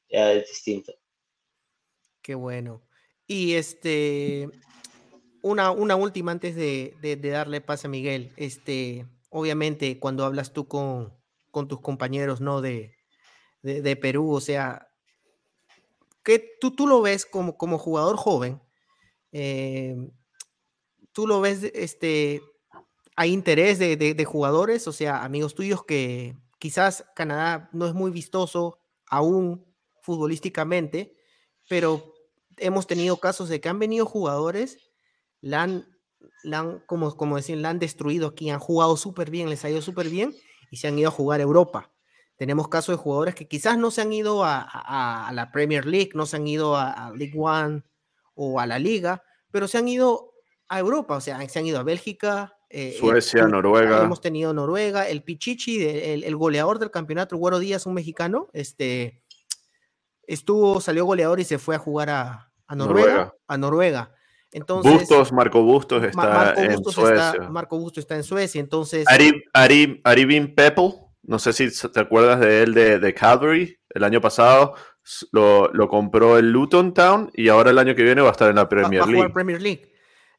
Ya 0.09 0.31
es 0.33 0.47
distinto. 0.47 0.93
Qué 2.21 2.35
bueno. 2.35 2.83
Y 3.27 3.53
este, 3.53 4.49
una, 5.41 5.71
una 5.71 5.95
última 5.95 6.31
antes 6.31 6.55
de, 6.55 7.19
darle 7.21 7.61
pase 7.61 7.87
a 7.87 7.89
Miguel. 7.89 8.33
Este, 8.35 9.07
obviamente, 9.29 9.99
cuando 9.99 10.25
hablas 10.25 10.53
tú 10.53 10.67
con, 10.67 11.13
con 11.51 11.67
tus 11.67 11.81
compañeros, 11.81 12.41
¿no? 12.41 12.61
De, 12.61 12.95
de, 13.61 13.95
Perú, 13.95 14.31
o 14.31 14.41
sea, 14.41 14.87
que 16.23 16.57
tú, 16.59 16.75
tú 16.75 16.87
lo 16.87 17.01
ves 17.01 17.25
como, 17.25 17.57
como 17.57 17.79
jugador 17.79 18.17
joven, 18.17 18.61
eh, 19.31 19.95
tú 21.11 21.27
lo 21.27 21.41
ves, 21.41 21.63
este, 21.73 22.41
hay 23.15 23.31
interés 23.31 23.79
de, 23.79 23.95
de, 23.95 24.25
jugadores, 24.25 24.87
o 24.87 24.91
sea, 24.91 25.23
amigos 25.23 25.55
tuyos 25.55 25.85
que 25.85 26.35
quizás 26.59 27.05
Canadá 27.15 27.69
no 27.71 27.87
es 27.87 27.93
muy 27.93 28.11
vistoso 28.11 28.79
aún 29.07 29.65
futbolísticamente, 30.01 31.15
pero 31.69 32.13
hemos 32.57 32.87
tenido 32.87 33.17
casos 33.17 33.49
de 33.49 33.61
que 33.61 33.69
han 33.69 33.79
venido 33.79 34.05
jugadores, 34.05 34.91
la 35.41 35.63
han, 35.63 35.85
como, 36.87 37.15
como 37.15 37.37
decir, 37.37 37.57
la 37.57 37.69
han 37.69 37.79
destruido 37.79 38.27
aquí, 38.27 38.49
han 38.49 38.59
jugado 38.59 38.97
súper 38.97 39.29
bien, 39.29 39.49
les 39.49 39.63
ha 39.65 39.69
ido 39.69 39.81
súper 39.81 40.09
bien 40.09 40.35
y 40.71 40.77
se 40.77 40.87
han 40.87 40.97
ido 40.99 41.09
a 41.09 41.11
jugar 41.11 41.39
a 41.39 41.43
Europa. 41.43 41.91
Tenemos 42.37 42.67
casos 42.67 42.97
de 42.97 43.01
jugadores 43.01 43.35
que 43.35 43.47
quizás 43.47 43.77
no 43.77 43.91
se 43.91 44.01
han 44.01 44.11
ido 44.11 44.43
a, 44.43 45.29
la 45.33 45.51
Premier 45.51 45.85
League, 45.85 46.11
no 46.15 46.25
se 46.25 46.35
han 46.35 46.47
ido 46.47 46.75
a, 46.75 47.11
League 47.15 47.37
One 47.37 47.83
o 48.33 48.59
a 48.59 48.65
la 48.65 48.77
Liga, 48.77 49.23
pero 49.51 49.67
se 49.67 49.77
han 49.77 49.87
ido 49.87 50.33
a 50.67 50.79
Europa, 50.79 51.15
o 51.15 51.21
sea, 51.21 51.47
se 51.47 51.59
han 51.59 51.65
ido 51.65 51.79
a 51.79 51.83
Bélgica. 51.83 52.54
Eh, 52.69 52.95
Suecia, 52.99 53.47
Noruega. 53.47 54.03
Hemos 54.03 54.21
tenido 54.21 54.53
Noruega, 54.53 55.07
el 55.07 55.23
Pichichi, 55.23 55.83
el, 55.83 56.35
goleador 56.35 56.79
del 56.79 56.91
campeonato, 56.91 57.35
el 57.35 57.39
Güero 57.39 57.59
Díaz, 57.59 57.85
un 57.85 57.93
mexicano, 57.93 58.49
este, 58.53 59.21
estuvo, 60.27 60.81
salió 60.81 61.05
goleador 61.05 61.39
y 61.39 61.43
se 61.43 61.57
fue 61.57 61.75
a 61.75 61.79
jugar 61.79 62.09
a, 62.09 62.51
Noruega, 62.75 63.33
a 63.47 63.57
Noruega. 63.57 64.11
Entonces, 64.51 64.91
Bustos, 64.91 65.31
Marco 65.31 65.61
Bustos 65.63 66.03
está 66.03 66.53
en 66.57 66.83
Suecia. 66.83 67.49
Marco 67.49 67.77
Bustos 67.77 68.03
está 68.03 68.15
en 68.15 68.23
Suecia, 68.23 68.59
entonces... 68.59 69.05
Ari, 69.53 70.01
Aribin 70.03 70.55
Peppel, 70.55 70.93
no 71.23 71.39
sé 71.39 71.53
si 71.53 71.69
te 71.89 71.99
acuerdas 71.99 72.39
de 72.39 72.63
él 72.63 72.73
de, 72.73 72.99
de 72.99 73.13
Calvary, 73.13 73.77
el 73.89 74.03
año 74.03 74.21
pasado 74.21 74.75
lo, 75.31 75.71
lo, 75.71 75.87
compró 75.87 76.37
el 76.37 76.51
Luton 76.51 76.93
Town 76.93 77.31
y 77.33 77.49
ahora 77.49 77.71
el 77.71 77.77
año 77.77 77.95
que 77.95 78.03
viene 78.03 78.21
va 78.21 78.29
a 78.29 78.31
estar 78.31 78.49
en 78.49 78.55
la 78.55 78.67
Premier 78.67 79.01
va, 79.03 79.07
League. 79.07 79.29
Premier 79.29 79.61
League. 79.61 79.94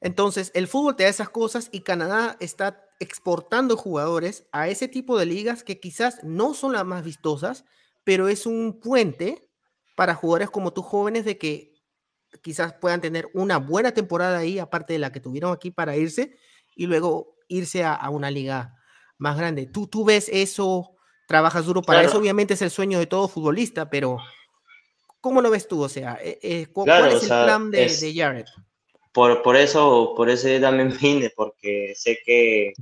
Entonces, 0.07 0.52
el 0.54 0.68
fútbol 0.68 0.94
te 0.94 1.02
da 1.02 1.09
esas 1.09 1.30
cosas 1.30 1.68
y 1.72 1.80
Canadá 1.80 2.36
está 2.38 2.80
exportando 3.00 3.76
jugadores 3.76 4.46
a 4.52 4.68
ese 4.68 4.86
tipo 4.86 5.18
de 5.18 5.26
ligas 5.26 5.64
que 5.64 5.80
quizás 5.80 6.22
no 6.22 6.54
son 6.54 6.74
las 6.74 6.84
más 6.86 7.02
vistosas, 7.02 7.64
pero 8.04 8.28
es 8.28 8.46
un 8.46 8.78
puente 8.78 9.50
para 9.96 10.14
jugadores 10.14 10.48
como 10.48 10.72
tú 10.72 10.82
jóvenes 10.82 11.24
de 11.24 11.38
que 11.38 11.74
quizás 12.40 12.74
puedan 12.74 13.00
tener 13.00 13.28
una 13.34 13.57
buena 13.57 13.90
temporada 13.94 14.38
ahí, 14.38 14.61
aparte 14.61 14.92
de 14.92 15.00
la 15.00 15.11
que 15.11 15.18
tuvieron 15.18 15.52
aquí 15.52 15.72
para 15.72 15.96
irse, 15.96 16.36
y 16.76 16.86
luego 16.86 17.34
irse 17.48 17.82
a, 17.82 17.92
a 17.92 18.09
una 18.11 18.30
liga 18.30 18.76
más 19.18 19.36
grande. 19.36 19.66
Tú, 19.66 19.88
tú 19.88 20.04
ves 20.04 20.30
eso, 20.32 20.94
trabajas 21.26 21.66
duro 21.66 21.82
para 21.82 22.04
eso, 22.04 22.18
obviamente 22.18 22.54
es 22.54 22.62
el 22.62 22.70
sueño 22.70 23.00
de 23.00 23.07
todo 23.07 23.26
futbolista, 23.26 23.90
pero 23.90 24.18
¿cómo 25.20 25.42
lo 25.42 25.50
ves 25.50 25.66
tú? 25.66 25.82
O 25.82 25.88
sea, 25.88 26.16
eh, 26.22 26.38
eh, 26.42 26.66
¿cuál 26.72 27.09
es 27.09 27.22
el 27.24 27.28
plan 27.28 27.72
de, 27.72 27.88
de, 27.88 28.14
Jared? 28.14 28.46
Por, 29.17 29.41
por, 29.41 29.57
eso, 29.57 30.12
por 30.14 30.29
eso 30.29 30.47
yo 30.47 30.61
también 30.61 30.95
vine, 31.01 31.33
porque 31.35 31.95
sé 31.97 32.19
que 32.23 32.75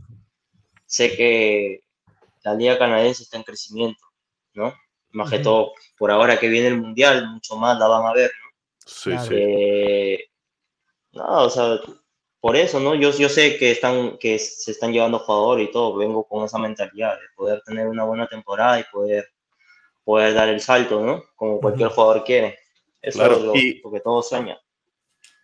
sé 0.85 1.17
que 1.17 1.85
la 2.43 2.55
liga 2.55 2.77
canadiense 2.77 3.23
está 3.23 3.37
en 3.37 3.45
crecimiento, 3.45 4.05
¿no? 4.53 4.75
Más 5.13 5.31
que 5.31 5.39
todo, 5.39 5.75
por 5.97 6.11
ahora 6.11 6.37
que 6.41 6.49
viene 6.49 6.67
el 6.67 6.81
mundial, 6.81 7.31
mucho 7.31 7.55
más 7.55 7.79
la 7.79 7.87
van 7.87 8.07
a 8.07 8.13
ver, 8.13 8.33
¿no? 8.43 8.51
Sí, 8.85 9.13
sí. 9.17 9.29
Eh, 9.31 10.25
no, 11.13 11.45
o 11.45 11.51
sea, 11.51 11.79
por 12.41 12.57
eso, 12.57 12.81
¿no? 12.81 12.97
Yo, 12.97 13.13
yo 13.13 13.29
sé 13.29 13.57
que, 13.57 13.71
están, 13.71 14.19
que 14.19 14.41
se 14.41 14.73
están 14.73 14.93
llevando 14.93 15.21
jugadores 15.21 15.69
y 15.69 15.71
todo, 15.71 15.95
vengo 15.95 16.25
con 16.25 16.45
esa 16.45 16.59
mentalidad 16.59 17.15
de 17.15 17.27
poder 17.37 17.63
tener 17.65 17.87
una 17.87 18.03
buena 18.03 18.27
temporada 18.27 18.81
y 18.81 18.85
poder, 18.93 19.29
poder 20.03 20.35
dar 20.35 20.49
el 20.49 20.61
salto, 20.61 21.01
¿no? 21.01 21.23
Como 21.37 21.61
cualquier 21.61 21.91
jugador 21.91 22.25
quiere. 22.25 22.59
Eso 23.01 23.25
es 23.25 23.41
lo, 23.41 23.53
que 23.53 24.01
todos 24.01 24.29
sueñan. 24.29 24.59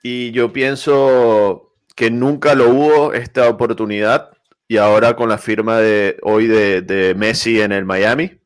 Y 0.03 0.31
yo 0.33 0.53
pienso 0.53 1.75
que 1.95 2.11
nunca 2.11 2.55
lo 2.55 2.71
hubo 2.71 3.13
esta 3.13 3.49
oportunidad 3.49 4.31
y 4.67 4.77
ahora 4.77 5.17
con 5.17 5.29
la 5.29 5.39
firma 5.39 5.79
de 5.79 6.17
hoy 6.23 6.47
de, 6.47 6.83
de 6.83 7.15
Messi 7.15 7.61
en 7.61 7.73
el 7.73 7.85
Miami, 7.85 8.41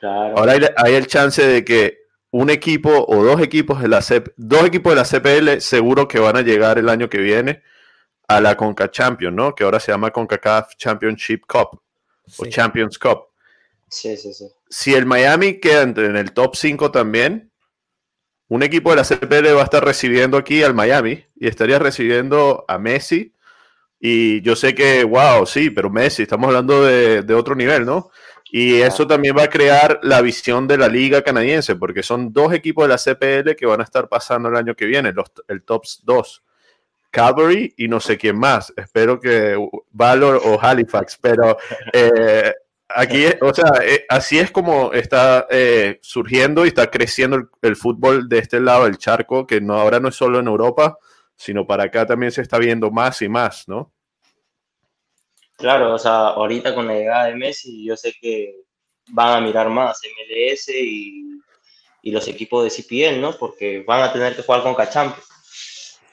claro. 0.00 0.36
ahora 0.36 0.52
hay, 0.52 0.60
hay, 0.76 0.94
el 0.94 1.06
chance 1.06 1.46
de 1.46 1.64
que 1.64 2.02
un 2.32 2.50
equipo 2.50 3.06
o 3.06 3.24
dos 3.24 3.40
equipos 3.40 3.80
de 3.80 3.88
la 3.88 4.00
dos 4.36 4.64
equipos 4.64 4.92
de 4.92 4.96
la 4.96 5.04
CPL 5.04 5.60
seguro 5.60 6.08
que 6.08 6.18
van 6.18 6.36
a 6.36 6.42
llegar 6.42 6.78
el 6.78 6.88
año 6.88 7.08
que 7.08 7.18
viene 7.18 7.62
a 8.26 8.40
la 8.40 8.56
Conca 8.56 8.90
Champions, 8.90 9.36
¿no? 9.36 9.54
Que 9.54 9.64
ahora 9.64 9.78
se 9.78 9.92
llama 9.92 10.10
CONCACAF 10.10 10.74
Championship 10.76 11.42
Cup 11.46 11.80
o 12.38 12.46
Champions 12.46 12.98
Cup. 12.98 13.28
Sí, 13.88 14.16
sí, 14.16 14.32
sí. 14.32 14.48
Si 14.68 14.94
el 14.94 15.06
Miami 15.06 15.60
queda 15.60 15.82
en 15.82 16.16
el 16.16 16.32
top 16.32 16.56
5 16.56 16.90
también, 16.90 17.51
un 18.52 18.62
equipo 18.62 18.90
de 18.90 18.96
la 18.96 19.04
CPL 19.04 19.56
va 19.56 19.62
a 19.62 19.64
estar 19.64 19.82
recibiendo 19.82 20.36
aquí 20.36 20.62
al 20.62 20.74
Miami 20.74 21.24
y 21.36 21.48
estaría 21.48 21.78
recibiendo 21.78 22.66
a 22.68 22.76
Messi. 22.76 23.34
Y 23.98 24.42
yo 24.42 24.56
sé 24.56 24.74
que, 24.74 25.04
wow, 25.04 25.46
sí, 25.46 25.70
pero 25.70 25.88
Messi, 25.88 26.24
estamos 26.24 26.48
hablando 26.48 26.84
de, 26.84 27.34
otro 27.34 27.54
nivel, 27.54 27.86
¿no? 27.86 28.10
Y 28.50 28.82
eso 28.82 29.06
también 29.06 29.34
va 29.34 29.44
a 29.44 29.48
crear 29.48 30.00
la 30.02 30.20
visión 30.20 30.68
de 30.68 30.76
la 30.76 30.88
liga 30.88 31.22
canadiense, 31.22 31.76
porque 31.76 32.02
son 32.02 32.30
dos 32.30 32.52
equipos 32.52 32.84
de 32.84 32.88
la 32.88 32.98
CPL 32.98 33.56
que 33.56 33.64
van 33.64 33.80
a 33.80 33.84
estar 33.84 34.06
pasando 34.10 34.50
el 34.50 34.56
año 34.56 34.74
que 34.74 34.84
viene, 34.84 35.14
los, 35.14 35.32
el 35.48 35.62
top 35.62 35.86
2. 36.02 36.42
Calvary 37.10 37.72
y 37.78 37.88
no 37.88 38.00
sé 38.00 38.18
quién 38.18 38.36
más. 38.36 38.70
Espero 38.76 39.18
que 39.18 39.56
Valor 39.92 40.42
o 40.44 40.58
Halifax, 40.60 41.18
pero 41.18 41.56
eh, 41.90 42.52
aquí, 42.94 43.24
o 43.40 43.52
sea, 43.54 43.72
eh, 43.84 44.04
así 44.08 44.38
es 44.38 44.50
como 44.50 44.92
está 44.92 45.46
eh, 45.50 45.98
surgiendo 46.02 46.64
y 46.64 46.68
está 46.68 46.90
creciendo 46.90 47.50
el, 47.62 47.76
fútbol 47.76 48.28
de 48.28 48.38
este 48.38 48.60
lado 48.60 48.84
del 48.84 48.98
charco, 48.98 49.46
que 49.46 49.60
no, 49.60 49.74
ahora 49.74 50.00
no 50.00 50.08
es 50.08 50.14
solo 50.14 50.38
en 50.38 50.46
Europa, 50.46 50.98
sino 51.36 51.66
para 51.66 51.84
acá 51.84 52.06
también 52.06 52.32
se 52.32 52.42
está 52.42 52.58
viendo 52.58 52.90
más 52.90 53.22
y 53.22 53.28
más, 53.28 53.68
¿no? 53.68 53.92
Claro, 55.56 55.94
o 55.94 55.98
sea, 55.98 56.28
ahorita 56.28 56.74
con 56.74 56.86
la 56.86 56.94
llegada 56.94 57.26
de 57.26 57.36
Messi, 57.36 57.84
yo 57.84 57.96
sé 57.96 58.14
que 58.20 58.56
van 59.08 59.36
a 59.36 59.40
mirar 59.40 59.68
más 59.68 60.00
MLS 60.04 60.68
y, 60.68 61.40
y 62.02 62.10
los 62.10 62.26
equipos 62.28 62.64
de 62.64 62.70
CPL, 62.70 63.20
¿no? 63.20 63.32
Porque 63.36 63.84
van 63.86 64.02
a 64.02 64.12
tener 64.12 64.34
que 64.34 64.42
jugar 64.42 64.62
con 64.62 64.74
Cachamp. 64.74 65.16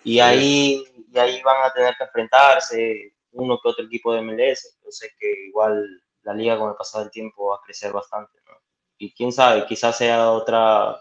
Y 0.04 0.20
ahí, 0.20 0.84
y 1.12 1.18
ahí 1.18 1.42
van 1.42 1.66
a 1.66 1.74
tener 1.74 1.96
que 1.98 2.04
enfrentarse 2.04 3.14
uno 3.32 3.60
que 3.62 3.70
otro 3.70 3.86
equipo 3.86 4.14
de 4.14 4.22
MLS. 4.22 4.78
Yo 4.84 4.92
sé 4.92 5.12
que 5.20 5.48
igual 5.48 5.84
la 6.30 6.36
liga 6.36 6.58
con 6.58 6.70
el 6.70 6.76
pasar 6.76 7.02
del 7.02 7.12
tiempo 7.12 7.48
va 7.48 7.56
a 7.56 7.62
crecer 7.66 7.92
bastante, 7.92 8.40
¿no? 8.46 8.54
Y 8.98 9.14
quién 9.14 9.32
sabe, 9.32 9.66
quizás 9.66 9.98
sea 9.98 10.32
otra 10.32 11.00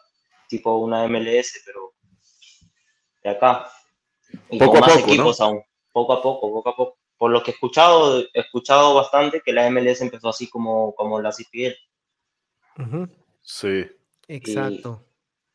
tipo 0.48 0.76
una 0.78 1.06
MLS, 1.06 1.62
pero 1.64 1.94
de 3.22 3.30
acá. 3.30 3.70
Y 4.50 4.58
poco 4.58 4.72
con 4.72 4.80
más 4.80 4.96
equipos 4.96 5.40
aún. 5.40 5.62
Poco 5.92 6.12
a 6.12 6.22
poco, 6.22 6.50
poco 6.52 6.68
a 6.68 6.76
poco. 6.76 6.98
Por 7.16 7.30
lo 7.30 7.42
que 7.42 7.50
he 7.50 7.54
escuchado, 7.54 8.20
he 8.20 8.40
escuchado 8.40 8.94
bastante 8.94 9.42
que 9.44 9.52
la 9.52 9.68
MLS 9.70 10.00
empezó 10.00 10.28
así 10.28 10.48
como, 10.48 10.94
como 10.94 11.20
la 11.20 11.32
CPL. 11.32 11.74
Sí. 13.42 13.84
Exacto. 14.28 15.04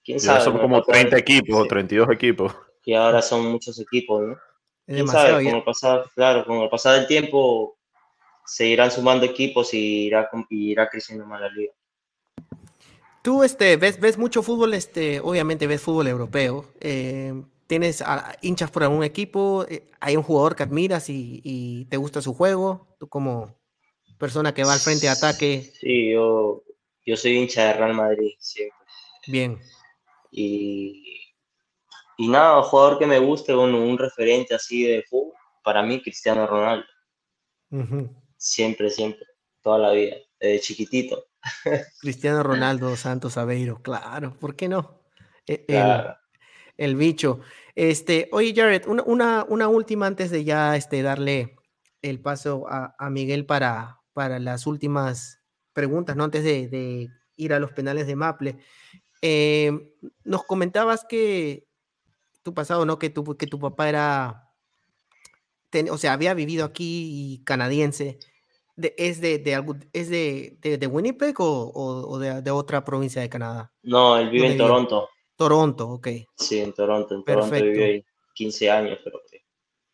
¿Quién 0.03 0.19
sabe? 0.19 0.41
son 0.41 0.59
como 0.59 0.81
30 0.83 1.17
equipos 1.17 1.55
o 1.55 1.65
32 1.65 2.09
equipos 2.11 2.53
que 2.83 2.95
ahora 2.95 3.21
son 3.21 3.45
muchos 3.45 3.79
equipos, 3.79 4.21
¿no? 4.21 4.37
¿Quién 4.85 5.07
sabe? 5.07 5.43
Con 5.43 5.55
el 5.55 5.63
pasar, 5.63 6.05
claro, 6.13 6.45
con 6.45 6.57
el 6.57 6.69
pasar 6.69 6.99
del 6.99 7.07
tiempo 7.07 7.77
se 8.45 8.67
irán 8.67 8.91
sumando 8.91 9.25
equipos 9.25 9.73
y 9.73 10.05
irá, 10.07 10.29
irá 10.49 10.89
creciendo 10.89 11.25
más 11.25 11.41
la 11.41 11.49
liga. 11.49 11.73
Tú 13.21 13.43
este, 13.43 13.77
ves, 13.77 13.99
ves 13.99 14.17
mucho 14.17 14.43
fútbol, 14.43 14.73
este, 14.73 15.19
obviamente 15.19 15.67
ves 15.67 15.81
fútbol 15.81 16.07
europeo. 16.07 16.65
Eh, 16.79 17.33
¿Tienes 17.67 18.03
hinchas 18.41 18.69
por 18.69 18.83
algún 18.83 19.03
equipo? 19.03 19.65
Eh, 19.69 19.89
¿Hay 20.01 20.17
un 20.17 20.23
jugador 20.23 20.55
que 20.55 20.63
admiras 20.63 21.09
y, 21.09 21.87
te 21.89 21.97
gusta 21.97 22.21
su 22.21 22.33
juego? 22.33 22.95
Tú 22.99 23.07
como 23.07 23.55
persona 24.17 24.53
que 24.53 24.63
va 24.63 24.73
al 24.73 24.79
frente 24.79 25.05
de 25.05 25.11
ataque. 25.11 25.71
Sí, 25.79 26.11
yo, 26.11 26.63
yo 27.05 27.15
soy 27.15 27.37
hincha 27.37 27.67
de 27.67 27.73
Real 27.73 27.93
Madrid 27.93 28.33
siempre. 28.39 28.77
Bien. 29.27 29.57
Y 30.29 31.23
y 32.17 32.27
nada, 32.27 32.57
un 32.57 32.63
jugador 32.63 32.99
que 32.99 33.07
me 33.07 33.19
guste, 33.19 33.55
un, 33.55 33.73
un 33.73 33.97
referente 33.97 34.53
así 34.53 34.83
de 34.83 35.03
fútbol, 35.03 35.33
para 35.63 35.81
mí 35.81 36.01
Cristiano 36.01 36.45
Ronaldo. 36.45 36.85
Siempre, 38.43 38.89
siempre, 38.89 39.25
toda 39.61 39.77
la 39.77 39.91
vida, 39.91 40.17
desde 40.39 40.59
chiquitito. 40.59 41.27
Cristiano 42.01 42.43
Ronaldo 42.43 42.95
Santos 42.97 43.37
Aveiro, 43.37 43.81
claro, 43.81 44.37
¿por 44.37 44.55
qué 44.55 44.67
no? 44.67 45.01
E, 45.47 45.65
el, 45.67 46.03
el 46.77 46.95
bicho. 46.95 47.39
Este, 47.75 48.27
oye, 48.31 48.53
Jared, 48.55 48.85
una, 48.87 49.45
una, 49.47 49.67
última 49.67 50.07
antes 50.07 50.29
de 50.29 50.43
ya 50.43 50.75
este, 50.75 51.01
darle 51.01 51.55
el 52.01 52.19
paso 52.19 52.65
a, 52.67 52.95
a 52.99 53.09
Miguel 53.09 53.45
para, 53.45 54.01
para 54.11 54.39
las 54.39 54.67
últimas 54.67 55.39
preguntas, 55.71 56.15
¿no? 56.15 56.25
Antes 56.25 56.43
de, 56.43 56.67
de 56.67 57.09
ir 57.37 57.53
a 57.53 57.59
los 57.59 57.71
penales 57.71 58.07
de 58.07 58.15
Maple. 58.17 58.57
Eh, 59.21 59.71
nos 60.25 60.43
comentabas 60.43 61.05
que 61.05 61.65
tu 62.41 62.53
pasado, 62.53 62.85
¿no? 62.85 62.99
Que 62.99 63.09
tu, 63.09 63.37
que 63.37 63.47
tu 63.47 63.57
papá 63.57 63.87
era, 63.87 64.51
o 65.89 65.97
sea, 65.97 66.11
había 66.11 66.33
vivido 66.33 66.65
aquí 66.65 67.09
y 67.09 67.43
canadiense. 67.45 68.19
¿Es 68.75 69.21
de, 69.21 69.37
de, 69.37 69.63
es 69.93 70.09
de, 70.09 70.57
de, 70.61 70.87
Winnipeg 70.87 71.39
o, 71.39 71.71
o 71.73 72.17
de, 72.17 72.41
de, 72.41 72.51
otra 72.51 72.83
provincia 72.83 73.21
de 73.21 73.29
Canadá? 73.29 73.71
No, 73.83 74.17
él 74.17 74.29
vive 74.29 74.47
en 74.47 74.57
Toronto. 74.57 75.09
Toronto, 75.35 75.89
ok. 75.89 76.07
Sí, 76.37 76.59
en 76.59 76.73
Toronto. 76.73 77.15
En 77.15 77.23
Toronto 77.23 77.51
vive 77.51 77.85
ahí 77.85 78.05
15 78.33 78.71
años, 78.71 78.99
pero. 79.03 79.19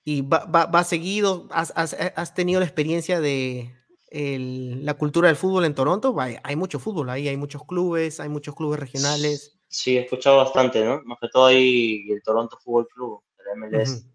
¿Y 0.05 0.21
va, 0.21 0.45
va, 0.45 0.65
va 0.65 0.83
seguido? 0.83 1.47
¿Has, 1.51 1.73
has, 1.75 1.93
has, 1.93 2.33
tenido 2.33 2.59
la 2.59 2.65
experiencia 2.65 3.19
de 3.19 3.71
el, 4.09 4.83
la 4.85 4.95
cultura 4.95 5.27
del 5.27 5.35
fútbol 5.35 5.65
en 5.65 5.75
Toronto? 5.75 6.15
Hay 6.17 6.55
mucho 6.55 6.79
fútbol 6.79 7.09
ahí, 7.09 7.27
hay 7.27 7.37
muchos 7.37 7.63
clubes, 7.65 8.19
hay 8.19 8.29
muchos 8.29 8.55
clubes 8.55 8.79
regionales. 8.79 9.59
Sí, 9.67 9.97
he 9.97 10.01
escuchado 10.01 10.37
bastante, 10.37 10.83
¿no? 10.83 11.01
Más 11.03 11.19
que 11.21 11.27
todo 11.27 11.45
ahí 11.45 12.09
el 12.09 12.23
Toronto 12.23 12.57
Fútbol 12.63 12.87
Club, 12.87 13.21
el 13.37 13.59
MLS. 13.59 14.05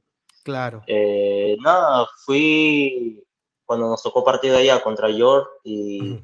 Claro. 0.43 0.83
Eh, 0.89 1.57
nada, 1.61 2.09
fui 2.25 3.23
cuando 3.65 3.89
nos 3.89 4.03
tocó 4.03 4.25
partido 4.25 4.57
allá 4.57 4.83
contra 4.83 5.11
York 5.11 5.49
y, 5.65 6.21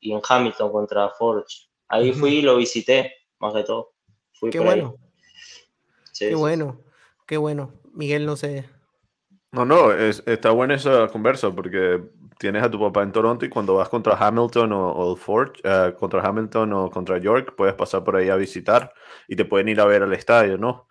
y 0.00 0.12
en 0.12 0.20
Hamilton 0.26 0.70
contra 0.70 1.10
Forge. 1.10 1.68
Ahí 1.88 2.12
fui 2.12 2.36
y 2.36 2.42
lo 2.42 2.56
visité, 2.56 3.12
más 3.38 3.54
que 3.54 3.64
todo. 3.64 3.92
Fui 4.32 4.50
qué 4.50 4.60
bueno. 4.60 4.96
qué 6.18 6.34
bueno, 6.34 6.80
qué 7.26 7.36
bueno. 7.36 7.72
Miguel, 7.92 8.26
no 8.26 8.36
sé. 8.36 8.68
No, 9.52 9.64
no, 9.64 9.92
es, 9.92 10.22
está 10.26 10.50
buena 10.50 10.74
esa 10.74 11.06
conversa 11.08 11.50
porque 11.52 12.02
tienes 12.38 12.62
a 12.62 12.70
tu 12.70 12.80
papá 12.80 13.02
en 13.02 13.12
Toronto 13.12 13.44
y 13.44 13.48
cuando 13.48 13.74
vas 13.74 13.88
contra 13.88 14.16
Hamilton 14.16 14.72
o, 14.72 15.16
Forge, 15.16 15.60
eh, 15.62 15.94
contra 15.98 16.20
Hamilton 16.20 16.72
o 16.72 16.90
contra 16.90 17.18
York, 17.18 17.54
puedes 17.56 17.74
pasar 17.74 18.02
por 18.02 18.16
ahí 18.16 18.28
a 18.28 18.36
visitar 18.36 18.92
y 19.28 19.36
te 19.36 19.44
pueden 19.44 19.68
ir 19.68 19.80
a 19.80 19.86
ver 19.86 20.02
al 20.02 20.12
estadio, 20.12 20.58
¿no? 20.58 20.88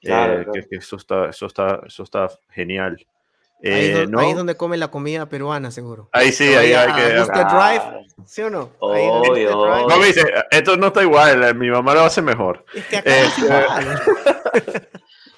Eh, 0.00 0.46
que, 0.52 0.76
eso, 0.76 0.96
está, 0.96 1.28
eso, 1.28 1.46
está, 1.46 1.82
eso 1.86 2.02
está 2.02 2.28
genial. 2.50 3.06
Ahí, 3.64 3.72
es 3.72 3.98
eh, 3.98 4.06
donde 4.06 4.56
come 4.56 4.76
la 4.76 4.90
comida 4.90 5.26
peruana, 5.28 5.70
seguro. 5.70 6.08
Ahí 6.12 6.30
sí, 6.30 6.44
ahí 6.44 6.72
hay 6.72 6.92
que. 6.92 7.14
Drive, 7.14 8.06
¿sí 8.26 8.42
o 8.42 8.50
no? 8.50 8.70
Obvio. 8.80 9.88
No, 9.88 9.98
me 9.98 10.06
dice, 10.06 10.24
esto 10.50 10.76
no 10.76 10.88
está 10.88 11.02
igual, 11.02 11.54
mi 11.54 11.70
mamá 11.70 11.94
lo 11.94 12.02
hace 12.02 12.20
mejor. 12.20 12.64
Es 12.74 12.86
que 12.86 12.96
acá 12.98 13.16
es 13.16 13.38
igual. 13.38 14.02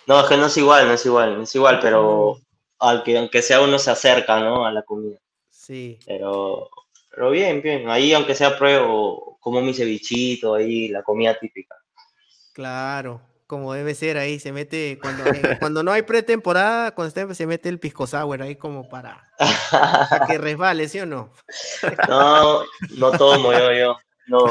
no, 0.07 0.21
es 0.21 0.27
que 0.27 0.37
no 0.37 0.47
es 0.47 0.57
igual, 0.57 0.89
no 0.89 0.95
es 0.95 1.07
igual, 1.07 1.37
no 1.37 1.43
es 1.45 1.55
igual, 1.55 1.79
pero 1.81 2.39
aunque, 2.81 3.17
aunque 3.17 3.43
sea 3.43 3.61
uno 3.61 3.79
se 3.79 3.91
acerca, 3.91 4.41
¿no? 4.41 4.67
A 4.67 4.73
la 4.73 4.83
comida. 4.83 5.19
Sí. 5.49 5.99
Pero, 6.05 6.69
pero 7.11 7.31
bien, 7.31 7.63
bien. 7.63 7.89
Ahí, 7.89 8.13
aunque 8.13 8.35
sea 8.35 8.59
pruebo, 8.59 9.39
como 9.41 9.61
mi 9.61 9.73
cevichito, 9.73 10.55
ahí, 10.55 10.89
la 10.89 11.03
comida 11.03 11.39
típica. 11.39 11.77
Claro 12.53 13.21
como 13.49 13.73
debe 13.73 13.95
ser 13.95 14.19
ahí, 14.19 14.39
se 14.39 14.53
mete, 14.53 14.99
cuando, 15.01 15.25
cuando 15.59 15.83
no 15.83 15.91
hay 15.91 16.03
pretemporada, 16.03 16.95
cuando 16.95 17.35
se 17.35 17.47
mete 17.47 17.71
el 17.71 17.81
pisco 17.81 18.07
sour 18.07 18.43
ahí 18.43 18.57
como 18.57 18.91
para, 18.91 19.27
que 20.29 20.37
resbale, 20.39 20.87
¿sí 20.87 21.01
o 21.01 21.07
no? 21.07 21.33
No, 22.07 22.63
no 22.99 23.11
tomo 23.13 23.51
yo, 23.55 23.73
yo, 23.73 23.97
no, 24.27 24.45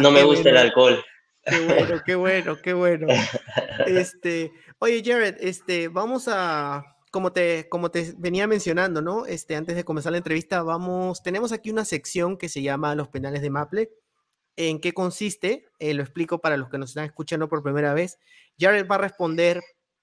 no 0.00 0.10
me 0.12 0.22
gusta 0.22 0.50
el 0.50 0.56
alcohol. 0.56 1.04
Qué 1.44 1.66
bueno, 1.66 2.02
qué 2.06 2.14
bueno, 2.14 2.56
qué 2.62 2.72
bueno. 2.74 3.08
Este, 3.86 4.52
oye, 4.78 5.02
Jared, 5.04 5.36
este, 5.40 5.88
vamos 5.88 6.28
a, 6.28 6.84
como 7.10 7.32
te, 7.32 7.68
como 7.68 7.90
te 7.90 8.14
venía 8.18 8.46
mencionando, 8.46 9.02
¿no? 9.02 9.26
Este, 9.26 9.56
antes 9.56 9.74
de 9.74 9.84
comenzar 9.84 10.12
la 10.12 10.18
entrevista, 10.18 10.62
vamos, 10.62 11.24
tenemos 11.24 11.50
aquí 11.50 11.70
una 11.70 11.84
sección 11.84 12.36
que 12.36 12.48
se 12.48 12.62
llama 12.62 12.94
Los 12.94 13.08
penales 13.08 13.42
de 13.42 13.50
Maple 13.50 13.90
en 14.56 14.80
qué 14.80 14.92
consiste, 14.92 15.66
eh, 15.78 15.94
lo 15.94 16.02
explico 16.02 16.40
para 16.40 16.56
los 16.56 16.68
que 16.68 16.78
nos 16.78 16.90
están 16.90 17.04
escuchando 17.04 17.48
por 17.48 17.62
primera 17.62 17.94
vez. 17.94 18.18
Jared 18.58 18.86
va 18.86 18.96
a 18.96 18.98
responder 18.98 19.62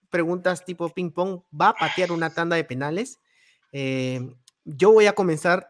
preguntas 0.09 0.65
tipo 0.65 0.89
ping 0.89 1.11
pong, 1.11 1.41
va 1.53 1.69
a 1.69 1.73
patear 1.73 2.11
una 2.11 2.33
tanda 2.33 2.55
de 2.55 2.63
penales. 2.63 3.19
Eh, 3.71 4.19
yo 4.65 4.91
voy 4.91 5.05
a 5.05 5.13
comenzar, 5.13 5.69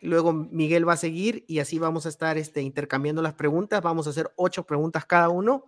luego 0.00 0.32
Miguel 0.32 0.88
va 0.88 0.94
a 0.94 0.98
seguir 0.98 1.44
y 1.48 1.60
así 1.60 1.78
vamos 1.78 2.06
a 2.06 2.08
estar 2.08 2.38
este, 2.38 2.62
intercambiando 2.62 3.22
las 3.22 3.34
preguntas. 3.34 3.82
Vamos 3.82 4.06
a 4.06 4.10
hacer 4.10 4.30
ocho 4.36 4.64
preguntas 4.64 5.06
cada 5.06 5.28
uno, 5.28 5.64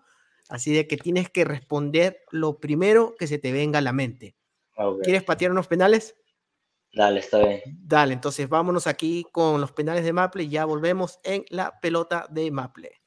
así 0.49 0.73
de 0.73 0.87
que 0.87 0.97
tienes 0.97 1.31
que 1.31 1.45
responder 1.45 2.19
lo 2.31 2.59
primero 2.59 3.15
que 3.19 3.27
se 3.27 3.39
te 3.39 3.53
venga 3.53 3.79
a 3.79 3.83
la 3.83 3.93
mente. 3.93 4.35
¿Quieres 5.03 5.23
patear 5.23 5.51
unos 5.51 5.67
penales? 5.67 6.17
Dale, 6.93 7.21
está 7.21 7.39
bien. 7.39 7.61
Dale, 7.67 8.15
entonces 8.15 8.49
vámonos 8.49 8.87
aquí 8.87 9.25
con 9.31 9.61
los 9.61 9.73
penales 9.73 10.05
de 10.05 10.13
Maple 10.13 10.43
y 10.45 10.49
ya 10.49 10.65
volvemos 10.65 11.21
en 11.23 11.45
la 11.51 11.79
pelota 11.81 12.27
de 12.31 12.51
Maple. 12.51 13.01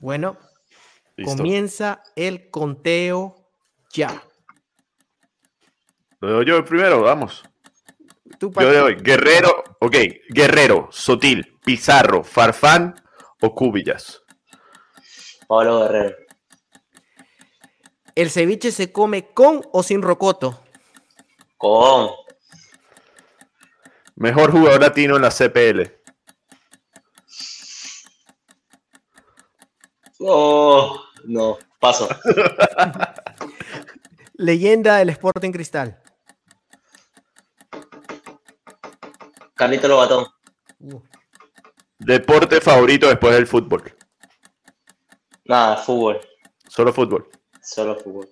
Bueno, 0.00 0.36
comienza 1.24 2.02
el 2.14 2.50
conteo 2.50 3.48
ya. 3.90 4.22
Lo 6.20 6.30
doy 6.30 6.44
yo 6.44 6.62
primero, 6.62 7.00
vamos. 7.00 7.42
Yo 8.38 8.50
le 8.70 8.76
doy 8.76 8.94
Guerrero, 8.96 9.64
ok, 9.84 9.96
Guerrero, 10.30 10.88
Sotil, 10.90 11.58
Pizarro, 11.62 12.24
Farfán 12.24 12.94
o 13.40 13.54
Cubillas. 13.54 14.22
Pablo 15.46 15.80
Guerrero. 15.80 16.16
¿El 18.14 18.30
ceviche 18.30 18.72
se 18.72 18.92
come 18.92 19.32
con 19.32 19.62
o 19.72 19.82
sin 19.82 20.00
rocoto? 20.00 20.62
Con. 21.58 22.10
Mejor 24.16 24.52
jugador 24.52 24.80
latino 24.80 25.16
en 25.16 25.22
la 25.22 25.30
CPL. 25.30 25.82
Oh, 30.20 30.98
no, 31.24 31.58
paso. 31.78 32.08
Leyenda 34.34 34.96
del 34.96 35.10
Sporting 35.10 35.50
Cristal. 35.50 36.03
Carlito 39.54 39.88
Lobatón. 39.88 40.26
Deporte 41.98 42.60
favorito 42.60 43.08
después 43.08 43.34
del 43.34 43.46
fútbol. 43.46 43.96
Nada, 45.44 45.76
fútbol. 45.76 46.20
Solo 46.68 46.92
fútbol. 46.92 47.28
Solo 47.62 47.96
fútbol. 47.96 48.28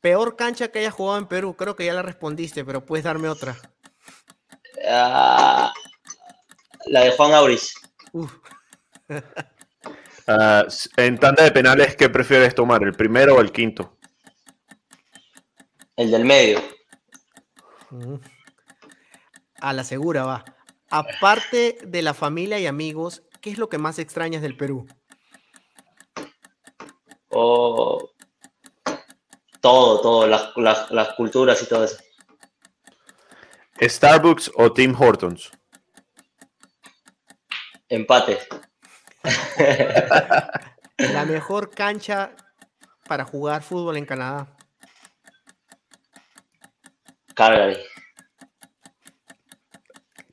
Peor 0.00 0.36
cancha 0.36 0.68
que 0.68 0.78
haya 0.78 0.90
jugado 0.90 1.18
en 1.18 1.26
Perú, 1.26 1.54
creo 1.56 1.76
que 1.76 1.84
ya 1.84 1.92
la 1.92 2.02
respondiste, 2.02 2.64
pero 2.64 2.86
puedes 2.86 3.04
darme 3.04 3.28
otra. 3.28 3.56
Ah, 4.88 5.72
la 6.86 7.00
de 7.04 7.10
Juan 7.12 7.32
Auris. 7.34 7.74
Ah, 10.32 10.64
en 10.96 11.18
tanda 11.18 11.42
de 11.42 11.50
penales, 11.50 11.96
¿qué 11.96 12.08
prefieres 12.08 12.54
tomar? 12.54 12.84
¿El 12.84 12.92
primero 12.92 13.34
o 13.34 13.40
el 13.40 13.50
quinto? 13.50 13.98
El 15.96 16.12
del 16.12 16.24
medio 16.24 16.60
a 19.60 19.72
la 19.72 19.84
segura 19.84 20.24
va. 20.24 20.44
Aparte 20.90 21.78
de 21.86 22.02
la 22.02 22.14
familia 22.14 22.58
y 22.58 22.66
amigos, 22.66 23.22
¿qué 23.40 23.50
es 23.50 23.58
lo 23.58 23.68
que 23.68 23.78
más 23.78 23.98
extrañas 23.98 24.42
del 24.42 24.56
Perú? 24.56 24.86
Oh, 27.28 28.10
todo, 29.60 30.00
todo, 30.00 30.26
las, 30.26 31.14
culturas 31.16 31.62
y 31.62 31.66
todo 31.66 31.84
eso. 31.84 31.96
¿Starbucks 33.80 34.50
o 34.56 34.72
Tim 34.72 34.94
Hortons? 34.98 35.50
Empate. 37.88 38.38
la 40.98 41.24
mejor 41.24 41.70
cancha 41.70 42.34
para 43.06 43.24
jugar 43.24 43.62
fútbol 43.62 43.96
en 43.96 44.06
Canadá. 44.06 44.56
Calgary. 47.34 47.78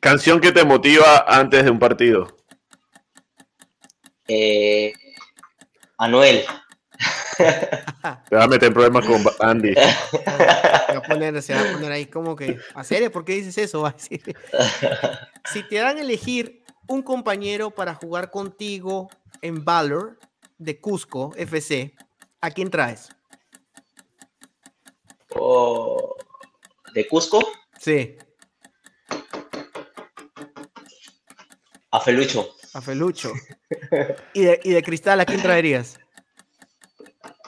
Canción 0.07 0.39
que 0.39 0.53
te 0.53 0.63
motiva 0.63 1.25
antes 1.27 1.65
de 1.65 1.69
un 1.69 1.79
partido. 1.79 2.37
Eh, 4.25 4.93
Anuel. 5.97 6.45
Te 7.37 8.35
va 8.37 8.45
a 8.45 8.47
meter 8.47 8.69
en 8.69 8.73
problemas 8.73 9.05
con 9.05 9.21
Andy. 9.41 9.73
Se 9.75 10.93
va 10.93 10.97
a 10.99 11.01
poner, 11.01 11.41
se 11.41 11.53
va 11.53 11.59
a 11.59 11.73
poner 11.73 11.91
ahí 11.91 12.05
como 12.05 12.37
que, 12.37 12.57
¿a 12.73 12.85
serio? 12.85 13.11
¿Por 13.11 13.25
qué 13.25 13.33
dices 13.33 13.57
eso? 13.57 13.83
Si 15.51 15.63
te 15.63 15.75
dan 15.75 15.97
a 15.97 16.01
elegir 16.01 16.63
un 16.87 17.01
compañero 17.01 17.71
para 17.71 17.93
jugar 17.93 18.31
contigo 18.31 19.09
en 19.41 19.65
Valor 19.65 20.19
de 20.57 20.79
Cusco 20.79 21.33
FC, 21.35 21.93
¿a 22.39 22.51
quién 22.51 22.69
traes? 22.69 23.09
Oh, 25.35 26.15
¿De 26.93 27.05
Cusco? 27.09 27.45
Sí. 27.77 28.15
Felucho. 32.07 32.55
A 32.73 32.79
Felucho. 32.79 33.33
¿Y 34.33 34.43
de, 34.45 34.81
cristal 34.81 35.19
a 35.19 35.25
quién 35.25 35.41
traerías? 35.41 35.99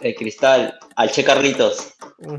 De 0.01 0.13
cristal, 0.13 0.77
al 0.97 1.09
Che 1.09 1.23
Carlitos. 1.23 1.93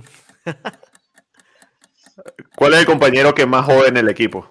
¿Cuál 2.57 2.75
es 2.75 2.81
el 2.81 2.85
compañero 2.87 3.35
que 3.35 3.47
más 3.47 3.65
jode 3.65 3.89
en 3.89 3.97
el 3.97 4.11
equipo? 4.11 4.51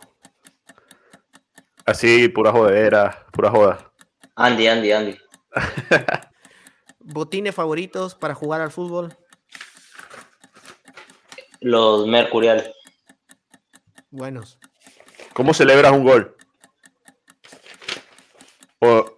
así, 1.86 2.28
pura 2.30 2.51
jodera, 2.51 3.28
pura 3.32 3.51
joda. 3.51 3.91
Andy, 4.36 4.67
Andy, 4.67 4.91
Andy. 4.91 5.17
¿Botines 6.99 7.53
favoritos 7.53 8.15
para 8.15 8.34
jugar 8.34 8.61
al 8.61 8.72
fútbol? 8.72 9.15
Los 11.59 12.07
Mercurial. 12.07 12.74
Buenos. 14.09 14.57
¿Cómo 15.34 15.53
celebras 15.53 15.91
un 15.91 16.03
gol? 16.03 16.36
O- 18.82 19.17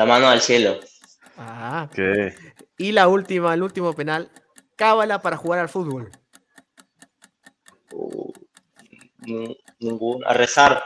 La 0.00 0.06
mano 0.06 0.28
al 0.30 0.40
cielo. 0.40 0.80
Ah, 1.36 1.86
¿qué? 1.94 2.34
y 2.78 2.92
la 2.92 3.06
última, 3.06 3.52
el 3.52 3.62
último 3.62 3.92
penal. 3.92 4.30
Cábala 4.76 5.20
para 5.20 5.36
jugar 5.36 5.58
al 5.60 5.68
fútbol. 5.68 6.10
Uh, 7.92 8.32
nin- 9.26 9.58
ningún. 9.78 10.24
A 10.24 10.32
rezar. 10.32 10.82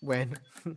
Bueno, 0.00 0.34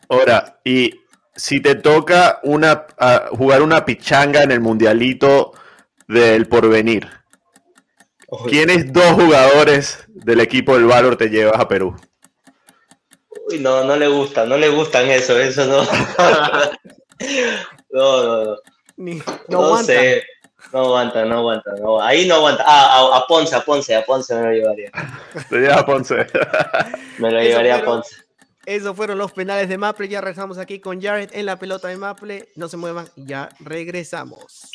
Ahora, 0.07 0.59
y 0.63 0.91
si 1.35 1.61
te 1.61 1.73
toca 1.73 2.39
una, 2.43 2.85
jugar 3.31 3.63
una 3.63 3.83
pichanga 3.85 4.43
en 4.43 4.51
el 4.51 4.61
mundialito 4.61 5.53
del 6.07 6.47
porvenir, 6.47 7.09
¿quiénes 8.47 8.93
dos 8.93 9.13
jugadores 9.13 10.05
del 10.09 10.41
equipo 10.41 10.75
del 10.75 10.85
Valor 10.85 11.15
te 11.17 11.29
llevas 11.29 11.59
a 11.59 11.67
Perú? 11.67 11.95
uy, 13.49 13.57
no, 13.59 13.83
no 13.83 13.95
le 13.95 14.07
gusta, 14.09 14.45
no 14.45 14.57
le 14.57 14.69
gustan 14.69 15.09
eso, 15.09 15.39
eso 15.39 15.65
no. 15.65 15.81
no, 17.91 18.23
no, 18.23 18.43
no. 18.45 18.57
ni- 18.97 19.15
no, 19.15 19.23
No, 19.49 19.65
aguanta. 19.65 19.93
sé. 19.93 20.23
No 20.73 20.79
aguanta, 20.79 21.25
no 21.25 21.37
aguanta. 21.37 21.71
No, 21.79 22.01
ahí 22.01 22.27
no 22.27 22.35
aguanta. 22.35 22.63
Ah, 22.65 23.09
a, 23.13 23.17
a 23.17 23.27
Ponce, 23.27 23.55
a 23.55 23.61
Ponce, 23.63 23.95
a 23.95 24.03
Ponce 24.03 24.33
me 24.35 24.41
lo 24.43 24.51
llevaría. 24.51 24.91
Te 25.49 25.57
llevas 25.59 25.77
a 25.77 25.85
Ponce. 25.85 26.15
Me 27.19 27.31
lo 27.31 27.39
llevaría 27.41 27.75
a 27.75 27.79
fueron- 27.79 28.01
Ponce. 28.01 28.15
Esos 28.65 28.95
fueron 28.95 29.19
los 29.19 29.31
penales 29.31 29.69
de 29.69 29.77
Maple. 29.77 30.07
Ya 30.07 30.21
regresamos 30.21 30.57
aquí 30.57 30.79
con 30.79 30.99
Jared 30.99 31.29
en 31.33 31.45
la 31.45 31.59
pelota 31.59 31.87
de 31.87 31.97
Maple. 31.97 32.49
No 32.55 32.67
se 32.67 32.77
muevan, 32.77 33.07
ya 33.15 33.49
regresamos. 33.59 34.69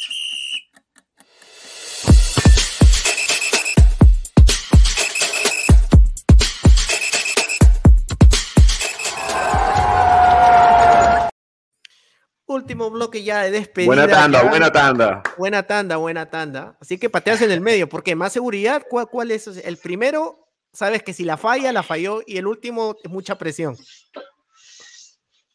Último 12.53 12.91
bloque 12.91 13.23
ya 13.23 13.43
de 13.45 13.53
despedida. 13.53 13.87
buena 13.87 14.09
tanda, 14.09 14.43
ya. 14.43 14.49
buena 14.51 14.73
tanda. 14.73 15.23
Buena 15.39 15.63
tanda, 15.63 15.97
buena 15.97 16.31
tanda. 16.31 16.77
Así 16.81 16.99
que 16.99 17.09
pateas 17.09 17.41
en 17.43 17.53
el 17.53 17.61
medio, 17.61 17.89
porque 17.89 18.17
más 18.17 18.33
seguridad, 18.33 18.83
¿cuál, 18.91 19.07
cuál 19.09 19.31
es? 19.31 19.47
El 19.47 19.77
primero, 19.77 20.49
sabes 20.73 21.03
que 21.05 21.13
si 21.13 21.23
la 21.25 21.37
falla, 21.37 21.71
la 21.73 21.85
falló, 21.85 22.23
y 22.27 22.39
el 22.39 22.47
último 22.49 22.97
es 23.05 23.09
mucha 23.11 23.39
presión. 23.39 23.77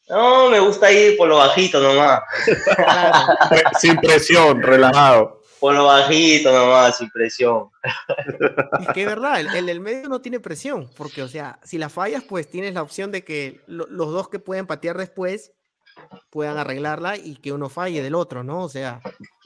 No, 0.08 0.50
me 0.50 0.60
gusta 0.60 0.92
ir 0.92 1.18
por 1.18 1.28
lo 1.28 1.38
bajito 1.38 1.82
nomás. 1.82 2.22
Sin 3.80 3.98
presión, 3.98 4.62
relajado. 4.62 5.42
Por 5.60 5.74
lo 5.74 5.86
bajito 5.86 6.52
nomás, 6.52 6.98
sin 6.98 7.10
presión. 7.10 7.70
Es 8.82 8.88
que 8.94 9.02
es 9.02 9.08
verdad, 9.08 9.40
el, 9.40 9.48
el 9.56 9.66
del 9.66 9.80
medio 9.80 10.08
no 10.10 10.22
tiene 10.22 10.40
presión, 10.40 10.92
porque, 10.96 11.24
o 11.24 11.28
sea, 11.28 11.60
si 11.64 11.78
la 11.80 11.90
fallas, 11.90 12.24
pues 12.24 12.48
tienes 12.50 12.74
la 12.76 12.84
opción 12.84 13.12
de 13.12 13.24
que 13.24 13.62
lo- 13.66 13.88
los 13.88 14.12
dos 14.12 14.30
que 14.30 14.38
pueden 14.38 14.68
patear 14.68 14.98
después 14.98 15.54
puedan 16.30 16.58
arreglarla 16.58 17.18
y 17.18 17.36
que 17.38 17.52
uno 17.52 17.70
falle 17.70 18.02
del 18.02 18.16
otro, 18.16 18.44
¿no? 18.44 18.64
O 18.64 18.70
sea, 18.70 19.02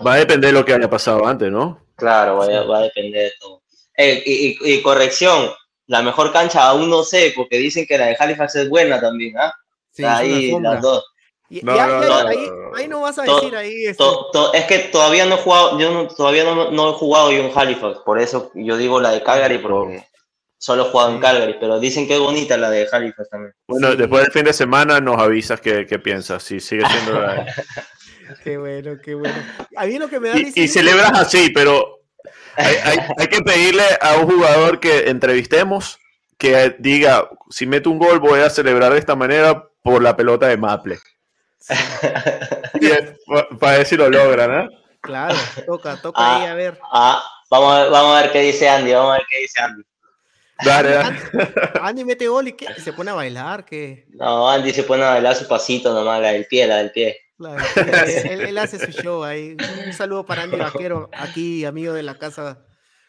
Va 0.06 0.14
a 0.14 0.18
depender 0.18 0.52
de 0.54 0.60
lo 0.60 0.66
que 0.66 0.74
haya 0.74 0.90
pasado 0.90 1.26
antes, 1.28 1.52
¿no? 1.52 1.80
Claro, 1.96 2.38
va, 2.38 2.46
a- 2.46 2.64
va 2.64 2.78
a 2.80 2.82
depender 2.84 3.24
de 3.26 3.32
todo. 3.40 3.62
Eh, 3.98 4.24
y, 4.26 4.58
y- 4.62 4.74
y 4.76 4.82
corrección, 4.82 5.50
la 5.88 6.02
mejor 6.02 6.32
cancha 6.32 6.68
aún 6.68 6.90
no 6.90 7.04
sé, 7.04 7.34
porque 7.36 7.58
dicen 7.58 7.86
que 7.86 7.98
la 7.98 8.06
de 8.08 8.16
Halifax 8.20 8.56
es 8.56 8.70
buena 8.70 9.00
también, 9.02 9.38
¿ah? 9.38 9.54
sí, 9.92 10.04
es 10.04 10.54
una 10.54 10.70
ahí 10.70 10.76
las 10.76 10.82
dos. 10.82 11.06
Y- 11.50 11.62
No, 11.64 11.74
no, 11.76 11.82
ahí, 12.28 12.38
no, 12.48 12.56
no. 12.70 12.76
ahí 12.78 12.88
no 12.88 13.02
vas 13.02 13.18
a 13.20 13.26
To- 13.26 13.36
decir 13.36 13.56
ahí 13.56 13.86
este, 13.86 13.96
To- 14.04 14.30
to- 14.32 14.54
es 14.54 14.66
que 14.66 14.80
todavía 14.80 15.26
no 15.26 15.36
he 15.36 15.38
jugado, 15.40 15.80
yo 15.80 15.92
no- 15.92 16.08
todavía 16.08 16.44
no, 16.44 16.70
no 16.72 16.90
he 16.92 16.94
jugado 16.94 17.32
yo 17.32 17.40
en 17.44 17.52
Halifax, 17.58 18.00
por 18.06 18.20
eso 18.20 18.52
yo 18.54 18.78
digo 18.78 19.00
la 19.02 19.12
de 19.12 19.24
Calgary, 19.24 19.58
porque 19.58 20.06
solo 20.60 20.86
he 20.86 20.90
jugado 20.92 21.10
en 21.12 21.16
Sí. 21.18 21.22
Calgary, 21.24 21.56
pero 21.60 21.80
dicen 21.80 22.08
que 22.08 22.14
es 22.14 22.20
bonita 22.20 22.56
la 22.58 22.70
de 22.70 22.88
Halifax 22.92 23.30
también. 23.30 23.54
Bueno, 23.68 23.92
Sí. 23.92 23.98
después 23.98 24.22
del 24.24 24.32
fin 24.32 24.44
de 24.44 24.54
semana 24.54 25.00
nos 25.00 25.18
avisas 25.20 25.60
qué, 25.62 25.88
qué 25.88 25.98
piensas, 25.98 26.44
si 26.44 26.60
sigue 26.60 26.86
siendo 26.88 27.20
la... 27.20 27.46
Qué 28.44 28.58
bueno, 28.60 28.92
qué 29.04 29.16
bueno. 29.16 29.34
A 29.76 29.86
mí 29.88 29.98
lo 29.98 30.08
que 30.08 30.20
me 30.20 30.30
da 30.30 30.38
y, 30.38 30.52
y 30.54 30.68
celebras 30.68 31.14
así, 31.14 31.50
pero 31.50 32.02
hay, 32.56 32.76
hay- 32.84 33.00
hay 33.18 33.28
que 33.28 33.42
pedirle 33.42 33.82
a 34.02 34.18
un 34.18 34.30
jugador 34.30 34.80
que 34.80 35.10
entrevistemos 35.10 35.98
que 36.38 36.76
diga, 36.78 37.28
si 37.50 37.66
meto 37.66 37.90
un 37.90 37.98
gol 37.98 38.20
voy 38.20 38.42
a 38.42 38.52
celebrar 38.52 38.94
de 38.94 39.00
esta 39.00 39.16
manera 39.16 39.68
por 39.82 40.04
la 40.04 40.16
pelota 40.16 40.46
de 40.48 40.58
Maple. 40.58 41.00
Para 43.60 43.78
ver 43.78 43.86
si 43.86 43.98
lo 43.98 44.10
logran, 44.10 44.60
¿eh? 44.62 44.70
Claro, 45.02 45.36
toca, 45.66 46.00
toca 46.02 46.22
Ah. 46.22 46.38
ahí 46.42 46.46
a 46.48 46.54
ver. 46.54 46.80
Ah, 46.92 47.24
vamos 47.50 47.74
a, 47.74 47.82
ver, 47.84 47.92
vamos 47.92 48.16
a 48.18 48.22
ver 48.22 48.32
qué 48.32 48.42
dice 48.42 48.70
Andy, 48.70 48.92
vamos 48.94 49.12
a 49.12 49.18
ver 49.18 49.24
qué 49.30 49.40
dice 49.40 49.62
Andy. 49.62 49.84
Dale, 50.64 50.90
dale. 50.90 51.20
Andy 51.82 52.04
mete 52.04 52.28
gol 52.28 52.50
y 52.50 52.54
¿qué? 52.54 52.68
se 52.82 52.94
pone 52.94 53.12
a 53.12 53.14
bailar, 53.14 53.66
que 53.66 54.08
No, 54.10 54.50
Andy 54.50 54.72
se 54.74 54.84
pone 54.84 55.04
a 55.04 55.12
bailar 55.12 55.36
su 55.36 55.48
pasito 55.48 55.94
nomás, 55.94 56.22
la 56.22 56.30
del 56.30 56.46
pie, 56.48 56.68
la 56.68 56.78
del 56.78 56.92
pie. 56.92 57.18
él, 58.30 58.42
él 58.42 58.58
hace 58.58 58.78
su 58.80 58.92
show 58.92 59.24
ahí. 59.24 59.56
Un 59.86 59.94
saludo 59.94 60.26
para 60.26 60.44
Andy 60.44 60.58
Vaquero, 60.58 61.10
aquí, 61.14 61.64
amigo 61.64 61.94
de 61.94 62.04
la 62.04 62.18
casa, 62.18 62.66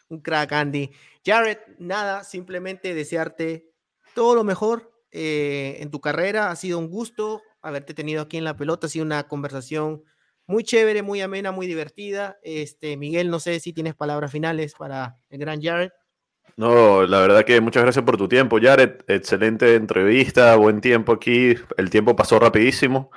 un 0.07 0.21
crack 0.21 0.53
Andy. 0.53 0.91
Jared, 1.25 1.57
nada, 1.77 2.23
simplemente 2.23 2.93
desearte 2.93 3.69
todo 4.15 4.35
lo 4.35 4.43
mejor 4.43 4.91
eh, 5.11 5.77
en 5.79 5.91
tu 5.91 5.99
carrera. 5.99 6.49
Ha 6.49 6.55
sido 6.55 6.79
un 6.79 6.89
gusto 6.89 7.41
haberte 7.61 7.93
tenido 7.93 8.21
aquí 8.21 8.37
en 8.37 8.43
la 8.43 8.55
pelota, 8.55 8.87
ha 8.87 8.89
sido 8.89 9.05
una 9.05 9.27
conversación 9.27 10.03
muy 10.47 10.63
chévere, 10.63 11.01
muy 11.01 11.21
amena, 11.21 11.51
muy 11.51 11.67
divertida. 11.67 12.39
Este, 12.43 12.97
Miguel, 12.97 13.29
no 13.29 13.39
sé 13.39 13.59
si 13.59 13.73
tienes 13.73 13.95
palabras 13.95 14.31
finales 14.31 14.73
para 14.77 15.17
el 15.29 15.39
gran 15.39 15.61
Jared. 15.61 15.91
No, 16.57 17.03
la 17.07 17.19
verdad 17.21 17.43
que 17.45 17.59
muchas 17.61 17.83
gracias 17.83 18.05
por 18.05 18.17
tu 18.17 18.27
tiempo, 18.27 18.59
Jared. 18.61 18.97
Excelente 19.07 19.75
entrevista, 19.75 20.55
buen 20.57 20.81
tiempo 20.81 21.13
aquí. 21.13 21.55
El 21.77 21.89
tiempo 21.89 22.15
pasó 22.15 22.39
rapidísimo. 22.39 23.09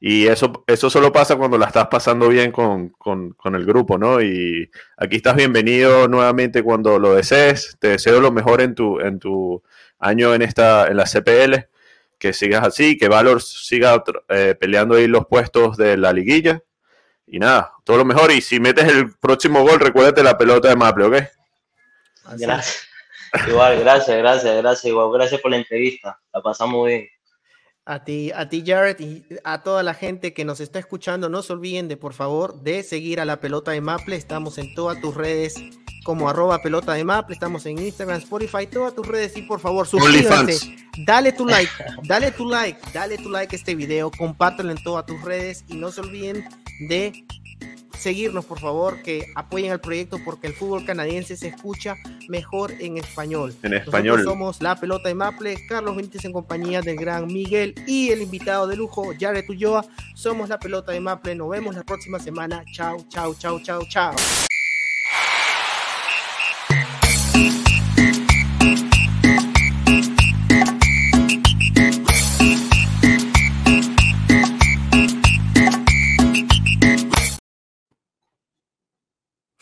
Y 0.00 0.26
eso, 0.28 0.64
eso 0.66 0.88
solo 0.90 1.12
pasa 1.12 1.36
cuando 1.36 1.58
la 1.58 1.66
estás 1.66 1.86
pasando 1.88 2.28
bien 2.28 2.52
con, 2.52 2.88
con- 2.90 3.30
con 3.32 3.54
el 3.54 3.64
grupo, 3.66 3.98
¿no? 3.98 4.20
Y 4.22 4.70
aquí 4.96 5.16
estás 5.16 5.36
bienvenido 5.36 6.08
nuevamente 6.08 6.62
cuando 6.62 6.98
lo 6.98 7.14
desees. 7.14 7.76
Te 7.80 7.88
deseo 7.88 8.20
lo 8.20 8.32
mejor 8.32 8.60
en 8.62 8.74
tu, 8.74 8.98
en 9.00 9.18
tu 9.18 9.62
año 9.98 10.34
en, 10.34 10.42
esta, 10.42 10.88
en 10.88 10.96
la 10.96 11.04
CPL. 11.06 11.68
Que 12.18 12.32
sigas 12.32 12.66
así, 12.66 12.98
que 12.98 13.08
Valor 13.08 13.40
siga 13.42 14.02
eh, 14.28 14.54
peleando 14.58 14.96
ahí 14.96 15.06
los 15.06 15.26
puestos 15.26 15.76
de 15.76 15.96
la 15.96 16.12
liguilla. 16.12 16.62
Y 17.26 17.38
nada, 17.38 17.72
todo 17.84 17.98
lo 17.98 18.04
mejor. 18.04 18.32
Y 18.32 18.40
si 18.42 18.60
metes 18.60 18.86
el 18.88 19.12
próximo 19.18 19.62
gol, 19.62 19.80
recuérdate 19.80 20.22
la 20.22 20.36
pelota 20.38 20.68
de 20.68 20.76
Maple, 20.76 21.04
¿ok? 21.06 21.16
Así. 22.30 22.44
Gracias. 22.44 22.86
Igual, 23.48 23.78
gracias, 23.80 24.16
gracias, 24.18 24.56
gracias, 24.56 24.84
igual, 24.86 25.12
gracias 25.12 25.40
por 25.40 25.52
la 25.52 25.58
entrevista. 25.58 26.18
La 26.32 26.42
pasamos 26.42 26.84
bien. 26.84 27.06
A 27.84 28.04
ti, 28.04 28.32
a 28.34 28.48
ti, 28.48 28.64
Jared, 28.66 28.98
y 28.98 29.24
a 29.44 29.62
toda 29.62 29.82
la 29.82 29.94
gente 29.94 30.34
que 30.34 30.44
nos 30.44 30.60
está 30.60 30.78
escuchando, 30.78 31.28
no 31.28 31.42
se 31.42 31.52
olviden 31.52 31.86
de, 31.86 31.96
por 31.96 32.12
favor, 32.12 32.60
de 32.60 32.82
seguir 32.82 33.20
a 33.20 33.24
la 33.24 33.40
pelota 33.40 33.70
de 33.70 33.80
Maple. 33.80 34.16
Estamos 34.16 34.58
en 34.58 34.74
todas 34.74 35.00
tus 35.00 35.14
redes 35.14 35.54
como 36.04 36.28
arroba 36.28 36.60
pelota 36.60 36.92
de 36.94 37.04
Maple. 37.04 37.34
Estamos 37.34 37.66
en 37.66 37.78
Instagram, 37.78 38.18
Spotify, 38.18 38.66
todas 38.66 38.94
tus 38.94 39.06
redes. 39.06 39.36
Y 39.36 39.42
por 39.42 39.60
favor, 39.60 39.86
suscríbanse. 39.86 40.34
OnlyFans. 40.34 40.80
Dale 41.06 41.32
tu 41.32 41.46
like, 41.46 41.70
dale 42.04 42.32
tu 42.32 42.48
like, 42.48 42.80
dale 42.92 43.16
tu 43.16 43.30
like 43.30 43.54
a 43.54 43.58
este 43.58 43.74
video, 43.74 44.10
compártelo 44.10 44.70
en 44.70 44.82
todas 44.82 45.06
tus 45.06 45.22
redes 45.22 45.64
y 45.68 45.76
no 45.76 45.90
se 45.90 46.00
olviden 46.00 46.44
de 46.88 47.12
seguirnos, 48.00 48.44
por 48.44 48.58
favor, 48.58 49.02
que 49.02 49.26
apoyen 49.34 49.70
al 49.72 49.80
proyecto 49.80 50.18
porque 50.24 50.46
el 50.46 50.54
fútbol 50.54 50.84
canadiense 50.84 51.36
se 51.36 51.48
escucha 51.48 51.96
mejor 52.28 52.72
en 52.80 52.96
español. 52.96 53.54
En 53.62 53.74
español. 53.74 54.24
Somos 54.24 54.60
La 54.62 54.76
Pelota 54.76 55.08
de 55.08 55.14
Maple, 55.14 55.56
Carlos 55.68 55.96
Benítez 55.96 56.24
en 56.24 56.32
compañía 56.32 56.80
del 56.80 56.96
gran 56.96 57.26
Miguel 57.26 57.74
y 57.86 58.10
el 58.10 58.22
invitado 58.22 58.66
de 58.66 58.76
lujo, 58.76 59.12
Jared 59.18 59.48
Ulloa. 59.48 59.84
Somos 60.14 60.48
La 60.48 60.58
Pelota 60.58 60.92
de 60.92 61.00
Maple. 61.00 61.34
Nos 61.34 61.50
vemos 61.50 61.74
la 61.74 61.84
próxima 61.84 62.18
semana. 62.18 62.64
Chao, 62.72 62.96
chao, 63.08 63.34
chao, 63.34 63.60
chao, 63.60 63.82
chao. 63.88 64.14